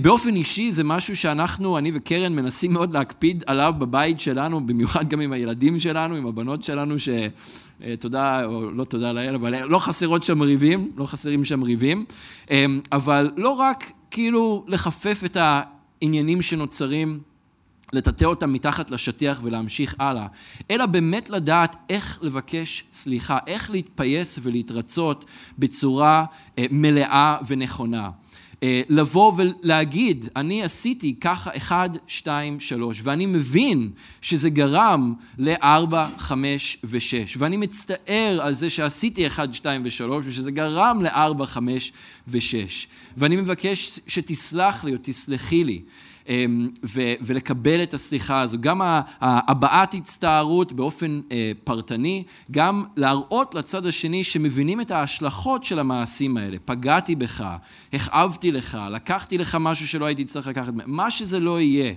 באופן 0.00 0.34
אישי 0.34 0.72
זה 0.72 0.84
משהו 0.84 1.16
שאנחנו, 1.16 1.78
אני 1.78 1.90
וקרן, 1.94 2.32
מנסים 2.32 2.72
מאוד 2.72 2.92
להקפיד 2.92 3.44
עליו 3.46 3.74
בבית 3.78 4.20
שלנו, 4.20 4.66
במיוחד 4.66 5.08
גם 5.08 5.20
עם 5.20 5.32
הילדים 5.32 5.78
שלנו, 5.78 6.14
עם 6.14 6.26
הבנות 6.26 6.62
שלנו, 6.62 6.94
שתודה 6.98 8.44
או 8.44 8.70
לא 8.70 8.84
תודה 8.84 9.12
לאל, 9.12 9.34
אבל 9.34 9.64
לא 9.64 9.78
חסרות 9.78 10.22
שם 10.22 10.40
ריבים, 10.40 10.90
לא 10.96 11.06
חסרים 11.06 11.44
שם 11.44 11.62
ריבים, 11.62 12.04
אבל 12.92 13.30
לא 13.36 13.48
רק 13.48 13.92
כאילו 14.10 14.64
לחפף 14.68 15.22
את 15.24 15.36
העניינים 15.40 16.42
שנוצרים, 16.42 17.20
לטאטא 17.92 18.24
אותם 18.24 18.52
מתחת 18.52 18.90
לשטיח 18.90 19.40
ולהמשיך 19.42 19.94
הלאה, 19.98 20.26
אלא 20.70 20.86
באמת 20.86 21.30
לדעת 21.30 21.76
איך 21.90 22.18
לבקש 22.22 22.84
סליחה, 22.92 23.38
איך 23.46 23.70
להתפייס 23.70 24.38
ולהתרצות 24.42 25.24
בצורה 25.58 26.24
אה, 26.58 26.66
מלאה 26.70 27.36
ונכונה. 27.46 28.10
אה, 28.62 28.82
לבוא 28.88 29.32
ולהגיד, 29.36 30.28
אני 30.36 30.62
עשיתי 30.62 31.14
ככה 31.20 31.50
אחד, 31.56 31.90
שתיים, 32.06 32.60
שלוש, 32.60 33.00
ואני 33.02 33.26
מבין 33.26 33.90
שזה 34.20 34.50
גרם 34.50 35.14
לארבע, 35.38 36.08
חמש 36.18 36.78
ושש, 36.84 37.36
ואני 37.38 37.56
מצטער 37.56 38.38
על 38.42 38.52
זה 38.52 38.70
שעשיתי 38.70 39.26
אחד, 39.26 39.54
שתיים 39.54 39.82
ושלוש, 39.84 40.24
ושזה 40.28 40.50
גרם 40.50 41.02
לארבע, 41.02 41.46
חמש 41.46 41.92
ושש, 42.28 42.88
ואני 43.16 43.36
מבקש 43.36 44.00
שתסלח 44.06 44.84
לי 44.84 44.92
או 44.92 44.96
תסלחי 45.02 45.64
לי. 45.64 45.82
אמ, 46.30 46.68
ולקבל 47.20 47.82
את 47.82 47.94
הסליחה 47.94 48.40
הזו. 48.40 48.58
גם 48.60 48.80
הבעת 49.20 49.94
הצטערות 49.94 50.72
באופן 50.72 51.20
אה, 51.32 51.52
פרטני, 51.64 52.24
גם 52.50 52.84
להראות 52.96 53.54
לצד 53.54 53.86
השני 53.86 54.24
שמבינים 54.24 54.80
את 54.80 54.90
ההשלכות 54.90 55.64
של 55.64 55.78
המעשים 55.78 56.36
האלה. 56.36 56.56
פגעתי 56.64 57.14
בך, 57.14 57.44
הכאבתי 57.92 58.52
לך, 58.52 58.78
לקחתי 58.90 59.38
לך 59.38 59.56
משהו 59.60 59.88
שלא 59.88 60.04
הייתי 60.04 60.24
צריך 60.24 60.46
לקחת, 60.46 60.72
מה 60.86 61.10
שזה 61.10 61.40
לא 61.40 61.60
יהיה. 61.60 61.94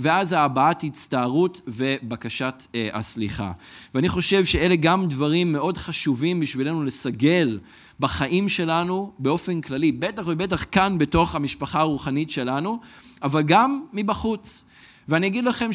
ואז 0.00 0.32
ההבעת 0.32 0.84
הצטערות 0.84 1.60
ובקשת 1.66 2.66
אה, 2.74 2.88
הסליחה. 2.92 3.52
ואני 3.94 4.08
חושב 4.08 4.44
שאלה 4.44 4.76
גם 4.76 5.08
דברים 5.08 5.52
מאוד 5.52 5.76
חשובים 5.76 6.40
בשבילנו 6.40 6.84
לסגל 6.84 7.58
בחיים 8.00 8.48
שלנו 8.48 9.12
באופן 9.18 9.60
כללי, 9.60 9.92
בטח 9.92 10.22
ובטח 10.26 10.64
כאן 10.72 10.98
בתוך 10.98 11.34
המשפחה 11.34 11.80
הרוחנית 11.80 12.30
שלנו, 12.30 12.78
אבל 13.22 13.42
גם 13.42 13.82
מבחוץ. 13.92 14.64
ואני 15.08 15.26
אגיד 15.26 15.44
לכם 15.44 15.72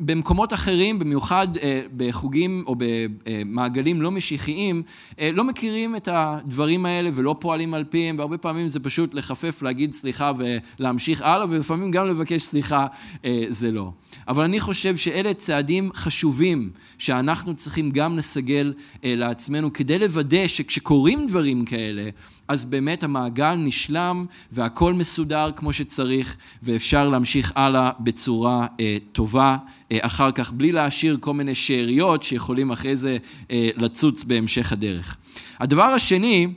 שבמקומות 0.00 0.52
אחרים, 0.52 0.98
במיוחד 0.98 1.48
אה, 1.56 1.82
בחוגים 1.96 2.64
או 2.66 2.76
במעגלים 2.78 4.02
לא 4.02 4.10
משיחיים, 4.10 4.82
אה, 5.18 5.30
לא 5.32 5.44
מכירים 5.44 5.96
את 5.96 6.08
הדברים 6.12 6.86
האלה 6.86 7.10
ולא 7.14 7.36
פועלים 7.40 7.74
על 7.74 7.84
פיהם, 7.84 8.18
והרבה 8.18 8.38
פעמים 8.38 8.68
זה 8.68 8.80
פשוט 8.80 9.14
לחפף, 9.14 9.62
להגיד 9.62 9.92
סליחה 9.92 10.32
ולהמשיך 10.78 11.22
הלאה, 11.22 11.46
ולפעמים 11.48 11.90
גם 11.90 12.08
לבקש 12.08 12.42
סליחה 12.42 12.86
אה, 13.24 13.44
זה 13.48 13.72
לא. 13.72 13.92
אבל 14.28 14.44
אני 14.44 14.60
חושב 14.60 14.96
שאלה 14.96 15.34
צעדים 15.34 15.90
חשובים 15.94 16.70
שאנחנו 16.98 17.54
צריכים 17.54 17.90
גם 17.90 18.18
לסגל 18.18 18.72
לעצמנו 19.02 19.72
כדי 19.72 19.98
לוודא 19.98 20.48
שכשקורים 20.48 21.26
דברים 21.26 21.64
כאלה, 21.64 22.10
אז 22.48 22.64
באמת 22.64 23.02
המעגל 23.02 23.54
נשלם 23.54 24.26
והכל 24.52 24.92
מסודר 24.92 25.50
כמו 25.56 25.72
שצריך, 25.72 26.36
ואפשר 26.62 27.08
להמשיך 27.08 27.52
הלאה 27.56 27.90
בצורה 28.00 28.66
טובה 29.12 29.56
אחר 30.00 30.30
כך, 30.30 30.52
בלי 30.52 30.72
להשאיר 30.72 31.16
כל 31.20 31.34
מיני 31.34 31.54
שאריות 31.54 32.22
שיכולים 32.22 32.70
אחרי 32.70 32.96
זה 32.96 33.16
אה, 33.50 33.70
לצוץ 33.76 34.24
בהמשך 34.24 34.72
הדרך. 34.72 35.16
הדבר 35.60 35.82
השני 35.82 36.48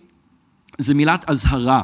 זה 0.77 0.93
מילת 0.93 1.29
אזהרה. 1.29 1.83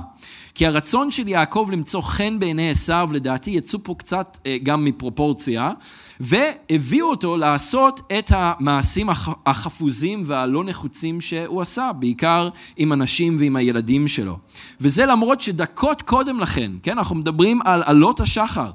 כי 0.56 0.66
הרצון 0.68 1.12
של 1.12 1.28
יעקב 1.28 1.70
למצוא 1.72 2.02
חן 2.02 2.40
בעיני 2.40 2.70
עשיו, 2.70 3.10
לדעתי 3.14 3.52
יצאו 3.52 3.84
פה 3.84 3.96
קצת 3.98 4.38
אה, 4.46 4.58
גם 4.64 4.86
מפרופורציה, 4.86 5.72
והביאו 6.20 7.10
אותו 7.10 7.38
לעשות 7.38 8.12
את 8.20 8.32
המעשים 8.36 9.10
החפוזים 9.46 10.24
והלא 10.26 10.64
נחוצים 10.64 11.22
שהוא 11.22 11.62
עשה, 11.62 11.92
בעיקר 11.94 12.50
עם 12.78 12.92
הנשים 12.92 13.38
ועם 13.40 13.56
הילדים 13.56 14.08
שלו. 14.08 14.38
וזה 14.82 15.06
למרות 15.06 15.42
שדקות 15.42 16.02
קודם 16.02 16.40
לכן, 16.40 16.72
כן, 16.84 16.98
אנחנו 16.98 17.16
מדברים 17.16 17.62
על 17.64 17.84
עלות 17.86 18.20
השחר. 18.20 18.72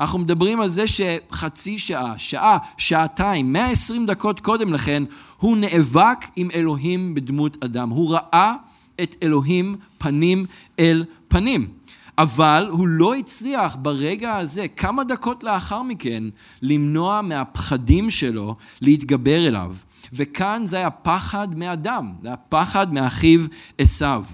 אנחנו 0.00 0.18
מדברים 0.18 0.60
על 0.60 0.68
זה 0.68 0.84
שחצי 0.86 1.78
שעה, 1.78 2.14
שעה, 2.18 2.58
שעתיים, 2.76 3.52
120 3.52 4.06
דקות 4.06 4.40
קודם 4.40 4.72
לכן, 4.72 5.02
הוא 5.38 5.56
נאבק 5.56 6.26
עם 6.36 6.48
אלוהים 6.54 7.14
בדמות 7.14 7.64
אדם. 7.64 7.88
הוא 7.90 8.14
ראה 8.14 8.54
את 9.02 9.16
אלוהים 9.22 9.76
פנים 9.98 10.46
אל 10.78 11.04
פנים. 11.28 11.68
אבל 12.18 12.66
הוא 12.70 12.88
לא 12.88 13.14
הצליח 13.14 13.76
ברגע 13.82 14.36
הזה, 14.36 14.68
כמה 14.68 15.04
דקות 15.04 15.44
לאחר 15.44 15.82
מכן, 15.82 16.24
למנוע 16.62 17.20
מהפחדים 17.22 18.10
שלו 18.10 18.56
להתגבר 18.80 19.48
אליו. 19.48 19.74
וכאן 20.12 20.62
זה 20.66 20.76
היה 20.76 20.90
פחד 20.90 21.58
מאדם, 21.58 22.12
זה 22.22 22.28
היה 22.28 22.36
פחד 22.36 22.94
מאחיו 22.94 23.40
עשיו. 23.78 24.24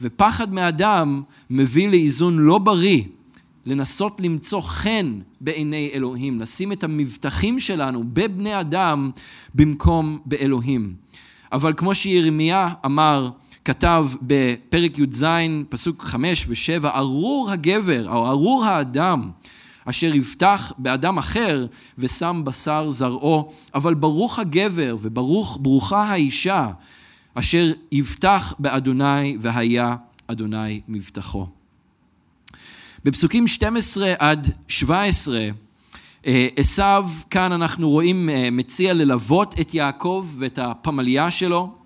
ופחד 0.00 0.52
מאדם 0.52 1.22
מביא 1.50 1.88
לאיזון 1.88 2.38
לא 2.38 2.58
בריא, 2.58 3.02
לנסות 3.70 4.20
למצוא 4.20 4.60
חן 4.60 5.18
בעיני 5.40 5.90
אלוהים, 5.94 6.40
לשים 6.40 6.72
את 6.72 6.84
המבטחים 6.84 7.60
שלנו 7.60 8.04
בבני 8.12 8.60
אדם 8.60 9.10
במקום 9.54 10.18
באלוהים. 10.26 10.94
אבל 11.52 11.72
כמו 11.76 11.94
שירמיה 11.94 12.68
אמר, 12.84 13.30
כתב 13.64 14.06
בפרק 14.22 14.98
י"ז, 14.98 15.24
פסוק 15.68 16.02
חמש 16.02 16.44
ושבע, 16.48 16.90
ארור 16.98 17.50
הגבר, 17.50 18.08
או 18.08 18.28
ארור 18.28 18.64
האדם, 18.64 19.30
אשר 19.84 20.16
יבטח 20.16 20.72
באדם 20.78 21.18
אחר 21.18 21.66
ושם 21.98 22.42
בשר 22.44 22.90
זרעו, 22.90 23.52
אבל 23.74 23.94
ברוך 23.94 24.38
הגבר 24.38 24.96
וברוך, 25.00 25.58
ברוכה 25.60 26.02
האישה, 26.02 26.68
אשר 27.34 27.72
יבטח 27.92 28.54
באדוני 28.58 29.36
והיה 29.40 29.96
אדוני 30.26 30.80
מבטחו. 30.88 31.59
בפסוקים 33.04 33.46
12 33.46 34.12
עד 34.18 34.50
17, 34.68 35.48
אה, 36.26 36.48
עשיו, 36.56 37.08
כאן 37.30 37.52
אנחנו 37.52 37.90
רואים, 37.90 38.30
אה, 38.30 38.48
מציע 38.52 38.94
ללוות 38.94 39.60
את 39.60 39.74
יעקב 39.74 40.28
ואת 40.38 40.58
הפמליה 40.58 41.30
שלו. 41.30 41.79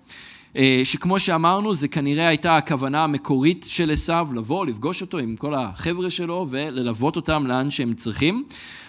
אה, 0.57 0.81
שכמו 0.83 1.19
שאמרנו, 1.19 1.73
זה 1.73 1.87
כנראה 1.87 2.27
הייתה 2.27 2.57
הכוונה 2.57 3.03
המקורית 3.03 3.65
של 3.69 3.91
עשיו, 3.91 4.27
לבוא, 4.35 4.65
לפגוש 4.65 5.01
אותו 5.01 5.17
עם 5.17 5.35
כל 5.35 5.53
החבר'ה 5.55 6.09
שלו 6.09 6.47
וללוות 6.49 7.15
אותם 7.15 7.47
לאן 7.47 7.71
שהם 7.71 7.93
צריכים. 7.93 8.43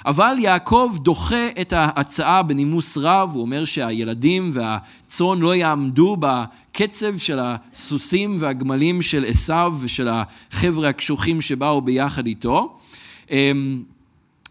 אבל 0.07 0.37
יעקב 0.39 0.93
דוחה 0.97 1.49
את 1.61 1.73
ההצעה 1.73 2.43
בנימוס 2.43 2.99
רב, 2.99 3.31
הוא 3.35 3.43
אומר 3.43 3.65
שהילדים 3.65 4.51
והצאן 4.55 5.39
לא 5.39 5.55
יעמדו 5.55 6.17
בקצב 6.21 7.19
של 7.19 7.39
הסוסים 7.41 8.37
והגמלים 8.41 9.03
של 9.03 9.25
עשיו 9.25 9.75
ושל 9.81 10.09
החבר'ה 10.09 10.89
הקשוחים 10.89 11.41
שבאו 11.41 11.81
ביחד 11.81 12.27
איתו. 12.27 12.77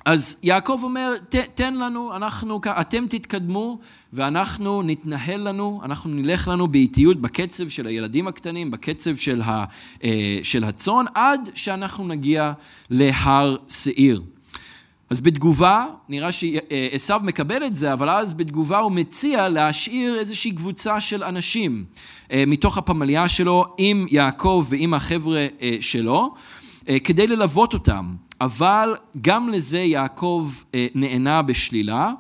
אז 0.06 0.40
יעקב 0.44 0.80
אומר, 0.84 1.14
ת, 1.30 1.36
תן 1.36 1.76
לנו, 1.76 2.16
אנחנו, 2.16 2.62
אתם 2.66 3.06
תתקדמו 3.10 3.80
ואנחנו 4.14 4.82
נתנהל 4.84 5.48
לנו, 5.48 5.82
אנחנו 5.84 6.10
נלך 6.10 6.48
לנו 6.48 6.68
באיטיות 6.68 7.22
בקצב 7.22 7.70
של 7.70 7.88
הילדים 7.88 8.28
הקטנים, 8.28 8.72
בקצב 8.72 9.16
של, 9.16 9.42
ה, 9.42 9.66
אה, 10.04 10.40
של 10.44 10.64
הצאן, 10.64 11.06
עד 11.16 11.50
שאנחנו 11.56 12.08
נגיע 12.08 12.54
להר 12.90 13.58
שעיר. 13.70 14.22
אז 15.10 15.20
בתגובה, 15.20 15.86
נראה 16.10 16.32
שעשו 16.32 17.16
מקבל 17.22 17.66
את 17.66 17.78
זה, 17.78 17.94
אבל 17.94 18.10
אז 18.10 18.34
בתגובה 18.34 18.80
הוא 18.80 18.92
מציע 18.92 19.50
להשאיר 19.50 20.20
איזושהי 20.20 20.52
קבוצה 20.52 21.02
של 21.02 21.24
אנשים 21.24 21.86
אה, 22.32 22.44
מתוך 22.48 22.78
הפמליה 22.78 23.30
שלו 23.30 23.66
עם 23.78 24.06
יעקב 24.12 24.66
ועם 24.70 24.94
החבר'ה 24.94 25.48
אה, 25.62 25.78
שלו, 25.82 26.34
כדי 27.04 27.28
ללוות 27.28 27.74
אותם. 27.74 28.16
אבל 28.42 28.96
גם 29.22 29.50
לזה 29.50 29.80
יעקב 29.80 30.52
אה, 30.76 30.88
נענה 30.96 31.42
בשלילה, 31.42 32.12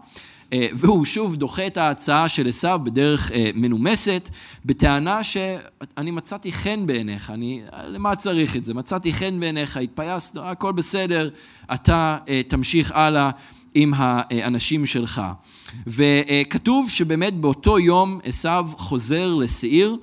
אה, 0.53 0.67
והוא 0.73 1.05
שוב 1.05 1.35
דוחה 1.35 1.67
את 1.67 1.77
ההצעה 1.77 2.29
של 2.29 2.47
עשיו 2.47 2.79
בדרך 2.83 3.31
אה, 3.31 3.49
מנומסת, 3.53 4.29
בטענה 4.65 5.23
שאני 5.23 6.11
מצאתי 6.11 6.51
חן 6.51 6.85
בעיניך, 6.85 7.29
אני, 7.29 7.61
למה 7.83 8.15
צריך 8.15 8.55
את 8.55 8.65
זה? 8.65 8.73
מצאתי 8.73 9.13
חן 9.13 9.39
בעיניך, 9.39 9.77
התפייסת, 9.77 10.37
הכל 10.37 10.71
בסדר, 10.71 11.29
אתה 11.73 12.17
תמשיך 12.47 12.91
הלאה 12.91 13.29
עם 13.73 13.93
האנשים 13.95 14.85
שלך. 14.85 15.21
וכתוב 15.87 16.89
שבאמת 16.89 17.33
באותו 17.33 17.79
יום 17.79 18.19
עשיו 18.23 18.69
חוזר 18.77 19.35
לשעיר, 19.35 19.97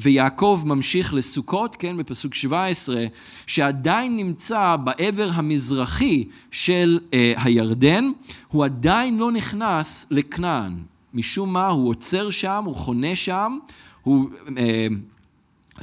ויעקב 0.00 0.62
ממשיך 0.66 1.14
לסוכות, 1.14 1.76
כן, 1.78 1.96
בפסוק 1.96 2.34
17, 2.34 3.06
שעדיין 3.46 4.16
נמצא 4.16 4.76
בעבר 4.84 5.28
המזרחי 5.32 6.24
של 6.50 7.00
אה, 7.14 7.32
הירדן, 7.36 8.10
הוא 8.48 8.64
עדיין 8.64 9.18
לא 9.18 9.32
נכנס 9.32 10.06
לכנען. 10.10 10.76
משום 11.14 11.52
מה 11.52 11.68
הוא 11.68 11.88
עוצר 11.88 12.30
שם, 12.30 12.62
הוא 12.66 12.74
חונה 12.74 13.16
שם, 13.16 13.58
הוא... 14.02 14.28
אה, 14.58 14.86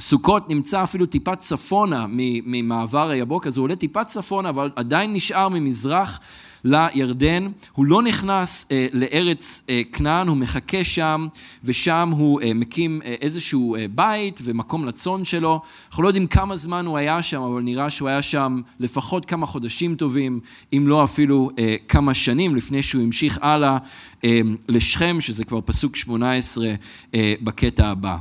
סוכות 0.00 0.48
נמצא 0.48 0.82
אפילו 0.82 1.06
טיפה 1.06 1.36
צפונה 1.36 2.06
ממעבר 2.08 3.10
היבוק, 3.10 3.46
אז 3.46 3.56
הוא 3.56 3.64
עולה 3.64 3.76
טיפה 3.76 4.04
צפונה, 4.04 4.48
אבל 4.48 4.70
עדיין 4.76 5.12
נשאר 5.12 5.48
ממזרח 5.48 6.20
לירדן, 6.66 7.48
הוא 7.72 7.86
לא 7.86 8.02
נכנס 8.02 8.66
אה, 8.70 8.86
לארץ 8.92 9.64
אה, 9.70 9.82
כנען, 9.92 10.28
הוא 10.28 10.36
מחכה 10.36 10.84
שם, 10.84 11.26
ושם 11.64 12.10
הוא 12.16 12.40
אה, 12.42 12.54
מקים 12.54 13.00
אה, 13.04 13.14
איזשהו 13.20 13.76
אה, 13.76 13.86
בית 13.94 14.40
ומקום 14.44 14.84
לצאן 14.84 15.24
שלו. 15.24 15.60
אנחנו 15.88 16.02
לא 16.02 16.08
יודעים 16.08 16.26
כמה 16.26 16.56
זמן 16.56 16.86
הוא 16.86 16.98
היה 16.98 17.22
שם, 17.22 17.42
אבל 17.42 17.62
נראה 17.62 17.90
שהוא 17.90 18.08
היה 18.08 18.22
שם 18.22 18.60
לפחות 18.80 19.24
כמה 19.24 19.46
חודשים 19.46 19.94
טובים, 19.94 20.40
אם 20.72 20.84
לא 20.88 21.04
אפילו 21.04 21.50
אה, 21.58 21.76
כמה 21.88 22.14
שנים, 22.14 22.56
לפני 22.56 22.82
שהוא 22.82 23.02
המשיך 23.02 23.38
הלאה 23.42 23.78
אה, 24.24 24.40
לשכם, 24.68 25.20
שזה 25.20 25.44
כבר 25.44 25.60
פסוק 25.64 25.96
18 25.96 26.74
אה, 27.14 27.34
בקטע 27.40 27.86
הבא. 27.86 28.16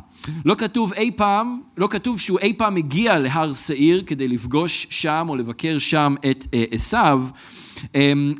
לא 0.45 0.55
כתוב 0.55 0.93
אי 0.93 1.11
פעם, 1.15 1.61
לא 1.77 1.87
כתוב 1.87 2.19
שהוא 2.19 2.39
אי 2.39 2.53
פעם 2.57 2.75
הגיע 2.75 3.19
להר 3.19 3.53
שעיר 3.53 4.03
כדי 4.05 4.27
לפגוש 4.27 4.87
שם 4.89 5.25
או 5.29 5.35
לבקר 5.35 5.79
שם 5.79 6.15
את 6.29 6.47
אה, 6.53 6.63
עשיו. 6.71 7.23
אמ, 7.23 7.29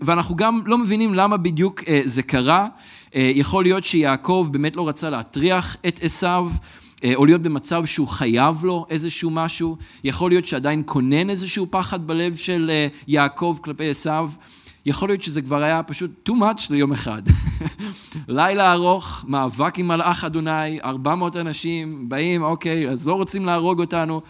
ואנחנו 0.02 0.36
גם 0.36 0.62
לא 0.66 0.78
מבינים 0.78 1.14
למה 1.14 1.38
בדיוק 1.38 1.84
אה, 1.88 2.02
זה 2.06 2.24
קרה. 2.24 2.68
אה, 3.16 3.32
יכול 3.36 3.64
להיות 3.64 3.84
שיעקב 3.84 4.48
באמת 4.52 4.76
לא 4.76 4.88
רצה 4.88 5.10
להטריח 5.10 5.78
את 5.88 6.00
עשיו. 6.04 6.52
אה, 7.04 7.12
או 7.16 7.26
להיות 7.26 7.42
במצב 7.42 7.86
שהוא 7.86 8.08
חייב 8.08 8.66
לו 8.66 8.86
איזשהו 8.90 9.30
משהו, 9.30 9.78
יכול 10.04 10.32
להיות 10.32 10.46
שעדיין 10.46 10.84
כונן 10.86 11.30
איזשהו 11.30 11.68
פחד 11.70 12.08
בלב 12.08 12.36
של 12.36 12.72
יעקב 13.08 13.58
כלפי 13.62 13.90
עשיו, 13.90 14.32
יכול 14.86 15.10
להיות 15.10 15.22
שזה 15.22 15.42
כבר 15.42 15.64
היה 15.64 15.84
פשוט 15.84 16.30
too 16.30 16.32
much 16.32 16.68
ליום 16.70 16.92
אחד. 16.92 17.22
לילה 18.28 18.74
ארוך, 18.74 19.26
מאבק 19.28 19.80
עם 19.80 19.88
מלאך 19.88 20.24
אדוני, 20.24 20.82
400 20.84 21.36
אנשים 21.36 22.10
באים, 22.10 22.44
אוקיי, 22.44 22.90
אז 22.90 23.08
לא 23.08 23.14
רוצים 23.14 23.46
להרוג 23.46 23.80
אותנו. 23.80 24.22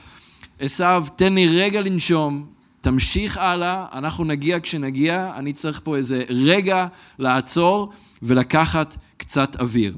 עשיו, 0.59 1.05
תן 1.15 1.33
לי 1.33 1.47
רגע 1.47 1.81
לנשום, 1.81 2.45
תמשיך 2.85 3.37
הלאה, 3.37 3.85
אנחנו 3.93 4.23
נגיע 4.23 4.59
כשנגיע, 4.59 5.31
אני 5.35 5.53
צריך 5.53 5.81
פה 5.83 5.95
איזה 5.97 6.23
רגע 6.29 6.87
לעצור 7.19 7.89
ולקחת 8.21 8.97
קצת 9.17 9.55
אוויר. 9.59 9.95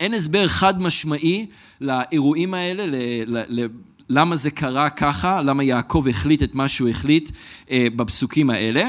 אין 0.00 0.14
הסבר 0.14 0.46
חד 0.48 0.82
משמעי 0.82 1.46
לאירועים 1.80 2.54
האלה, 2.54 2.86
ל- 2.86 2.94
ל- 3.26 3.60
ל- 3.60 3.68
למה 4.08 4.36
זה 4.36 4.50
קרה 4.50 4.90
ככה, 4.90 5.42
למה 5.42 5.64
יעקב 5.64 6.04
החליט 6.10 6.42
את 6.42 6.54
מה 6.54 6.68
שהוא 6.68 6.88
החליט 6.88 7.30
אה, 7.70 7.86
בפסוקים 7.96 8.50
האלה. 8.50 8.84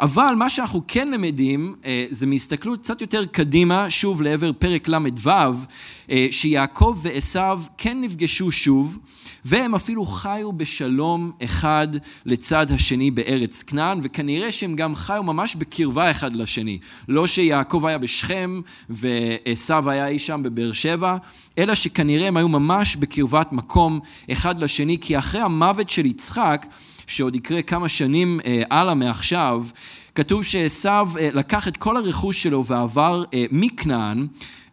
אבל 0.00 0.34
מה 0.36 0.50
שאנחנו 0.50 0.82
כן 0.88 1.10
למדים 1.10 1.74
אה, 1.84 2.06
זה 2.10 2.26
מהסתכלות 2.26 2.80
קצת 2.80 3.00
יותר 3.00 3.26
קדימה, 3.26 3.90
שוב 3.90 4.22
לעבר 4.22 4.52
פרק 4.58 4.88
ל"ו, 4.88 5.30
אה, 6.10 6.26
שיעקב 6.30 6.98
ועשו 7.02 7.40
כן 7.78 8.00
נפגשו 8.00 8.52
שוב. 8.52 8.98
והם 9.44 9.74
אפילו 9.74 10.06
חיו 10.06 10.52
בשלום 10.52 11.32
אחד 11.44 11.88
לצד 12.26 12.70
השני 12.70 13.10
בארץ 13.10 13.62
כנען, 13.62 14.00
וכנראה 14.02 14.52
שהם 14.52 14.76
גם 14.76 14.94
חיו 14.94 15.22
ממש 15.22 15.56
בקרבה 15.56 16.10
אחד 16.10 16.36
לשני. 16.36 16.78
לא 17.08 17.26
שיעקב 17.26 17.86
היה 17.86 17.98
בשכם 17.98 18.60
ועשו 18.90 19.90
היה 19.90 20.08
אי 20.08 20.18
שם 20.18 20.42
בבאר 20.42 20.72
שבע, 20.72 21.16
אלא 21.58 21.74
שכנראה 21.74 22.28
הם 22.28 22.36
היו 22.36 22.48
ממש 22.48 22.96
בקרבת 22.96 23.52
מקום 23.52 24.00
אחד 24.32 24.58
לשני, 24.58 24.98
כי 25.00 25.18
אחרי 25.18 25.40
המוות 25.40 25.90
של 25.90 26.06
יצחק, 26.06 26.66
שעוד 27.08 27.36
יקרה 27.36 27.62
כמה 27.62 27.88
שנים 27.88 28.40
אה, 28.44 28.62
הלאה 28.70 28.94
מעכשיו, 28.94 29.66
כתוב 30.14 30.44
שעשו 30.44 30.88
אה, 30.88 31.28
לקח 31.34 31.68
את 31.68 31.76
כל 31.76 31.96
הרכוש 31.96 32.42
שלו 32.42 32.64
ועבר 32.64 33.24
אה, 33.34 33.44
מכנען 33.50 34.26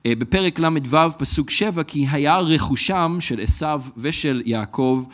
בפרק 0.07 0.59
ל"ו 0.59 0.97
פסוק 1.17 1.49
7, 1.49 1.83
כי 1.83 2.05
היה 2.11 2.37
רכושם 2.37 3.17
של 3.19 3.41
עשיו 3.41 3.81
ושל 3.97 4.41
יעקב 4.45 5.05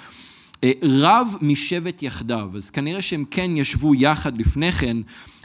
רב 0.84 1.36
משבט 1.41 2.03
יחדיו. 2.03 2.49
אז 2.55 2.69
כנראה 2.69 3.01
שהם 3.01 3.26
כן 3.32 3.57
ישבו 3.57 3.95
יחד 3.95 4.38
לפני 4.38 4.72
כן, 4.72 4.97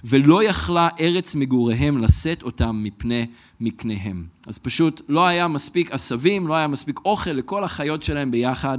ולא 0.04 0.44
יכלה 0.44 0.88
ארץ 1.00 1.34
מגוריהם 1.34 1.98
לשאת 1.98 2.42
אותם 2.42 2.80
מפני 2.84 3.26
מקניהם. 3.60 4.24
אז 4.46 4.58
פשוט 4.58 5.00
לא 5.08 5.26
היה 5.26 5.48
מספיק 5.48 5.92
עשבים, 5.92 6.46
לא 6.46 6.54
היה 6.54 6.66
מספיק 6.66 7.00
אוכל 7.04 7.30
לכל 7.30 7.64
החיות 7.64 8.02
שלהם 8.02 8.30
ביחד. 8.30 8.78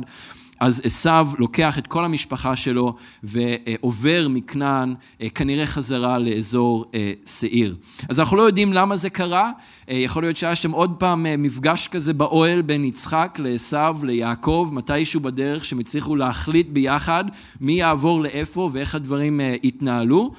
אז 0.59 0.81
עשו 0.85 1.09
לוקח 1.37 1.79
את 1.79 1.87
כל 1.87 2.05
המשפחה 2.05 2.55
שלו 2.55 2.95
ועובר 3.23 4.27
מכנען 4.29 4.95
אה, 5.21 5.29
כנראה 5.29 5.65
חזרה 5.65 6.19
לאזור 6.19 6.85
אה, 6.93 7.11
שעיר. 7.25 7.75
אז 8.09 8.19
אנחנו 8.19 8.37
לא 8.37 8.41
יודעים 8.41 8.73
למה 8.73 8.95
זה 8.95 9.09
קרה, 9.09 9.51
אה, 9.89 9.95
יכול 9.95 10.23
להיות 10.23 10.37
שהיה 10.37 10.55
שם 10.55 10.71
עוד 10.71 10.95
פעם 10.99 11.25
מפגש 11.37 11.87
כזה 11.87 12.13
באוהל 12.13 12.61
בין 12.61 12.83
יצחק 12.83 13.39
לעשו 13.43 13.77
ליעקב, 14.03 14.69
מתישהו 14.73 15.19
בדרך 15.19 15.65
שהם 15.65 15.79
הצליחו 15.79 16.15
להחליט 16.15 16.67
ביחד 16.69 17.23
מי 17.61 17.73
יעבור 17.73 18.21
לאיפה 18.21 18.69
ואיך 18.73 18.95
הדברים 18.95 19.41
יתנהלו. 19.63 20.31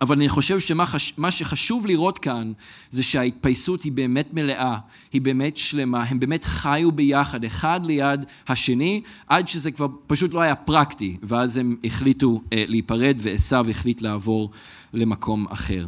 אבל 0.00 0.16
אני 0.16 0.28
חושב 0.28 0.60
שמה 0.60 1.30
שחשוב 1.30 1.86
לראות 1.86 2.18
כאן 2.18 2.52
זה 2.90 3.02
שההתפייסות 3.02 3.82
היא 3.82 3.92
באמת 3.92 4.34
מלאה, 4.34 4.78
היא 5.12 5.20
באמת 5.20 5.56
שלמה, 5.56 6.02
הם 6.02 6.20
באמת 6.20 6.44
חיו 6.44 6.92
ביחד, 6.92 7.44
אחד 7.44 7.80
ליד 7.86 8.24
השני, 8.48 9.00
עד 9.26 9.48
שזה 9.48 9.70
כבר 9.70 9.86
פשוט 10.06 10.34
לא 10.34 10.40
היה 10.40 10.54
פרקטי, 10.54 11.16
ואז 11.22 11.56
הם 11.56 11.76
החליטו 11.84 12.40
אה, 12.52 12.64
להיפרד 12.68 13.16
ועשו 13.20 13.70
החליט 13.70 14.02
לעבור 14.02 14.50
למקום 14.92 15.46
אחר. 15.50 15.86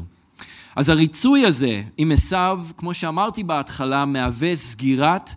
אז 0.77 0.89
הריצוי 0.89 1.47
הזה 1.47 1.83
עם 1.97 2.13
עשו, 2.13 2.37
כמו 2.77 2.95
שאמרתי 2.95 3.45
בהתחלה, 3.45 4.05
מהווה 4.05 4.57
סגירת 4.57 5.35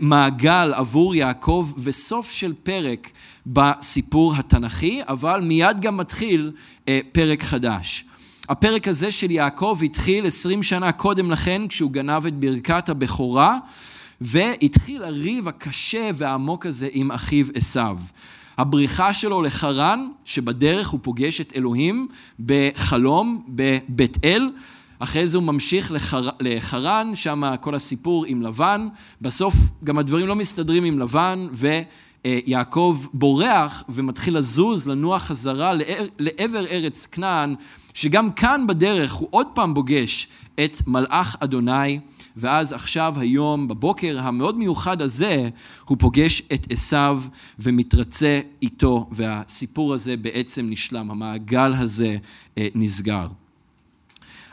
מעגל 0.00 0.72
עבור 0.74 1.14
יעקב 1.14 1.70
וסוף 1.78 2.30
של 2.30 2.52
פרק 2.62 3.10
בסיפור 3.46 4.36
התנ"כי, 4.36 5.00
אבל 5.08 5.40
מיד 5.40 5.80
גם 5.80 5.96
מתחיל 5.96 6.52
אה, 6.88 7.00
פרק 7.12 7.42
חדש. 7.42 8.04
הפרק 8.48 8.88
הזה 8.88 9.10
של 9.10 9.30
יעקב 9.30 9.78
התחיל 9.84 10.26
עשרים 10.26 10.62
שנה 10.62 10.92
קודם 10.92 11.30
לכן, 11.30 11.68
כשהוא 11.68 11.90
גנב 11.90 12.26
את 12.26 12.34
ברכת 12.34 12.88
הבכורה, 12.88 13.58
והתחיל 14.20 15.02
הריב 15.02 15.48
הקשה 15.48 16.10
והעמוק 16.14 16.66
הזה 16.66 16.88
עם 16.92 17.12
אחיו 17.12 17.46
עשיו. 17.54 17.98
הבריחה 18.58 19.14
שלו 19.14 19.42
לחרן, 19.42 20.08
שבדרך 20.24 20.88
הוא 20.88 21.00
פוגש 21.02 21.40
את 21.40 21.52
אלוהים 21.56 22.08
בחלום 22.40 23.44
בבית 23.48 24.16
אל, 24.24 24.50
אחרי 24.98 25.26
זה 25.26 25.38
הוא 25.38 25.44
ממשיך 25.44 25.92
לחר... 25.92 26.28
לחרן, 26.40 27.12
שם 27.14 27.42
כל 27.60 27.74
הסיפור 27.74 28.24
עם 28.24 28.42
לבן. 28.42 28.88
בסוף 29.20 29.54
גם 29.84 29.98
הדברים 29.98 30.26
לא 30.26 30.36
מסתדרים 30.36 30.84
עם 30.84 30.98
לבן, 30.98 31.48
ויעקב 32.24 32.98
בורח 33.12 33.84
ומתחיל 33.88 34.38
לזוז, 34.38 34.88
לנוע 34.88 35.18
חזרה 35.18 35.72
לעבר 36.18 36.66
ארץ 36.66 37.06
כנען, 37.06 37.54
שגם 37.94 38.30
כאן 38.30 38.66
בדרך 38.66 39.12
הוא 39.12 39.28
עוד 39.30 39.46
פעם 39.54 39.74
פוגש 39.74 40.28
את 40.64 40.82
מלאך 40.86 41.36
אדוני. 41.40 42.00
ואז 42.36 42.72
עכשיו, 42.72 43.14
היום, 43.18 43.68
בבוקר 43.68 44.18
המאוד 44.20 44.58
מיוחד 44.58 45.02
הזה, 45.02 45.48
הוא 45.84 45.96
פוגש 46.00 46.42
את 46.54 46.66
עשיו 46.72 47.22
ומתרצה 47.58 48.40
איתו, 48.62 49.08
והסיפור 49.10 49.94
הזה 49.94 50.16
בעצם 50.16 50.66
נשלם, 50.70 51.10
המעגל 51.10 51.72
הזה 51.74 52.16
אה, 52.58 52.68
נסגר. 52.74 53.26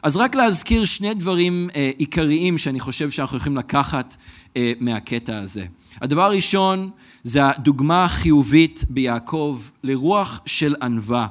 אז 0.03 0.17
רק 0.17 0.35
להזכיר 0.35 0.85
שני 0.85 1.13
דברים 1.13 1.69
אה, 1.75 1.91
עיקריים 1.97 2.57
שאני 2.57 2.79
חושב 2.79 3.11
שאנחנו 3.11 3.37
יכולים 3.37 3.57
לקחת 3.57 4.15
אה, 4.57 4.73
מהקטע 4.79 5.37
הזה. 5.37 5.65
הדבר 6.01 6.21
הראשון 6.21 6.89
זה 7.23 7.45
הדוגמה 7.45 8.03
החיובית 8.03 8.83
ביעקב 8.89 9.61
לרוח 9.83 10.41
של 10.45 10.75
ענווה. 10.81 11.27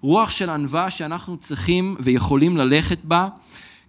רוח 0.00 0.30
של 0.30 0.50
ענווה 0.50 0.90
שאנחנו 0.90 1.36
צריכים 1.36 1.96
ויכולים 2.00 2.56
ללכת 2.56 3.04
בה 3.04 3.28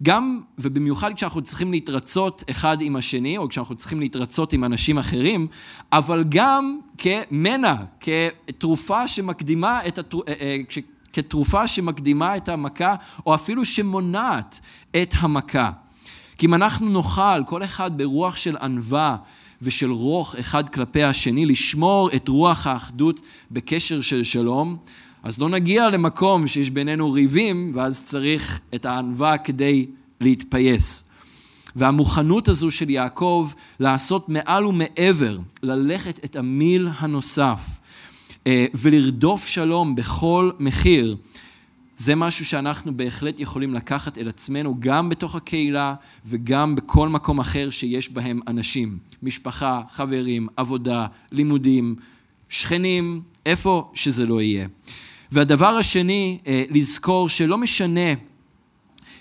גם 0.03 0.41
ובמיוחד 0.59 1.13
כשאנחנו 1.13 1.41
צריכים 1.41 1.71
להתרצות 1.71 2.43
אחד 2.49 2.78
עם 2.82 2.95
השני, 2.95 3.38
או 3.38 3.49
כשאנחנו 3.49 3.75
צריכים 3.75 3.99
להתרצות 3.99 4.53
עם 4.53 4.63
אנשים 4.63 4.97
אחרים, 4.97 5.47
אבל 5.91 6.23
גם 6.30 6.80
כמנע, 6.97 7.75
כתרופה 7.99 9.07
שמקדימה 9.07 9.88
את, 9.88 9.97
התר... 9.97 10.19
כתרופה 11.18 11.68
שמקדימה 11.68 12.38
את 12.38 12.49
המכה, 12.49 12.95
או 13.26 13.36
אפילו 13.36 13.65
שמונעת 13.65 14.59
את 14.91 15.13
המכה. 15.18 15.72
כי 16.38 16.45
אם 16.45 16.53
אנחנו 16.53 16.89
נוכל, 16.89 17.43
כל 17.45 17.63
אחד 17.63 17.97
ברוח 17.97 18.36
של 18.36 18.57
ענווה 18.57 19.18
ושל 19.61 19.91
רוך 19.91 20.36
אחד 20.36 20.70
כלפי 20.70 21.03
השני, 21.03 21.45
לשמור 21.45 22.09
את 22.15 22.28
רוח 22.28 22.68
האחדות 22.68 23.20
בקשר 23.51 24.01
של 24.01 24.24
שלום, 24.24 24.78
אז 25.24 25.39
לא 25.39 25.49
נגיע 25.49 25.89
למקום 25.89 26.47
שיש 26.47 26.70
בינינו 26.70 27.11
ריבים, 27.11 27.72
ואז 27.76 28.03
צריך 28.03 28.59
את 28.76 28.86
הענווה 28.86 29.38
כדי 29.38 29.86
להתפייס. 30.22 31.03
והמוכנות 31.76 32.47
הזו 32.47 32.72
של 32.72 32.89
יעקב 32.89 33.51
לעשות 33.80 34.30
מעל 34.30 34.65
ומעבר, 34.65 35.38
ללכת 35.63 36.26
את 36.26 36.36
המיל 36.36 36.89
הנוסף 36.97 37.80
ולרדוף 38.73 39.47
שלום 39.47 39.95
בכל 39.95 40.51
מחיר, 40.59 41.17
זה 41.95 42.15
משהו 42.15 42.45
שאנחנו 42.45 42.97
בהחלט 42.97 43.39
יכולים 43.39 43.73
לקחת 43.73 44.17
אל 44.17 44.29
עצמנו 44.29 44.75
גם 44.79 45.09
בתוך 45.09 45.35
הקהילה 45.35 45.95
וגם 46.25 46.75
בכל 46.75 47.09
מקום 47.09 47.39
אחר 47.39 47.69
שיש 47.69 48.11
בהם 48.11 48.39
אנשים. 48.47 48.97
משפחה, 49.23 49.81
חברים, 49.91 50.47
עבודה, 50.57 51.05
לימודים, 51.31 51.95
שכנים, 52.49 53.21
איפה 53.45 53.91
שזה 53.93 54.25
לא 54.25 54.41
יהיה. 54.41 54.67
והדבר 55.31 55.77
השני, 55.77 56.37
אה, 56.47 56.63
לזכור 56.69 57.29
שלא 57.29 57.57
משנה 57.57 58.13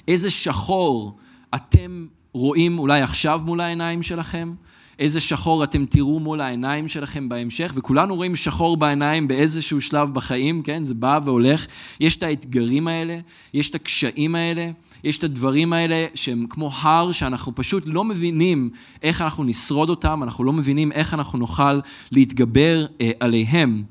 איזה 0.09 0.31
שחור 0.31 1.17
אתם 1.55 2.07
רואים 2.33 2.79
אולי 2.79 3.03
עכשיו 3.03 3.41
מול 3.45 3.61
העיניים 3.61 4.03
שלכם, 4.03 4.55
איזה 4.99 5.21
שחור 5.21 5.65
אתם 5.65 5.87
תראו 5.87 6.21
מול 6.21 6.41
העיניים 6.41 6.89
שלכם 6.89 7.29
בהמשך, 7.29 7.73
וכולנו 7.75 8.17
רואים 8.17 8.37
שחור 8.37 8.77
בעיניים 8.77 9.29
באיזשהו 9.29 9.81
שלב 9.81 10.15
בחיים, 10.15 10.63
כן? 10.63 10.85
זה 10.85 10.95
בא 10.95 11.21
והולך. 11.25 11.67
יש 12.01 12.17
את 12.17 12.23
האתגרים 12.23 12.89
האלה, 12.89 13.19
יש 13.55 13.71
את 13.71 13.75
הקשיים 13.75 14.35
האלה, 14.35 14.71
יש 15.05 15.19
את 15.19 15.25
הדברים 15.25 15.73
האלה 15.73 16.07
שהם 16.15 16.47
כמו 16.51 16.71
הר 16.73 17.13
שאנחנו 17.13 17.55
פשוט 17.55 17.83
לא 17.87 18.05
מבינים 18.05 18.71
איך 19.03 19.23
אנחנו 19.23 19.45
נשרוד 19.45 19.91
אותם, 19.91 20.23
אנחנו 20.23 20.45
לא 20.45 20.53
מבינים 20.53 20.93
איך 20.93 21.15
אנחנו 21.15 21.39
נוכל 21.39 21.81
להתגבר 22.13 22.87
אה, 23.01 23.11
עליהם. 23.21 23.85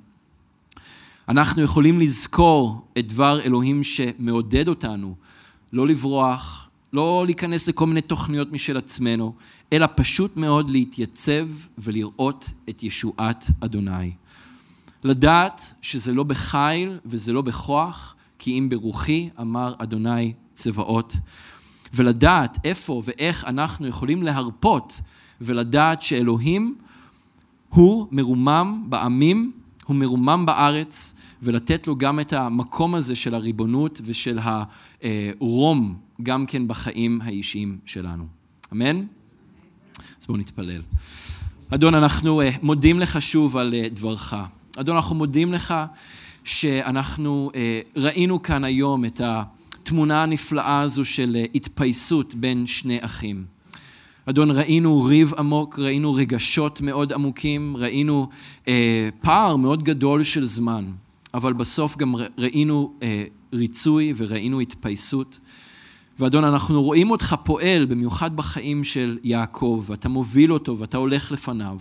אנחנו 1.30 1.62
יכולים 1.62 2.00
לזכור 2.00 2.88
את 2.98 3.08
דבר 3.08 3.42
אלוהים 3.42 3.84
שמעודד 3.84 4.68
אותנו, 4.68 5.16
לא 5.74 5.88
לברוח, 5.88 6.65
לא 6.96 7.24
להיכנס 7.26 7.68
לכל 7.68 7.88
מיני 7.88 8.02
תוכניות 8.02 8.52
משל 8.52 8.78
עצמנו, 8.78 9.34
אלא 9.74 9.88
פשוט 9.96 10.38
מאוד 10.38 10.70
להתייצב 10.70 11.48
ולראות 11.78 12.50
את 12.70 12.84
ישועת 12.84 13.48
אדוני. 13.60 14.12
לדעת 15.04 15.74
שזה 15.82 16.14
לא 16.14 16.24
בחיל 16.24 17.00
וזה 17.06 17.34
לא 17.34 17.42
בכוח, 17.42 18.16
כי 18.40 18.60
אם 18.60 18.70
ברוחי 18.70 19.30
אמר 19.42 19.74
אדוני 19.78 20.34
צבאות. 20.56 21.14
ולדעת 21.94 22.58
איפה 22.64 23.02
ואיך 23.06 23.46
אנחנו 23.46 23.88
יכולים 23.88 24.24
להרפות 24.24 25.02
ולדעת 25.42 26.02
שאלוהים 26.02 26.76
הוא 27.70 28.08
מרומם 28.12 28.86
בעמים 28.90 29.52
הוא 29.86 29.96
מרומם 29.96 30.44
בארץ, 30.46 31.16
ולתת 31.42 31.88
לו 31.88 31.96
גם 31.96 32.20
את 32.20 32.34
המקום 32.34 32.96
הזה 32.96 33.16
של 33.16 33.36
הריבונות 33.36 34.02
ושל 34.04 34.40
הרום, 34.42 36.05
גם 36.24 36.46
כן 36.46 36.68
בחיים 36.68 37.22
האישיים 37.24 37.78
שלנו. 37.86 38.26
אמן? 38.74 39.06
אז 40.22 40.28
בואו 40.28 40.38
נתפלל. 40.38 40.82
אדון, 41.70 41.96
אנחנו 41.96 42.42
אה, 42.42 42.50
מודים 42.62 43.00
לך 43.00 43.22
שוב 43.22 43.58
על 43.58 43.74
אה, 43.74 43.90
דברך. 43.90 44.34
אדון, 44.78 44.96
אנחנו 44.96 45.16
מודים 45.16 45.54
לך 45.54 45.74
שאנחנו 46.44 47.52
אה, 47.56 47.82
ראינו 47.96 48.42
כאן 48.42 48.64
היום 48.64 49.06
את 49.06 49.22
התמונה 49.24 50.24
הנפלאה 50.24 50.82
הזו 50.82 51.06
של 51.06 51.38
התפייסות 51.56 52.36
בין 52.36 52.68
שני 52.68 52.98
אחים. 53.02 53.46
אדון, 54.30 54.52
ראינו 54.52 55.04
ריב 55.04 55.34
עמוק, 55.38 55.80
ראינו 55.80 56.14
רגשות 56.14 56.82
מאוד 56.82 57.14
עמוקים, 57.14 57.78
ראינו 57.78 58.28
אה, 58.68 59.10
פער 59.22 59.56
מאוד 59.56 59.84
גדול 59.84 60.24
של 60.24 60.46
זמן, 60.46 60.86
אבל 61.34 61.54
בסוף 61.54 61.98
גם 61.98 62.16
ראינו 62.38 62.94
אה, 63.04 63.24
ריצוי 63.54 64.14
וראינו 64.18 64.60
התפייסות. 64.60 65.40
ואדון, 66.20 66.44
אנחנו 66.44 66.84
רואים 66.84 67.12
אותך 67.12 67.36
פועל, 67.44 67.86
במיוחד 67.86 68.36
בחיים 68.36 68.84
של 68.84 69.18
יעקב, 69.24 69.84
ואתה 69.88 70.10
מוביל 70.10 70.54
אותו 70.54 70.78
ואתה 70.78 70.98
הולך 70.98 71.32
לפניו. 71.32 71.78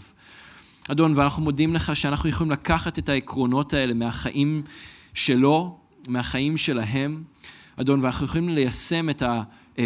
אדון, 0.89 1.13
ואנחנו 1.17 1.43
מודים 1.43 1.75
לך 1.75 1.97
שאנחנו 1.97 2.29
יכולים 2.29 2.51
לקחת 2.51 2.99
את 2.99 3.09
העקרונות 3.09 3.75
האלה 3.75 3.95
מהחיים 3.95 4.63
שלו, 5.15 5.77
מהחיים 6.09 6.57
שלהם, 6.57 7.23
אדון, 7.77 8.01
ואנחנו 8.03 8.27
יכולים 8.27 8.49
ליישם 8.49 9.11
את 9.11 9.23
ה... 9.23 9.43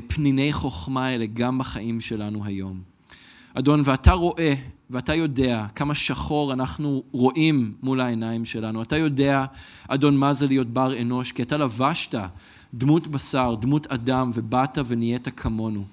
פניני 0.06 0.52
חוכמה 0.52 1.06
האלה 1.06 1.26
גם 1.26 1.58
בחיים 1.58 2.00
שלנו 2.00 2.44
היום. 2.44 2.80
אדון, 3.54 3.82
ואתה 3.84 4.12
רואה 4.12 4.54
ואתה 4.90 5.14
יודע 5.14 5.66
כמה 5.74 5.94
שחור 5.94 6.52
אנחנו 6.52 7.02
רואים 7.12 7.74
מול 7.82 8.00
העיניים 8.00 8.44
שלנו. 8.44 8.82
אתה 8.82 8.96
יודע, 8.96 9.44
אדון, 9.88 10.16
מה 10.16 10.32
זה 10.32 10.46
להיות 10.46 10.66
בר 10.66 11.00
אנוש, 11.00 11.32
כי 11.32 11.42
אתה 11.42 11.56
לבשת 11.56 12.14
דמות 12.74 13.06
בשר, 13.06 13.54
דמות 13.60 13.86
אדם, 13.86 14.30
ובאת 14.34 14.78
ונהיית 14.86 15.28
כמונו. 15.36 15.84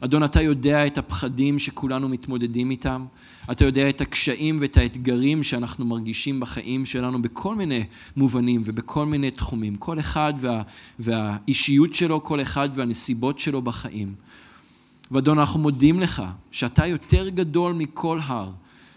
אדון, 0.00 0.24
אתה 0.24 0.42
יודע 0.42 0.86
את 0.86 0.98
הפחדים 0.98 1.58
שכולנו 1.58 2.08
מתמודדים 2.08 2.70
איתם. 2.70 3.06
אתה 3.50 3.64
יודע 3.64 3.88
את 3.88 4.00
הקשיים 4.00 4.58
ואת 4.60 4.76
האתגרים 4.76 5.42
שאנחנו 5.42 5.86
מרגישים 5.86 6.40
בחיים 6.40 6.86
שלנו 6.86 7.22
בכל 7.22 7.54
מיני 7.54 7.84
מובנים 8.16 8.62
ובכל 8.64 9.06
מיני 9.06 9.30
תחומים. 9.30 9.76
כל 9.76 9.98
אחד 9.98 10.34
וה, 10.40 10.62
והאישיות 10.98 11.94
שלו, 11.94 12.24
כל 12.24 12.40
אחד 12.40 12.68
והנסיבות 12.74 13.38
שלו 13.38 13.62
בחיים. 13.62 14.14
ואדון, 15.10 15.38
אנחנו 15.38 15.60
מודים 15.60 16.00
לך 16.00 16.22
שאתה 16.50 16.86
יותר 16.86 17.28
גדול 17.28 17.72
מכל 17.72 18.18
הר, 18.22 18.50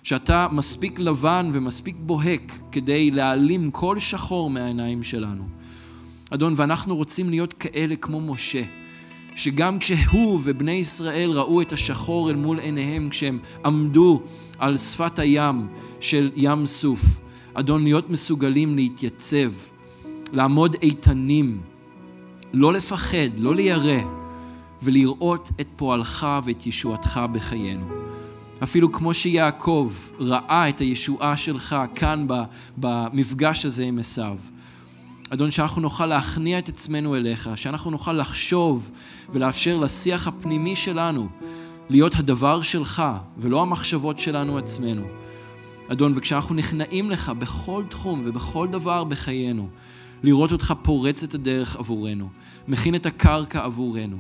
שאתה 0.04 0.48
מספיק 0.52 1.00
לבן 1.00 1.50
ומספיק 1.54 1.96
בוהק 2.00 2.60
כדי 2.72 3.12
להעלים 3.12 3.72
כל 3.72 4.00
שחור 4.00 4.50
מהעיניים 4.50 5.04
שלנו. 5.04 5.61
אדון, 6.34 6.54
ואנחנו 6.58 6.96
רוצים 6.96 7.30
להיות 7.30 7.54
כאלה 7.54 7.96
כמו 7.96 8.22
משה. 8.22 8.62
שגם 9.36 9.80
כשהוא 9.80 10.40
ובני 10.44 10.72
ישראל 10.72 11.32
ראו 11.32 11.62
את 11.62 11.74
השחור 11.74 12.30
אל 12.30 12.36
מול 12.36 12.60
עיניהם 12.60 13.10
כשהם 13.10 13.40
עמדו 13.66 14.22
על 14.60 14.78
שפת 14.78 15.20
הים 15.20 15.68
של 16.00 16.32
ים 16.36 16.66
סוף, 16.66 17.20
אדון, 17.54 17.84
להיות 17.84 18.10
מסוגלים 18.10 18.76
להתייצב, 18.76 19.52
לעמוד 20.34 20.76
איתנים, 20.82 21.62
לא 22.54 22.74
לפחד, 22.74 23.40
לא 23.40 23.56
לירא, 23.56 24.02
ולראות 24.82 25.50
את 25.62 25.68
פועלך 25.76 26.28
ואת 26.46 26.68
ישועתך 26.68 27.20
בחיינו. 27.32 27.86
אפילו 28.64 28.92
כמו 28.92 29.14
שיעקב 29.14 29.94
ראה 30.20 30.70
את 30.70 30.80
הישועה 30.80 31.38
שלך 31.38 31.76
כאן 31.96 32.28
במפגש 32.78 33.66
הזה 33.66 33.84
עם 33.84 34.00
עשיו. 34.00 34.38
אדון, 35.34 35.52
שאנחנו 35.52 35.82
נוכל 35.82 36.06
להכניע 36.06 36.60
את 36.60 36.70
עצמנו 36.70 37.16
אליך, 37.16 37.50
שאנחנו 37.56 37.92
נוכל 37.92 38.14
לחשוב 38.14 38.92
ולאפשר 39.34 39.78
לשיח 39.78 40.28
הפנימי 40.28 40.76
שלנו 40.76 41.30
להיות 41.90 42.16
הדבר 42.16 42.62
שלך 42.62 43.04
ולא 43.38 43.62
המחשבות 43.62 44.20
שלנו 44.20 44.58
עצמנו. 44.58 45.02
אדון, 45.88 46.14
וכשאנחנו 46.16 46.56
נכנעים 46.56 47.12
לך 47.12 47.30
בכל 47.30 47.84
תחום 47.90 48.22
ובכל 48.26 48.68
דבר 48.68 49.04
בחיינו, 49.04 49.70
לראות 50.24 50.52
אותך 50.52 50.74
פורץ 50.84 51.24
את 51.24 51.34
הדרך 51.34 51.76
עבורנו, 51.76 52.30
מכין 52.68 52.96
את 52.96 53.06
הקרקע 53.06 53.64
עבורנו. 53.64 54.18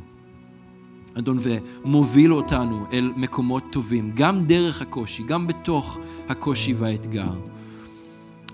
אדון, 1.13 1.37
ומוביל 1.39 2.33
אותנו 2.33 2.85
אל 2.93 3.11
מקומות 3.15 3.63
טובים, 3.71 4.11
גם 4.15 4.45
דרך 4.45 4.81
הקושי, 4.81 5.23
גם 5.23 5.47
בתוך 5.47 5.99
הקושי 6.29 6.73
והאתגר. 6.73 7.33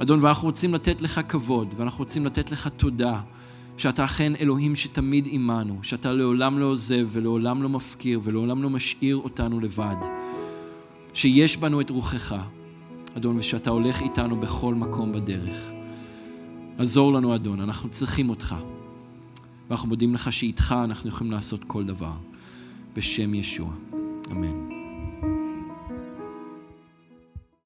אדון, 0.02 0.24
ואנחנו 0.24 0.48
רוצים 0.48 0.74
לתת 0.74 1.02
לך 1.02 1.22
כבוד, 1.30 1.74
ואנחנו 1.78 2.00
רוצים 2.00 2.26
לתת 2.26 2.52
לך 2.52 2.68
תודה, 2.68 3.22
שאתה 3.78 4.06
אכן 4.06 4.34
אלוהים 4.36 4.76
שתמיד 4.76 5.28
עמנו, 5.32 5.80
שאתה 5.84 6.14
לעולם 6.14 6.60
לא 6.60 6.66
עוזב 6.66 7.08
ולעולם 7.12 7.64
לא 7.64 7.70
מפקיר 7.70 8.20
ולעולם 8.24 8.64
לא 8.64 8.70
משאיר 8.70 9.16
אותנו 9.16 9.60
לבד. 9.60 9.96
שיש 11.14 11.58
בנו 11.58 11.82
את 11.82 11.90
רוחך, 11.90 12.36
אדון, 13.18 13.38
ושאתה 13.38 13.70
הולך 13.70 14.02
איתנו 14.02 14.40
בכל 14.40 14.76
מקום 14.76 15.14
בדרך. 15.14 15.70
עזור 16.78 17.14
לנו, 17.14 17.36
אדון, 17.36 17.62
אנחנו 17.62 17.90
צריכים 17.90 18.30
אותך. 18.30 18.56
ואנחנו 19.70 19.90
מודים 19.90 20.14
לך 20.14 20.34
שאיתך 20.34 20.76
אנחנו 20.84 21.10
יכולים 21.10 21.32
לעשות 21.32 21.64
כל 21.64 21.84
דבר. 21.84 22.14
בשם 22.96 23.34
ישוע. 23.34 23.70
אמן. 24.32 24.77